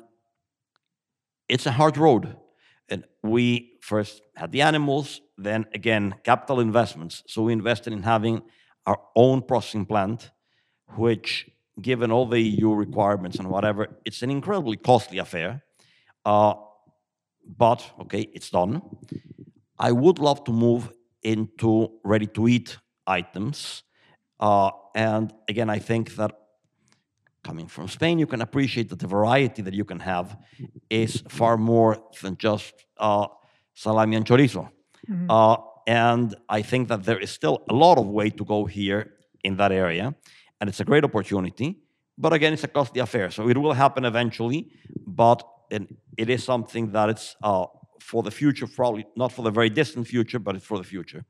it's 1.49 1.67
a 1.67 1.73
hard 1.73 1.99
road. 1.99 2.35
And 2.89 3.05
we 3.23 3.79
first 3.83 4.23
had 4.37 4.53
the 4.53 4.63
animals, 4.63 5.21
then 5.37 5.67
again, 5.75 6.15
capital 6.25 6.61
investments. 6.61 7.23
So 7.27 7.43
we 7.43 7.53
invested 7.53 7.93
in 7.93 8.03
having 8.03 8.43
our 8.87 8.99
own 9.15 9.43
processing 9.43 9.85
plant, 9.85 10.31
which, 10.97 11.51
given 11.83 12.11
all 12.11 12.27
the 12.27 12.41
EU 12.41 12.73
requirements 12.73 13.39
and 13.39 13.51
whatever, 13.51 13.99
it's 14.07 14.23
an 14.23 14.31
incredibly 14.31 14.79
costly 14.79 15.19
affair. 15.19 15.63
Uh, 16.25 16.55
but 17.47 17.93
okay, 18.01 18.29
it's 18.33 18.51
done. 18.51 18.81
I 19.79 19.93
would 19.93 20.19
love 20.19 20.45
to 20.45 20.53
move 20.53 20.93
into 21.23 21.91
ready 22.05 22.27
to 22.27 22.49
eat 22.49 22.79
items. 23.07 23.83
Uh, 24.39 24.71
and 24.95 25.33
again, 25.49 25.71
I 25.71 25.79
think 25.79 26.17
that 26.17 26.33
coming 27.43 27.69
from 27.69 27.89
Spain, 27.89 28.19
you 28.19 28.27
can 28.27 28.43
appreciate 28.43 28.89
that 28.89 28.99
the 28.99 29.07
variety 29.07 29.63
that 29.63 29.75
you 29.75 29.85
can 29.85 30.01
have 30.01 30.37
is 30.91 31.23
far 31.29 31.57
more 31.57 31.99
than 32.23 32.37
just 32.37 32.75
uh, 32.99 33.27
salami 33.75 34.17
and 34.17 34.27
chorizo. 34.27 34.69
Mm-hmm. 35.09 35.31
Uh, 35.31 35.57
and 35.87 36.35
I 36.49 36.63
think 36.63 36.89
that 36.89 37.05
there 37.05 37.19
is 37.19 37.31
still 37.31 37.63
a 37.71 37.75
lot 37.75 37.99
of 37.99 38.07
way 38.09 38.31
to 38.31 38.45
go 38.45 38.65
here 38.65 39.13
in 39.45 39.57
that 39.57 39.73
area. 39.73 40.15
And 40.61 40.69
it's 40.69 40.81
a 40.81 40.85
great 40.85 41.05
opportunity. 41.05 41.79
But 42.19 42.33
again, 42.33 42.53
it's 42.53 42.65
a 42.65 42.69
costly 42.69 43.01
affair. 43.01 43.31
So 43.31 43.49
it 43.49 43.57
will 43.57 43.75
happen 43.75 44.05
eventually. 44.05 44.73
But 45.07 45.47
it 45.71 46.31
is 46.31 46.45
something 46.45 46.93
that 46.93 47.09
it's 47.11 47.37
uh, 47.43 47.67
for 48.01 48.23
the 48.23 48.31
future, 48.31 48.67
probably 48.67 49.07
not 49.17 49.33
for 49.33 49.43
the 49.43 49.51
very 49.51 49.71
distant 49.71 50.07
future, 50.07 50.39
but 50.39 50.63
for 50.63 50.79
the 50.79 50.85
future. 50.85 51.25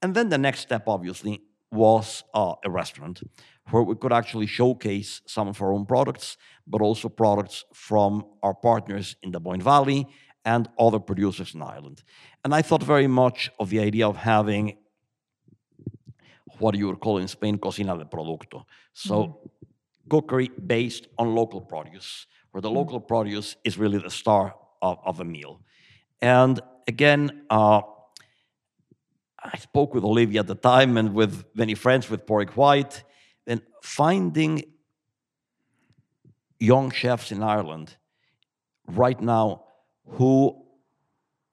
And 0.00 0.14
then 0.14 0.28
the 0.28 0.38
next 0.38 0.60
step, 0.60 0.84
obviously, 0.86 1.42
was 1.70 2.24
uh, 2.34 2.54
a 2.64 2.70
restaurant 2.70 3.22
where 3.70 3.82
we 3.82 3.94
could 3.94 4.12
actually 4.12 4.46
showcase 4.46 5.22
some 5.26 5.48
of 5.48 5.60
our 5.62 5.72
own 5.72 5.86
products, 5.86 6.36
but 6.66 6.82
also 6.82 7.08
products 7.08 7.64
from 7.72 8.24
our 8.42 8.54
partners 8.54 9.16
in 9.22 9.30
the 9.32 9.40
Boyne 9.40 9.62
Valley 9.62 10.06
and 10.44 10.68
other 10.78 10.98
producers 10.98 11.54
in 11.54 11.62
Ireland. 11.62 12.02
And 12.44 12.54
I 12.54 12.62
thought 12.62 12.82
very 12.82 13.06
much 13.06 13.50
of 13.58 13.70
the 13.70 13.80
idea 13.80 14.06
of 14.08 14.16
having 14.16 14.76
what 16.58 16.74
you 16.74 16.86
would 16.88 17.00
call 17.00 17.18
in 17.18 17.28
Spain 17.28 17.58
cocina 17.58 17.96
de 17.96 18.04
producto. 18.04 18.64
So 18.92 19.14
Mm-hmm. 19.14 19.48
cookery 20.10 20.50
based 20.66 21.06
on 21.18 21.34
local 21.34 21.60
produce, 21.60 22.26
where 22.50 22.60
the 22.60 22.68
Mm-hmm. 22.68 22.76
local 22.78 23.00
produce 23.00 23.56
is 23.64 23.78
really 23.78 23.98
the 23.98 24.10
star 24.10 24.54
of, 24.82 24.98
of 25.04 25.20
a 25.20 25.24
meal. 25.24 25.60
And 26.22 26.60
again, 26.86 27.42
uh, 27.50 27.82
I 29.42 29.58
spoke 29.58 29.92
with 29.92 30.04
Olivia 30.04 30.40
at 30.40 30.46
the 30.46 30.54
time 30.54 30.96
and 30.96 31.14
with 31.14 31.44
many 31.54 31.74
friends 31.74 32.08
with 32.08 32.24
Porrick 32.26 32.50
White, 32.50 33.02
and 33.46 33.60
finding 33.82 34.62
young 36.60 36.92
chefs 36.92 37.32
in 37.32 37.42
Ireland 37.42 37.96
right 38.86 39.20
now 39.20 39.64
who 40.06 40.64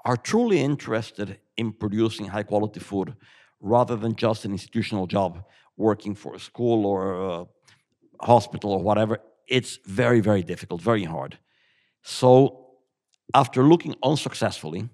are 0.06 0.16
truly 0.16 0.62
interested 0.62 1.40
in 1.58 1.74
producing 1.74 2.28
high 2.28 2.44
quality 2.44 2.80
food 2.80 3.16
rather 3.60 3.96
than 3.96 4.16
just 4.16 4.46
an 4.46 4.52
institutional 4.52 5.08
job 5.08 5.44
working 5.78 6.14
for 6.14 6.36
a 6.36 6.40
school 6.40 6.86
or 6.86 7.02
a 7.24 7.46
hospital 8.22 8.72
or 8.72 8.84
whatever. 8.84 9.18
It's 9.48 9.80
very, 9.84 10.20
very 10.20 10.44
difficult, 10.44 10.82
very 10.82 11.06
hard. 11.06 11.40
So, 12.04 12.59
after 13.34 13.64
looking 13.64 13.96
unsuccessfully 14.04 14.90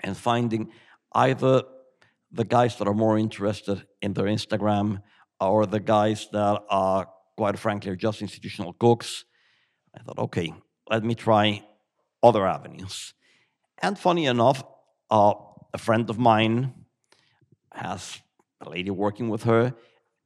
and 0.00 0.16
finding 0.16 0.70
either 1.12 1.62
the 2.32 2.44
guys 2.44 2.76
that 2.76 2.88
are 2.88 2.94
more 2.94 3.18
interested 3.18 3.86
in 4.02 4.12
their 4.12 4.26
Instagram 4.26 5.02
or 5.40 5.66
the 5.66 5.80
guys 5.80 6.28
that 6.32 6.62
are, 6.68 7.08
quite 7.36 7.58
frankly, 7.58 7.90
are 7.90 7.96
just 7.96 8.22
institutional 8.22 8.72
cooks, 8.74 9.24
I 9.96 10.02
thought, 10.02 10.18
okay, 10.18 10.52
let 10.90 11.04
me 11.04 11.14
try 11.14 11.64
other 12.22 12.46
avenues. 12.46 13.14
And 13.80 13.98
funny 13.98 14.26
enough, 14.26 14.64
uh, 15.10 15.34
a 15.72 15.78
friend 15.78 16.08
of 16.10 16.18
mine 16.18 16.72
has 17.72 18.20
a 18.60 18.70
lady 18.70 18.90
working 18.90 19.28
with 19.28 19.44
her, 19.44 19.74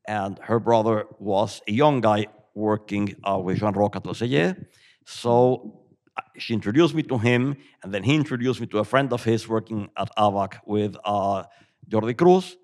and 0.07 0.39
her 0.43 0.59
brother 0.59 1.07
was 1.19 1.61
a 1.69 1.73
young 1.73 2.01
guy 2.01 2.27
working 2.55 3.15
uh, 3.25 3.39
with 3.39 3.59
Jean 3.59 3.73
Roch 3.73 3.97
Atelier. 3.97 4.57
So 5.05 5.88
uh, 5.88 5.88
she 6.37 6.55
introduced 6.55 6.95
me 6.95 7.03
to 7.05 7.19
him, 7.19 7.57
and 7.83 7.93
then 7.93 8.03
he 8.03 8.15
introduced 8.15 8.61
me 8.61 8.67
to 8.69 8.79
a 8.79 8.85
friend 8.85 9.13
of 9.13 9.25
his 9.25 9.49
working 9.49 9.91
at 9.97 10.09
ABaC 10.17 10.61
with 10.67 10.97
uh, 11.05 11.45
Jordi 11.89 12.17
Cruz. 12.17 12.57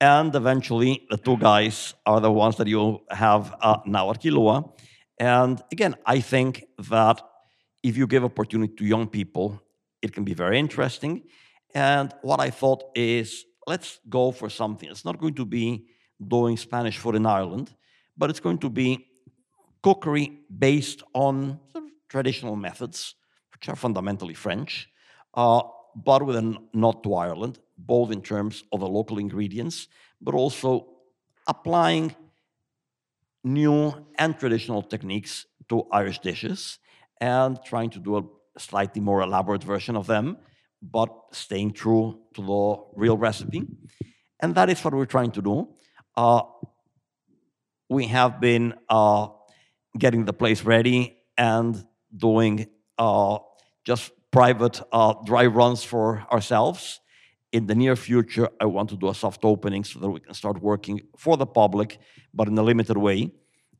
And 0.00 0.34
eventually, 0.34 1.06
the 1.10 1.18
two 1.18 1.36
guys 1.36 1.94
are 2.06 2.20
the 2.20 2.32
ones 2.32 2.56
that 2.56 2.66
you 2.66 3.00
have 3.10 3.54
uh, 3.60 3.78
now 3.84 4.10
at 4.10 4.20
Killua. 4.22 4.72
And 5.18 5.62
again, 5.70 5.94
I 6.06 6.20
think 6.20 6.64
that 6.88 7.20
if 7.82 7.96
you 7.96 8.06
give 8.06 8.24
opportunity 8.24 8.74
to 8.76 8.84
young 8.84 9.08
people, 9.08 9.60
it 10.00 10.12
can 10.12 10.24
be 10.24 10.34
very 10.34 10.58
interesting. 10.58 11.22
And 11.74 12.14
what 12.22 12.40
I 12.40 12.50
thought 12.50 12.84
is, 12.94 13.44
let's 13.66 14.00
go 14.08 14.32
for 14.32 14.48
something. 14.48 14.88
It's 14.88 15.04
not 15.04 15.18
going 15.18 15.34
to 15.34 15.44
be 15.44 15.86
doing 16.26 16.56
Spanish 16.56 16.96
food 16.98 17.14
in 17.14 17.26
Ireland, 17.26 17.74
but 18.16 18.30
it's 18.30 18.40
going 18.40 18.58
to 18.58 18.70
be 18.70 19.06
cookery 19.82 20.40
based 20.58 21.02
on 21.14 21.60
sort 21.72 21.84
of 21.84 21.89
traditional 22.10 22.56
methods, 22.56 23.14
which 23.52 23.68
are 23.68 23.76
fundamentally 23.76 24.34
French, 24.34 24.90
uh, 25.34 25.62
but 25.94 26.24
with 26.26 26.36
a 26.36 26.58
nod 26.74 27.02
to 27.04 27.14
Ireland, 27.14 27.58
both 27.78 28.10
in 28.10 28.20
terms 28.20 28.64
of 28.72 28.80
the 28.80 28.88
local 28.88 29.18
ingredients, 29.18 29.88
but 30.20 30.34
also 30.34 30.86
applying 31.46 32.14
new 33.42 34.06
and 34.18 34.38
traditional 34.38 34.82
techniques 34.82 35.46
to 35.68 35.86
Irish 35.92 36.18
dishes 36.18 36.78
and 37.20 37.58
trying 37.64 37.90
to 37.90 37.98
do 37.98 38.18
a 38.18 38.22
slightly 38.58 39.00
more 39.00 39.22
elaborate 39.22 39.64
version 39.64 39.96
of 39.96 40.06
them, 40.06 40.36
but 40.82 41.08
staying 41.32 41.72
true 41.72 42.20
to 42.34 42.42
the 42.42 43.00
real 43.00 43.16
recipe. 43.16 43.66
And 44.40 44.54
that 44.54 44.68
is 44.68 44.82
what 44.84 44.94
we're 44.94 45.06
trying 45.06 45.30
to 45.32 45.42
do. 45.42 45.68
Uh, 46.16 46.42
we 47.88 48.06
have 48.06 48.40
been 48.40 48.74
uh, 48.88 49.28
getting 49.98 50.24
the 50.24 50.32
place 50.32 50.62
ready 50.62 51.16
and 51.36 51.84
doing 52.16 52.66
uh, 52.98 53.38
just 53.84 54.12
private 54.30 54.80
uh, 54.92 55.14
dry 55.24 55.46
runs 55.46 55.84
for 55.84 56.24
ourselves. 56.30 57.00
In 57.52 57.66
the 57.66 57.74
near 57.74 57.96
future, 57.96 58.48
I 58.60 58.66
want 58.66 58.90
to 58.90 58.96
do 58.96 59.08
a 59.08 59.14
soft 59.14 59.44
opening 59.44 59.82
so 59.82 59.98
that 59.98 60.08
we 60.08 60.20
can 60.20 60.34
start 60.34 60.62
working 60.62 61.00
for 61.18 61.36
the 61.36 61.46
public, 61.46 61.98
but 62.32 62.46
in 62.46 62.56
a 62.56 62.62
limited 62.62 62.96
way. 62.96 63.32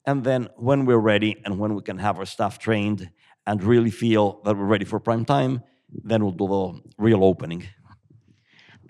And 0.07 0.25
then 0.25 0.49
when 0.57 0.87
we're 0.87 0.99
ready 0.99 1.41
and 1.45 1.59
when 1.59 1.75
we 1.75 1.83
can 1.83 1.99
have 1.99 2.19
our 2.19 2.27
staff 2.27 2.59
trained 2.59 3.11
and 3.47 3.63
really 3.63 3.91
feel 3.91 4.41
that 4.45 4.57
we're 4.57 4.65
ready 4.65 4.85
for 4.85 4.99
prime 4.99 5.25
time, 5.25 5.63
then 5.93 6.23
we'll 6.23 6.33
do 6.33 6.49
the 6.49 6.81
real 6.99 7.23
opening. 7.23 7.65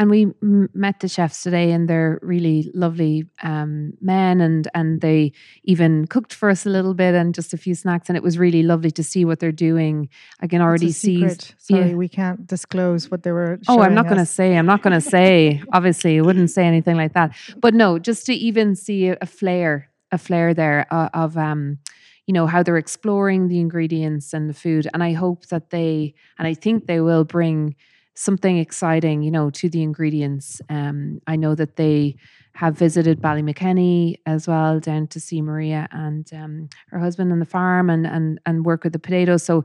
And 0.00 0.08
we 0.08 0.32
m- 0.42 0.70
met 0.72 1.00
the 1.00 1.08
chefs 1.08 1.42
today, 1.42 1.72
and 1.72 1.86
they're 1.86 2.18
really 2.22 2.70
lovely 2.72 3.26
um, 3.42 3.92
men, 4.00 4.40
and 4.40 4.66
and 4.72 5.02
they 5.02 5.32
even 5.64 6.06
cooked 6.06 6.32
for 6.32 6.48
us 6.48 6.64
a 6.64 6.70
little 6.70 6.94
bit 6.94 7.14
and 7.14 7.34
just 7.34 7.52
a 7.52 7.58
few 7.58 7.74
snacks, 7.74 8.08
and 8.08 8.16
it 8.16 8.22
was 8.22 8.38
really 8.38 8.62
lovely 8.62 8.90
to 8.92 9.04
see 9.04 9.26
what 9.26 9.40
they're 9.40 9.52
doing. 9.52 10.08
I 10.40 10.46
can 10.46 10.62
already 10.62 10.90
see. 10.90 11.28
Sorry, 11.58 11.90
yeah. 11.90 11.94
we 11.94 12.08
can't 12.08 12.46
disclose 12.46 13.10
what 13.10 13.24
they 13.24 13.30
were. 13.30 13.58
Oh, 13.68 13.82
I'm 13.82 13.94
not 13.94 14.06
going 14.06 14.16
to 14.16 14.24
say. 14.24 14.56
I'm 14.56 14.64
not 14.64 14.80
going 14.80 14.98
to 15.02 15.02
say. 15.02 15.62
Obviously, 15.74 16.16
I 16.16 16.22
wouldn't 16.22 16.48
say 16.48 16.64
anything 16.64 16.96
like 16.96 17.12
that. 17.12 17.36
But 17.58 17.74
no, 17.74 17.98
just 17.98 18.24
to 18.24 18.32
even 18.32 18.76
see 18.76 19.08
a, 19.08 19.18
a 19.20 19.26
flair, 19.26 19.90
a 20.10 20.16
flair 20.16 20.54
there 20.54 20.86
uh, 20.90 21.10
of, 21.12 21.36
um, 21.36 21.76
you 22.24 22.32
know, 22.32 22.46
how 22.46 22.62
they're 22.62 22.78
exploring 22.78 23.48
the 23.48 23.60
ingredients 23.60 24.32
and 24.32 24.48
the 24.48 24.54
food. 24.54 24.88
And 24.94 25.04
I 25.04 25.12
hope 25.12 25.48
that 25.48 25.68
they, 25.68 26.14
and 26.38 26.48
I 26.48 26.54
think 26.54 26.86
they 26.86 27.02
will 27.02 27.24
bring 27.24 27.76
something 28.20 28.58
exciting, 28.58 29.22
you 29.22 29.30
know, 29.30 29.48
to 29.48 29.70
the 29.70 29.82
ingredients. 29.82 30.60
Um, 30.68 31.20
I 31.26 31.36
know 31.36 31.54
that 31.54 31.76
they 31.76 32.16
have 32.54 32.76
visited 32.76 33.22
Ballymakenny 33.22 34.16
as 34.26 34.46
well, 34.46 34.78
down 34.78 35.06
to 35.08 35.20
see 35.20 35.40
Maria 35.40 35.88
and 35.90 36.28
um, 36.34 36.68
her 36.88 36.98
husband 36.98 37.32
on 37.32 37.38
the 37.38 37.46
farm, 37.46 37.88
and 37.88 38.06
and 38.06 38.38
and 38.44 38.66
work 38.66 38.84
with 38.84 38.92
the 38.92 38.98
potatoes. 38.98 39.42
So 39.42 39.64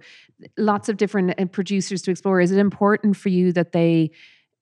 lots 0.58 0.88
of 0.88 0.96
different 0.96 1.38
uh, 1.38 1.46
producers 1.46 2.02
to 2.04 2.12
explore. 2.12 2.40
Is 2.40 2.52
it 2.52 2.60
important 2.60 3.18
for 3.18 3.30
you 3.30 3.52
that 3.52 3.74
they 3.74 4.12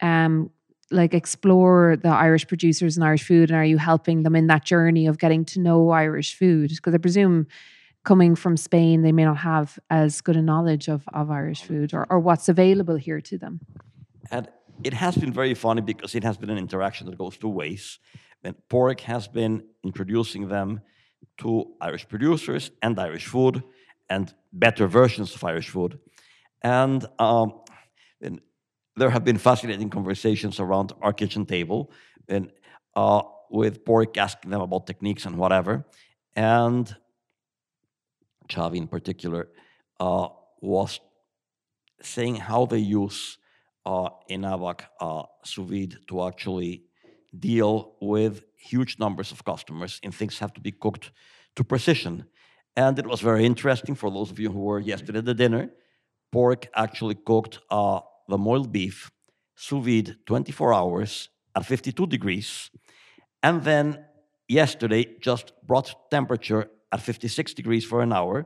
um 0.01 0.49
like 0.89 1.13
explore 1.13 1.95
the 2.01 2.09
Irish 2.09 2.47
producers 2.47 2.97
and 2.97 3.05
Irish 3.05 3.23
food 3.23 3.49
and 3.49 3.57
are 3.57 3.65
you 3.65 3.77
helping 3.77 4.23
them 4.23 4.35
in 4.35 4.47
that 4.47 4.63
journey 4.63 5.07
of 5.07 5.17
getting 5.17 5.43
to 5.45 5.59
know 5.59 5.89
Irish 5.89 6.37
food 6.37 6.69
because 6.69 6.93
I 6.93 6.97
presume 6.97 7.47
coming 8.04 8.36
from 8.36 8.58
Spain 8.58 9.01
they 9.01 9.12
may 9.12 9.26
not 9.26 9.38
have 9.38 9.80
as 9.89 10.22
good 10.22 10.36
a 10.36 10.41
knowledge 10.41 10.88
of, 10.88 11.04
of 11.14 11.32
Irish 11.32 11.64
food 11.64 11.93
or, 11.93 12.06
or 12.10 12.20
what's 12.20 12.49
available 12.49 12.95
here 12.95 13.22
to 13.22 13.38
them 13.38 13.60
And 14.32 14.47
it 14.84 14.93
has 14.93 15.16
been 15.16 15.32
very 15.32 15.54
funny 15.54 15.82
because 15.82 16.16
it 16.16 16.24
has 16.24 16.38
been 16.38 16.49
an 16.49 16.58
interaction 16.58 17.08
that 17.08 17.18
goes 17.18 17.38
two 17.38 17.49
ways. 17.49 17.99
And 18.43 18.56
Porrick 18.70 19.01
has 19.01 19.28
been 19.28 19.64
introducing 19.84 20.49
them 20.49 20.82
to 21.39 21.74
Irish 21.80 22.08
producers 22.08 22.72
and 22.82 22.99
Irish 22.99 23.28
food 23.28 23.64
and 24.10 24.34
better 24.51 24.88
versions 24.88 25.34
of 25.36 25.43
Irish 25.43 25.70
food. 25.70 25.99
And, 26.62 27.06
um, 27.20 27.62
and 28.22 28.41
there 28.95 29.10
have 29.10 29.24
been 29.24 29.38
fascinating 29.38 29.89
conversations 29.89 30.60
around 30.60 30.91
our 31.01 31.14
kitchen 31.14 31.45
table 31.45 31.91
and 32.28 32.51
uh, 32.95 33.22
with 33.49 33.86
Porrick 33.86 34.18
asking 34.18 34.51
them 34.51 34.62
about 34.62 34.88
techniques 34.88 35.26
and 35.26 35.38
whatever. 35.38 35.86
And 36.36 36.93
Chavi 38.54 38.78
in 38.78 38.88
particular 38.88 39.49
uh, 39.99 40.28
was 40.62 40.99
saying 42.01 42.36
how 42.36 42.66
they 42.66 42.80
use 42.80 43.38
uh, 43.86 44.10
in 44.28 44.41
ABaC 44.41 44.80
uh, 44.99 45.24
sous 45.43 45.66
vide 45.70 45.95
to 46.08 46.24
actually 46.28 46.84
deal 47.38 47.95
with 47.99 48.43
huge 48.56 48.99
numbers 48.99 49.32
of 49.32 49.43
customers 49.43 49.99
and 50.04 50.14
things 50.14 50.39
have 50.39 50.54
to 50.54 50.62
be 50.62 50.72
cooked 50.72 51.12
to 51.56 51.64
precision. 51.64 52.26
And 52.76 52.97
it 52.99 53.08
was 53.08 53.22
very 53.22 53.45
interesting 53.45 53.95
for 53.95 54.10
those 54.10 54.32
of 54.32 54.39
you 54.39 54.51
who 54.51 54.60
were 54.60 54.80
yesterday 54.80 55.20
at 55.20 55.26
the 55.26 55.34
dinner. 55.34 55.70
Pork 56.32 56.68
actually 56.76 57.16
cooked 57.16 57.60
uh, 57.70 57.99
the 58.28 58.38
moiled 58.38 58.72
beef 58.72 59.12
sous 59.56 59.84
vide 59.84 60.16
24 60.26 60.74
hours 60.74 61.30
at 61.56 61.66
52 61.66 62.08
degrees. 62.08 62.72
And 63.41 63.64
then 63.64 64.06
yesterday 64.47 65.06
just 65.20 65.54
brought 65.68 66.10
temperature 66.10 66.70
at 66.93 67.01
56 67.01 67.55
degrees 67.55 67.83
for 67.83 68.01
an 68.01 68.13
hour 68.13 68.45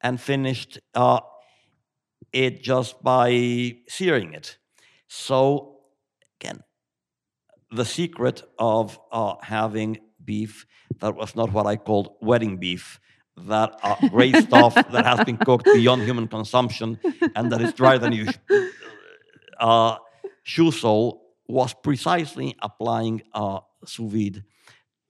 and 0.00 0.20
finished 0.20 0.80
uh, 0.94 1.20
it 2.32 2.62
just 2.62 3.02
by 3.02 3.76
searing 3.88 4.32
it. 4.32 4.56
So, 5.06 5.80
again, 6.40 6.64
the 7.70 7.84
secret 7.84 8.42
of 8.58 8.98
uh, 9.12 9.34
having 9.42 9.98
beef 10.24 10.66
that 11.00 11.14
was 11.14 11.36
not 11.36 11.52
what 11.52 11.66
I 11.66 11.76
called 11.76 12.14
wedding 12.22 12.56
beef, 12.56 12.98
that 13.36 13.78
uh, 13.82 14.08
great 14.08 14.36
stuff 14.48 14.74
that 14.74 15.04
has 15.04 15.24
been 15.24 15.36
cooked 15.36 15.66
beyond 15.66 16.02
human 16.02 16.26
consumption 16.26 16.98
and 17.36 17.52
that 17.52 17.60
is 17.60 17.74
drier 17.74 17.98
than 17.98 18.12
you 18.12 18.26
uh, 19.60 19.96
shoe 20.42 20.70
sole, 20.70 21.22
was 21.46 21.74
precisely 21.74 22.56
applying 22.62 23.20
uh, 23.34 23.60
sous 23.84 24.10
vide 24.10 24.42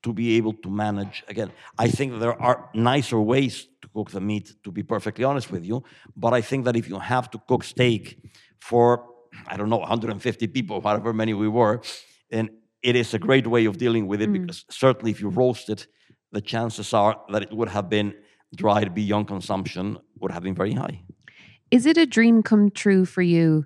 to 0.04 0.12
be 0.12 0.36
able 0.36 0.52
to 0.52 0.70
manage. 0.70 1.24
Again, 1.28 1.50
I 1.78 1.88
think 1.88 2.20
there 2.20 2.40
are 2.40 2.70
nicer 2.74 3.20
ways 3.20 3.66
to 3.82 3.88
cook 3.88 4.10
the 4.10 4.20
meat, 4.20 4.46
to 4.64 4.70
be 4.70 4.82
perfectly 4.82 5.24
honest 5.24 5.50
with 5.50 5.64
you. 5.64 5.82
But 6.16 6.32
I 6.32 6.42
think 6.42 6.64
that 6.66 6.76
if 6.76 6.88
you 6.88 6.98
have 6.98 7.30
to 7.32 7.38
cook 7.48 7.64
steak 7.64 8.18
for, 8.60 8.86
I 9.46 9.56
don't 9.56 9.70
know, 9.70 9.78
150 9.78 10.46
people, 10.48 10.80
however 10.80 11.12
many 11.12 11.34
we 11.34 11.48
were, 11.48 11.80
and 12.30 12.50
it 12.82 12.94
is 12.96 13.14
a 13.14 13.18
great 13.18 13.46
way 13.46 13.64
of 13.64 13.78
dealing 13.78 14.06
with 14.06 14.20
it 14.20 14.28
Mm. 14.28 14.34
because 14.40 14.64
certainly 14.70 15.10
if 15.10 15.20
you 15.20 15.30
roast 15.30 15.68
it, 15.70 15.86
the 16.32 16.40
chances 16.40 16.92
are 16.92 17.16
that 17.32 17.42
it 17.42 17.52
would 17.52 17.70
have 17.70 17.88
been 17.88 18.14
dried 18.54 18.94
beyond 18.94 19.26
consumption 19.26 19.98
would 20.20 20.32
have 20.32 20.42
been 20.42 20.54
very 20.54 20.74
high. 20.74 21.00
Is 21.70 21.86
it 21.86 21.96
a 21.96 22.06
dream 22.06 22.42
come 22.42 22.70
true 22.70 23.04
for 23.04 23.22
you? 23.22 23.64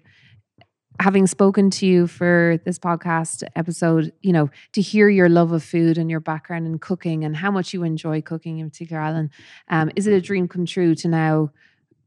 Having 1.00 1.28
spoken 1.28 1.70
to 1.70 1.86
you 1.86 2.08
for 2.08 2.58
this 2.64 2.76
podcast 2.76 3.44
episode, 3.54 4.12
you 4.20 4.32
know, 4.32 4.50
to 4.72 4.80
hear 4.80 5.08
your 5.08 5.28
love 5.28 5.52
of 5.52 5.62
food 5.62 5.96
and 5.96 6.10
your 6.10 6.18
background 6.18 6.66
in 6.66 6.80
cooking 6.80 7.22
and 7.22 7.36
how 7.36 7.52
much 7.52 7.72
you 7.72 7.84
enjoy 7.84 8.20
cooking 8.20 8.58
in 8.58 8.68
particular, 8.68 9.00
Allen, 9.00 9.30
um, 9.68 9.92
is 9.94 10.08
it 10.08 10.12
a 10.12 10.20
dream 10.20 10.48
come 10.48 10.66
true 10.66 10.96
to 10.96 11.06
now, 11.06 11.52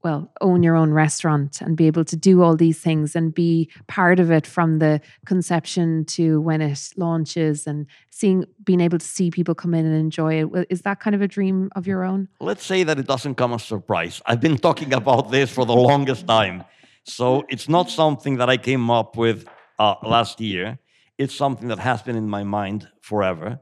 well, 0.04 0.30
own 0.42 0.62
your 0.62 0.76
own 0.76 0.92
restaurant 0.92 1.62
and 1.62 1.78
be 1.78 1.88
able 1.88 2.04
to 2.04 2.18
do 2.18 2.42
all 2.42 2.58
these 2.58 2.80
things 2.80 3.16
and 3.16 3.34
be 3.34 3.70
part 3.88 4.20
of 4.20 4.30
it 4.30 4.46
from 4.46 4.80
the 4.80 5.00
conception 5.26 6.04
to 6.06 6.42
when 6.42 6.60
it 6.60 6.90
launches 6.98 7.68
and 7.68 7.86
seeing, 8.10 8.44
being 8.66 8.82
able 8.82 8.98
to 8.98 9.06
see 9.06 9.32
people 9.32 9.56
come 9.56 9.74
in 9.74 9.86
and 9.86 9.96
enjoy 9.96 10.44
it? 10.44 10.68
Is 10.70 10.82
that 10.82 11.00
kind 11.00 11.16
of 11.16 11.22
a 11.22 11.30
dream 11.30 11.70
of 11.78 11.88
your 11.88 12.04
own? 12.04 12.28
Let's 12.42 12.66
say 12.66 12.84
that 12.84 13.00
it 13.00 13.08
doesn't 13.08 13.36
come 13.36 13.54
as 13.54 13.62
a 13.62 13.66
surprise. 13.68 14.22
I've 14.26 14.42
been 14.42 14.58
talking 14.58 14.94
about 14.94 15.32
this 15.32 15.50
for 15.50 15.66
the 15.66 15.76
longest 15.76 16.28
time. 16.28 16.66
So 17.04 17.44
it's 17.50 17.68
not 17.68 17.90
something 17.90 18.38
that 18.38 18.50
I 18.50 18.58
came 18.58 18.90
up 18.92 19.18
with 19.18 19.46
uh, 19.80 19.96
last 20.04 20.40
year. 20.40 20.80
It's 21.18 21.36
something 21.36 21.68
that 21.70 21.80
has 21.80 22.02
been 22.02 22.16
in 22.16 22.30
my 22.30 22.44
mind 22.44 22.88
forever. 23.02 23.60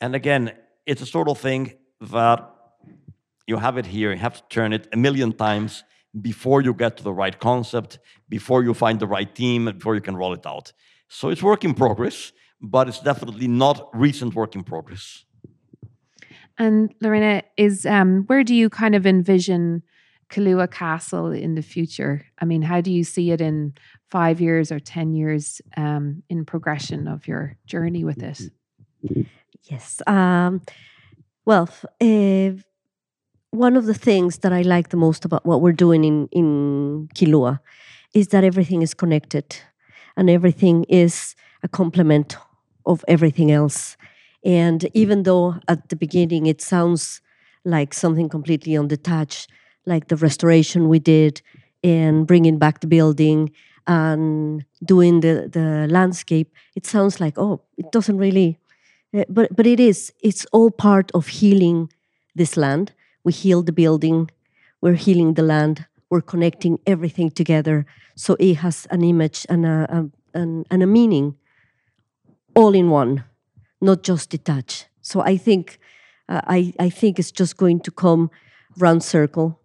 And 0.00 0.14
again, 0.14 0.52
it's 0.86 1.02
a 1.02 1.06
sort 1.06 1.28
of 1.28 1.38
thing 1.38 1.74
that 2.00 2.50
you 3.46 3.56
have 3.56 3.76
it 3.78 3.86
here, 3.86 4.12
you 4.12 4.18
have 4.18 4.36
to 4.36 4.42
turn 4.48 4.72
it 4.72 4.88
a 4.92 4.96
million 4.96 5.32
times 5.32 5.84
before 6.20 6.62
you 6.62 6.72
get 6.74 6.96
to 6.96 7.02
the 7.02 7.12
right 7.12 7.38
concept, 7.38 7.98
before 8.28 8.62
you 8.64 8.74
find 8.74 8.98
the 8.98 9.06
right 9.06 9.32
team, 9.34 9.64
before 9.66 9.94
you 9.94 10.00
can 10.00 10.16
roll 10.16 10.32
it 10.32 10.46
out. 10.46 10.72
So 11.08 11.28
it's 11.30 11.42
work 11.42 11.64
in 11.64 11.74
progress, 11.74 12.32
but 12.60 12.88
it's 12.88 13.00
definitely 13.00 13.48
not 13.48 13.88
recent 13.92 14.34
work 14.34 14.54
in 14.54 14.62
progress. 14.62 15.24
And 16.58 16.94
Lorena, 17.00 17.42
is 17.56 17.86
um, 17.86 18.24
where 18.26 18.44
do 18.44 18.54
you 18.54 18.68
kind 18.68 18.94
of 18.94 19.06
envision 19.06 19.82
Killua 20.30 20.70
Castle 20.70 21.32
in 21.32 21.54
the 21.54 21.62
future? 21.62 22.24
I 22.38 22.44
mean, 22.44 22.62
how 22.62 22.80
do 22.80 22.92
you 22.92 23.04
see 23.04 23.32
it 23.32 23.40
in 23.40 23.74
five 24.10 24.40
years 24.40 24.70
or 24.72 24.78
ten 24.78 25.12
years 25.12 25.60
um, 25.76 26.22
in 26.28 26.44
progression 26.44 27.08
of 27.08 27.26
your 27.26 27.56
journey 27.66 28.04
with 28.04 28.22
it? 28.22 28.40
Yes. 29.64 30.00
Um, 30.06 30.62
well, 31.44 31.68
one 33.50 33.76
of 33.76 33.86
the 33.86 33.94
things 33.94 34.38
that 34.38 34.52
I 34.52 34.62
like 34.62 34.90
the 34.90 34.96
most 34.96 35.24
about 35.24 35.44
what 35.44 35.60
we're 35.60 35.72
doing 35.72 36.04
in, 36.04 36.28
in 36.32 37.08
Killua 37.14 37.60
is 38.14 38.28
that 38.28 38.44
everything 38.44 38.82
is 38.82 38.94
connected 38.94 39.56
and 40.16 40.30
everything 40.30 40.84
is 40.84 41.34
a 41.62 41.68
complement 41.68 42.36
of 42.86 43.04
everything 43.08 43.50
else. 43.50 43.96
And 44.44 44.88
even 44.94 45.24
though 45.24 45.56
at 45.68 45.88
the 45.88 45.96
beginning 45.96 46.46
it 46.46 46.60
sounds 46.60 47.20
like 47.64 47.92
something 47.92 48.28
completely 48.28 48.74
undetached, 48.74 49.50
like 49.86 50.08
the 50.08 50.16
restoration 50.16 50.88
we 50.88 50.98
did 50.98 51.42
and 51.82 52.26
bringing 52.26 52.58
back 52.58 52.80
the 52.80 52.86
building 52.86 53.50
and 53.86 54.64
doing 54.84 55.20
the, 55.20 55.48
the 55.50 55.86
landscape, 55.90 56.52
it 56.76 56.86
sounds 56.86 57.20
like, 57.20 57.38
oh, 57.38 57.62
it 57.76 57.90
doesn't 57.90 58.18
really 58.18 58.58
uh, 59.12 59.24
but 59.28 59.54
but 59.54 59.66
it 59.66 59.80
is 59.80 60.12
it's 60.22 60.46
all 60.52 60.70
part 60.70 61.10
of 61.12 61.28
healing 61.28 61.90
this 62.34 62.56
land. 62.56 62.92
We 63.24 63.32
heal 63.32 63.62
the 63.62 63.72
building 63.72 64.30
we're 64.80 64.94
healing 64.94 65.34
the 65.34 65.42
land 65.42 65.86
we're 66.08 66.20
connecting 66.22 66.78
everything 66.86 67.30
together. 67.30 67.86
So 68.16 68.36
it 68.40 68.54
has 68.54 68.86
an 68.90 69.04
image 69.04 69.46
and 69.48 69.64
a, 69.64 69.86
a 69.88 70.38
and, 70.38 70.66
and 70.70 70.82
a 70.82 70.86
meaning 70.86 71.36
all 72.54 72.74
in 72.74 72.90
one 72.90 73.24
not 73.80 74.02
just 74.02 74.30
detached. 74.30 74.88
So 75.00 75.20
i 75.20 75.36
think 75.36 75.78
uh, 76.28 76.42
i 76.46 76.72
i 76.78 76.90
think 76.90 77.18
it's 77.18 77.32
just 77.32 77.56
going 77.56 77.80
to 77.80 77.90
come 77.90 78.30
round 78.78 79.02
circle 79.02 79.59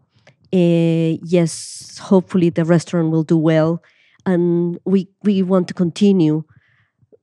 uh, 0.54 1.18
yes 1.24 1.98
hopefully 2.02 2.50
the 2.50 2.66
restaurant 2.66 3.12
will 3.12 3.24
do 3.24 3.38
well 3.38 3.82
and 4.26 4.80
we 4.86 5.08
we 5.24 5.41
want 5.43 5.68
to 5.68 5.74
continue 5.74 6.43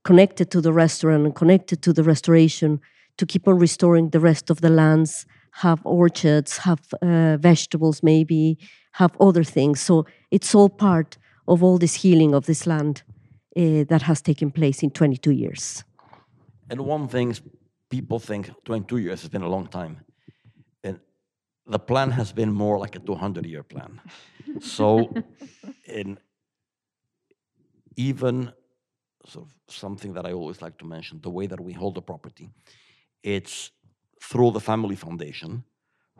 connected 0.03 0.51
to 0.51 0.61
the 0.61 0.73
restaurant 0.73 1.25
and 1.25 1.35
connected 1.35 1.81
to 1.81 1.93
the 1.93 2.03
restoration 2.03 2.79
to 3.17 3.25
keep 3.25 3.47
on 3.47 3.57
restoring 3.57 4.09
the 4.09 4.19
rest 4.19 4.49
of 4.49 4.61
the 4.61 4.69
lands 4.69 5.25
have 5.51 5.81
orchards 5.85 6.57
have 6.57 6.81
uh, 7.01 7.37
vegetables 7.37 8.01
maybe 8.03 8.57
have 8.93 9.15
other 9.19 9.43
things 9.43 9.79
so 9.79 10.05
it's 10.31 10.53
all 10.55 10.69
part 10.69 11.17
of 11.47 11.63
all 11.63 11.77
this 11.77 11.95
healing 11.95 12.33
of 12.33 12.45
this 12.45 12.65
land 12.65 13.03
uh, 13.55 13.83
that 13.87 14.01
has 14.01 14.21
taken 14.21 14.51
place 14.51 14.81
in 14.83 14.89
22 14.89 15.31
years 15.31 15.83
And 16.69 16.81
one 16.81 17.07
thing 17.07 17.35
people 17.89 18.19
think 18.19 18.49
22 18.65 18.97
years 18.97 19.21
has 19.21 19.29
been 19.29 19.43
a 19.43 19.49
long 19.49 19.67
time. 19.67 19.97
The 21.65 21.79
plan 21.79 22.11
has 22.11 22.31
been 22.33 22.51
more 22.51 22.77
like 22.77 22.95
a 22.95 22.99
200 22.99 23.45
year 23.45 23.63
plan. 23.63 24.01
so, 24.59 25.13
in 25.85 26.19
even 27.95 28.51
sort 29.25 29.45
of 29.45 29.53
something 29.67 30.13
that 30.13 30.25
I 30.25 30.33
always 30.33 30.61
like 30.61 30.77
to 30.79 30.85
mention, 30.85 31.21
the 31.21 31.29
way 31.29 31.47
that 31.47 31.59
we 31.59 31.73
hold 31.73 31.95
the 31.95 32.01
property, 32.01 32.49
it's 33.21 33.71
through 34.21 34.51
the 34.51 34.59
family 34.59 34.95
foundation, 34.95 35.63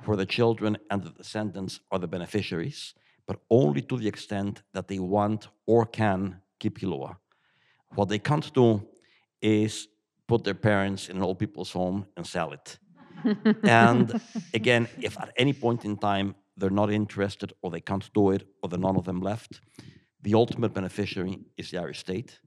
where 0.06 0.18
the 0.18 0.26
children 0.26 0.78
and 0.90 1.04
the 1.04 1.10
descendants 1.12 1.80
are 1.92 2.00
the 2.00 2.08
beneficiaries, 2.08 2.94
but 3.26 3.40
only 3.50 3.82
to 3.82 3.98
the 3.98 4.08
extent 4.08 4.64
that 4.74 4.88
they 4.88 5.00
want 5.00 5.48
or 5.66 5.86
can 5.86 6.42
keep 6.60 6.80
Killua. 6.80 7.18
What 7.96 8.10
they 8.10 8.20
can't 8.20 8.54
do 8.54 8.88
is 9.42 9.88
put 10.28 10.44
their 10.44 10.56
parents 10.56 11.10
in 11.10 11.18
an 11.18 11.24
old 11.24 11.40
people's 11.40 11.72
home 11.72 12.06
and 12.18 12.26
sell 12.26 12.52
it. 12.54 12.80
And 13.64 14.22
again, 14.54 14.88
if 15.02 15.20
at 15.20 15.32
any 15.38 15.54
point 15.54 15.86
in 15.86 15.98
time 15.98 16.36
they're 16.58 16.70
not 16.70 16.92
interested 16.92 17.54
or 17.62 17.72
they 17.72 17.82
can't 17.82 18.10
do 18.14 18.32
it 18.32 18.48
or 18.62 18.70
there 18.70 18.80
are 18.80 18.82
none 18.82 18.96
of 18.96 19.06
them 19.06 19.22
left, 19.22 19.62
the 20.22 20.34
ultimate 20.34 20.74
beneficiary 20.74 21.40
is 21.58 21.72
the 21.72 21.80
Irish 21.80 22.00
state 22.00 22.40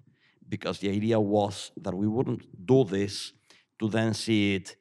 because 0.49 0.79
the 0.79 0.91
idea 0.91 1.19
was 1.21 1.73
that 1.77 1.95
we 1.95 2.07
wouldn't 2.07 2.43
do 2.67 2.85
this 2.85 3.33
to 3.79 3.89
then 3.89 4.15
see 4.15 4.55
it 4.55 4.77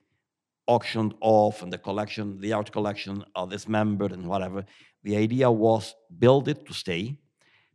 auctioned 0.68 1.14
off 1.22 1.62
and 1.62 1.72
the 1.72 1.78
collection, 1.78 2.40
the 2.40 2.54
art 2.54 2.72
collection 2.72 3.24
are 3.36 3.48
dismembered 3.48 4.12
and 4.12 4.26
whatever. 4.28 4.66
The 5.04 5.18
idea 5.18 5.52
was 5.52 5.96
build 6.18 6.48
it 6.48 6.66
to 6.66 6.74
stay. 6.74 7.18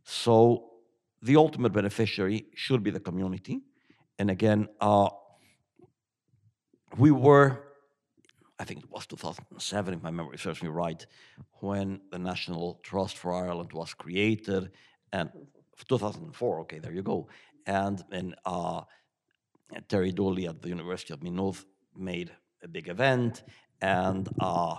So 0.03 0.71
the 1.21 1.35
ultimate 1.35 1.71
beneficiary 1.71 2.47
should 2.55 2.83
be 2.83 2.91
the 2.91 2.99
community. 2.99 3.61
And 4.17 4.29
again, 4.29 4.67
uh, 4.79 5.09
we 6.97 7.11
were, 7.11 7.63
I 8.61 8.63
think 8.63 8.83
it 8.83 8.91
was 8.91 9.07
2007, 9.07 9.95
if 9.95 10.03
my 10.03 10.11
memory 10.11 10.37
serves 10.37 10.61
me 10.61 10.69
right, 10.69 11.03
when 11.61 11.99
the 12.11 12.19
National 12.19 12.79
Trust 12.83 13.17
for 13.17 13.33
Ireland 13.33 13.73
was 13.73 13.95
created, 13.95 14.69
and 15.11 15.31
2004. 15.89 16.59
Okay, 16.59 16.77
there 16.77 16.93
you 16.93 17.01
go. 17.01 17.27
And 17.65 18.03
and 18.11 18.35
uh, 18.45 18.81
Terry 19.89 20.11
Dooley 20.11 20.47
at 20.47 20.61
the 20.61 20.69
University 20.69 21.11
of 21.11 21.23
Maynooth 21.23 21.65
made 21.97 22.29
a 22.61 22.67
big 22.67 22.87
event, 22.87 23.41
and 23.81 24.29
uh, 24.39 24.75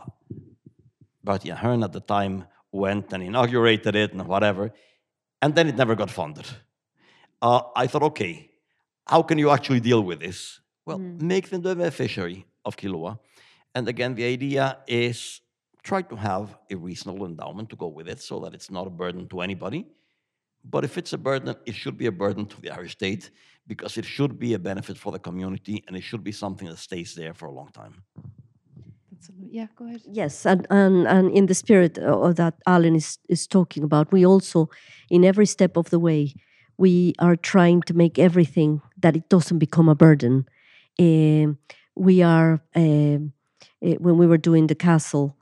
Bertie 1.24 1.50
Ahern 1.50 1.82
at 1.82 1.92
the 1.92 2.04
time 2.16 2.46
went 2.70 3.12
and 3.12 3.20
inaugurated 3.24 3.96
it 3.96 4.12
and 4.12 4.22
whatever, 4.28 4.72
and 5.42 5.56
then 5.56 5.66
it 5.66 5.74
never 5.74 5.96
got 5.96 6.08
funded. 6.08 6.46
Uh, 7.40 7.62
I 7.74 7.88
thought, 7.88 8.04
okay, 8.04 8.48
how 9.08 9.22
can 9.22 9.38
you 9.38 9.50
actually 9.50 9.80
deal 9.80 10.04
with 10.04 10.20
this? 10.20 10.60
Well, 10.86 10.98
make 10.98 11.50
them 11.50 11.62
the 11.62 11.74
beneficiary 11.74 12.46
of 12.64 12.76
Killua. 12.76 13.18
And 13.74 13.88
again, 13.88 14.14
the 14.14 14.24
idea 14.24 14.78
is 14.86 15.40
try 15.82 16.02
to 16.02 16.16
have 16.16 16.56
a 16.70 16.76
reasonable 16.76 17.26
endowment 17.26 17.70
to 17.70 17.76
go 17.76 17.88
with 17.88 18.08
it 18.08 18.20
so 18.20 18.38
that 18.40 18.54
it's 18.54 18.70
not 18.70 18.86
a 18.86 18.90
burden 18.90 19.28
to 19.28 19.40
anybody. 19.40 19.86
But 20.64 20.84
if 20.84 20.96
it's 20.96 21.12
a 21.12 21.18
burden, 21.18 21.54
it 21.66 21.74
should 21.74 21.98
be 21.98 22.06
a 22.06 22.12
burden 22.12 22.46
to 22.46 22.60
the 22.60 22.70
Irish 22.70 22.92
state 22.92 23.30
because 23.66 23.96
it 23.96 24.04
should 24.04 24.38
be 24.38 24.54
a 24.54 24.58
benefit 24.58 24.96
for 24.96 25.10
the 25.10 25.18
community 25.18 25.82
and 25.86 25.96
it 25.96 26.02
should 26.02 26.22
be 26.22 26.32
something 26.32 26.68
that 26.68 26.78
stays 26.78 27.14
there 27.14 27.34
for 27.34 27.46
a 27.46 27.52
long 27.52 27.70
time. 27.72 28.02
Yeah, 29.50 29.66
go 29.76 29.86
ahead. 29.86 30.02
Yes, 30.10 30.46
and, 30.46 30.66
and, 30.70 31.06
and 31.06 31.30
in 31.30 31.46
the 31.46 31.54
spirit 31.54 31.98
of 31.98 32.36
that 32.36 32.54
Allen 32.66 32.96
is, 32.96 33.18
is 33.28 33.46
talking 33.46 33.84
about, 33.84 34.10
we 34.12 34.26
also, 34.26 34.68
in 35.10 35.24
every 35.24 35.46
step 35.46 35.76
of 35.76 35.90
the 35.90 35.98
way, 35.98 36.34
we 36.76 37.14
are 37.18 37.36
trying 37.36 37.82
to 37.82 37.94
make 37.94 38.18
everything 38.18 38.80
that 38.98 39.14
it 39.14 39.28
doesn't 39.28 39.58
become 39.58 39.88
a 39.88 39.94
burden. 39.94 40.46
Um, 40.98 41.58
we 41.94 42.22
are, 42.22 42.62
um, 42.74 43.32
eh, 43.82 43.96
when 43.98 44.18
we 44.18 44.26
were 44.26 44.38
doing 44.38 44.66
the 44.66 44.74
castle, 44.74 45.36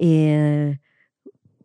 uh, 0.00 0.74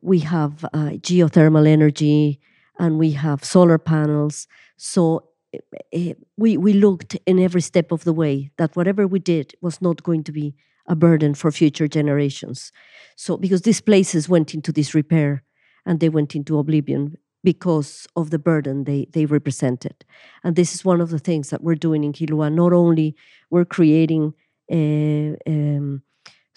we 0.02 0.20
have 0.20 0.64
uh, 0.66 0.98
geothermal 1.02 1.68
energy 1.68 2.40
and 2.80 3.00
we 3.00 3.12
have 3.12 3.44
solar 3.44 3.78
panels. 3.78 4.48
So 4.78 5.24
uh, 5.56 6.14
we, 6.38 6.58
we 6.58 6.74
looked 6.74 7.16
in 7.26 7.40
every 7.40 7.62
step 7.62 7.92
of 7.92 8.04
the 8.04 8.14
way 8.14 8.52
that 8.58 8.76
whatever 8.76 9.08
we 9.08 9.20
did 9.20 9.54
was 9.62 9.82
not 9.82 10.04
going 10.04 10.24
to 10.26 10.32
be 10.32 10.56
a 10.88 10.96
burden 10.96 11.34
for 11.34 11.52
future 11.52 11.88
generations. 11.88 12.72
So, 13.16 13.38
because 13.38 13.64
these 13.64 13.82
places 13.82 14.30
went 14.30 14.54
into 14.54 14.72
disrepair 14.72 15.44
and 15.86 16.00
they 16.00 16.10
went 16.10 16.36
into 16.36 16.58
oblivion 16.58 17.18
because 17.44 18.08
of 18.16 18.30
the 18.30 18.40
burden 18.40 18.86
they, 18.86 19.08
they 19.12 19.26
represented. 19.26 20.06
And 20.44 20.56
this 20.56 20.74
is 20.74 20.86
one 20.86 21.02
of 21.02 21.10
the 21.10 21.20
things 21.20 21.50
that 21.50 21.64
we're 21.64 21.76
doing 21.76 22.04
in 22.04 22.14
Killua. 22.14 22.54
Not 22.54 22.74
only 22.74 23.16
we're 23.50 23.66
creating 23.66 24.34
uh, 24.72 25.36
um, 25.50 26.02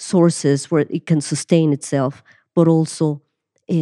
sources 0.01 0.71
where 0.71 0.87
it 0.89 1.07
can 1.07 1.21
sustain 1.21 1.73
itself, 1.73 2.23
but 2.55 2.67
also 2.67 3.23
uh, 3.69 3.75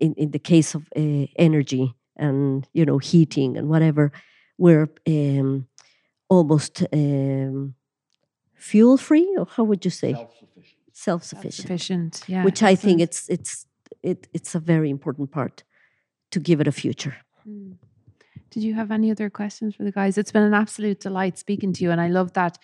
in, 0.00 0.14
in 0.16 0.30
the 0.30 0.38
case 0.38 0.74
of 0.74 0.82
uh, 0.96 1.26
energy 1.36 1.94
and 2.16 2.68
you 2.72 2.84
know 2.86 2.98
heating 2.98 3.56
and 3.58 3.68
whatever, 3.68 4.12
we're 4.56 4.88
um, 5.06 5.66
almost 6.28 6.82
um, 6.92 7.74
fuel 8.54 8.96
free, 8.96 9.28
or 9.36 9.46
how 9.56 9.64
would 9.64 9.84
you 9.84 9.90
say? 9.90 10.12
Self-sufficient. 10.12 10.78
Self-sufficient. 10.92 11.54
Sufficient. 11.54 12.22
Yeah. 12.28 12.44
Which 12.44 12.62
I 12.62 12.76
think 12.76 13.00
it's 13.00 13.28
it's 13.28 13.66
it, 14.02 14.28
it's 14.32 14.54
a 14.54 14.60
very 14.60 14.90
important 14.90 15.30
part 15.30 15.64
to 16.30 16.40
give 16.40 16.60
it 16.60 16.68
a 16.68 16.72
future. 16.72 17.16
Mm. 17.46 17.74
Did 18.50 18.62
you 18.62 18.74
have 18.74 18.92
any 18.92 19.10
other 19.10 19.30
questions 19.30 19.74
for 19.74 19.82
the 19.82 19.90
guys? 19.90 20.16
It's 20.16 20.30
been 20.30 20.44
an 20.44 20.54
absolute 20.54 21.00
delight 21.00 21.38
speaking 21.38 21.72
to 21.72 21.82
you, 21.82 21.90
and 21.90 22.00
I 22.00 22.08
love 22.08 22.32
that 22.34 22.58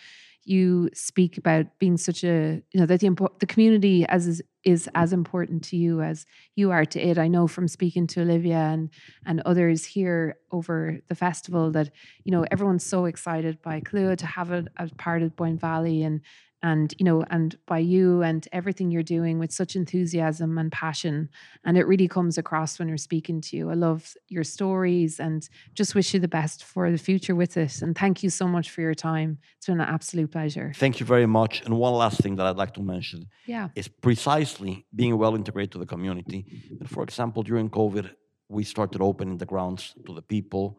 you 0.51 0.91
speak 0.93 1.39
about 1.39 1.67
being 1.79 1.97
such 1.97 2.25
a 2.25 2.61
you 2.73 2.81
know 2.81 2.87
that 2.87 2.99
the 2.99 3.09
impo- 3.09 3.39
the 3.39 3.47
community 3.47 4.05
as 4.07 4.27
is, 4.27 4.43
is 4.65 4.87
mm. 4.87 4.91
as 4.97 5.13
important 5.13 5.63
to 5.63 5.77
you 5.77 6.03
as 6.03 6.27
you 6.57 6.73
are 6.73 6.85
to 6.85 7.01
it. 7.01 7.19
I 7.19 7.29
know 7.29 7.47
from 7.47 7.69
speaking 7.69 8.09
to 8.09 8.23
Olivia 8.23 8.57
and 8.57 8.91
and 9.25 9.41
others 9.43 9.85
here 9.85 10.37
over 10.51 10.99
the 11.09 11.15
festival 11.15 11.71
that 11.71 11.91
you 12.25 12.33
know 12.33 12.45
everyone's 12.51 12.85
so 12.85 13.05
excited 13.05 13.63
by 13.63 13.81
Killua 13.81 14.17
to 14.19 14.27
have 14.27 14.51
it 14.51 14.67
as 14.77 14.91
part 14.93 15.23
of 15.23 15.37
Boyne 15.37 15.57
Valley 15.57 16.03
and 16.03 16.21
and 16.63 16.95
you 16.99 17.05
know 17.05 17.25
and 17.31 17.57
by 17.67 17.79
you 17.79 18.23
and 18.23 18.49
everything 18.53 18.91
you're 18.91 19.03
doing 19.03 19.39
with 19.39 19.53
such 19.53 19.77
enthusiasm 19.77 20.59
and 20.59 20.73
passion 20.73 21.29
and 21.65 21.77
it 21.77 21.87
really 21.87 22.09
comes 22.09 22.37
across 22.39 22.79
when 22.79 22.89
you're 22.89 22.97
speaking 22.97 23.41
to 23.41 23.57
you 23.57 23.71
i 23.71 23.75
love 23.75 24.15
your 24.29 24.45
stories 24.45 25.21
and 25.21 25.49
just 25.75 25.95
wish 25.95 26.13
you 26.13 26.21
the 26.21 26.29
best 26.29 26.65
for 26.65 26.91
the 26.91 26.99
future 26.99 27.35
with 27.35 27.57
it 27.57 27.83
and 27.83 27.97
thank 27.97 28.23
you 28.23 28.31
so 28.31 28.47
much 28.47 28.71
for 28.71 28.81
your 28.81 28.95
time 28.95 29.39
it's 29.57 29.67
been 29.67 29.81
an 29.81 29.89
absolute 29.89 30.31
pleasure 30.31 30.73
Thank 30.75 31.01
you 31.01 31.07
very 31.07 31.27
much. 31.27 31.63
And 31.65 31.77
one 31.77 31.93
last 31.93 32.21
thing 32.23 32.37
that 32.37 32.47
I'd 32.47 32.57
like 32.57 32.75
to 32.75 32.83
mention 32.83 33.27
yeah 33.47 33.69
is 33.75 33.89
precisely 33.89 34.87
being 34.95 35.17
well 35.19 35.35
integrated 35.35 35.73
to 35.73 35.79
the 35.79 35.87
community. 35.87 36.41
And 36.81 36.89
for 36.89 37.03
example, 37.03 37.43
during 37.43 37.71
COVID, 37.71 38.11
we 38.49 38.65
started 38.65 39.01
opening 39.01 39.39
the 39.39 39.47
grounds 39.47 39.95
to 40.07 40.15
the 40.15 40.23
people. 40.23 40.79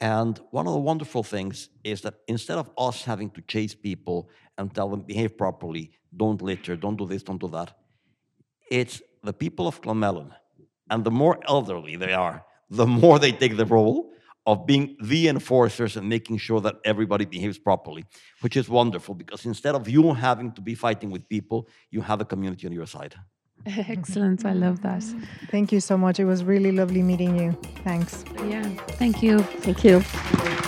And 0.00 0.40
one 0.50 0.66
of 0.66 0.72
the 0.72 0.78
wonderful 0.78 1.22
things 1.22 1.68
is 1.84 2.00
that 2.02 2.14
instead 2.26 2.58
of 2.58 2.70
us 2.78 3.04
having 3.04 3.30
to 3.30 3.40
chase 3.42 3.74
people 3.74 4.30
and 4.58 4.74
tell 4.74 4.88
them 4.90 5.00
behave 5.00 5.38
properly, 5.38 5.92
don't 6.14 6.42
litter, 6.42 6.76
don't 6.76 6.96
do 6.96 7.06
this, 7.06 7.22
don't 7.22 7.40
do 7.40 7.48
that, 7.48 7.72
it's 8.70 9.00
the 9.22 9.32
people 9.32 9.66
of 9.66 9.80
Clonmellon. 9.80 10.32
And 10.90 11.04
the 11.04 11.10
more 11.10 11.38
elderly 11.48 11.96
they 11.96 12.12
are, 12.12 12.44
the 12.70 12.86
more 12.86 13.18
they 13.18 13.32
take 13.32 13.56
the 13.56 13.64
role 13.66 14.12
of 14.46 14.66
being 14.66 14.96
the 15.02 15.28
enforcers 15.28 15.96
and 15.96 16.08
making 16.08 16.38
sure 16.38 16.60
that 16.60 16.76
everybody 16.84 17.26
behaves 17.26 17.58
properly, 17.58 18.04
which 18.40 18.56
is 18.56 18.68
wonderful 18.68 19.14
because 19.14 19.44
instead 19.44 19.74
of 19.74 19.88
you 19.88 20.14
having 20.14 20.52
to 20.52 20.60
be 20.60 20.74
fighting 20.74 21.10
with 21.10 21.28
people, 21.28 21.68
you 21.90 22.00
have 22.00 22.20
a 22.20 22.24
community 22.24 22.66
on 22.66 22.72
your 22.72 22.86
side. 22.86 23.14
excellent 23.66 24.46
i 24.46 24.52
love 24.52 24.80
that 24.82 25.02
Thank 25.50 25.72
you 25.72 25.80
so 25.80 25.98
much. 25.98 26.20
It 26.20 26.26
was 26.26 26.44
really 26.44 26.70
lovely 26.70 27.02
meeting 27.02 27.36
you. 27.36 27.52
Thanks. 27.82 28.24
yeah 28.46 28.62
thank 29.00 29.22
you 29.22 29.40
Thank 29.40 29.84
you. 29.84 30.67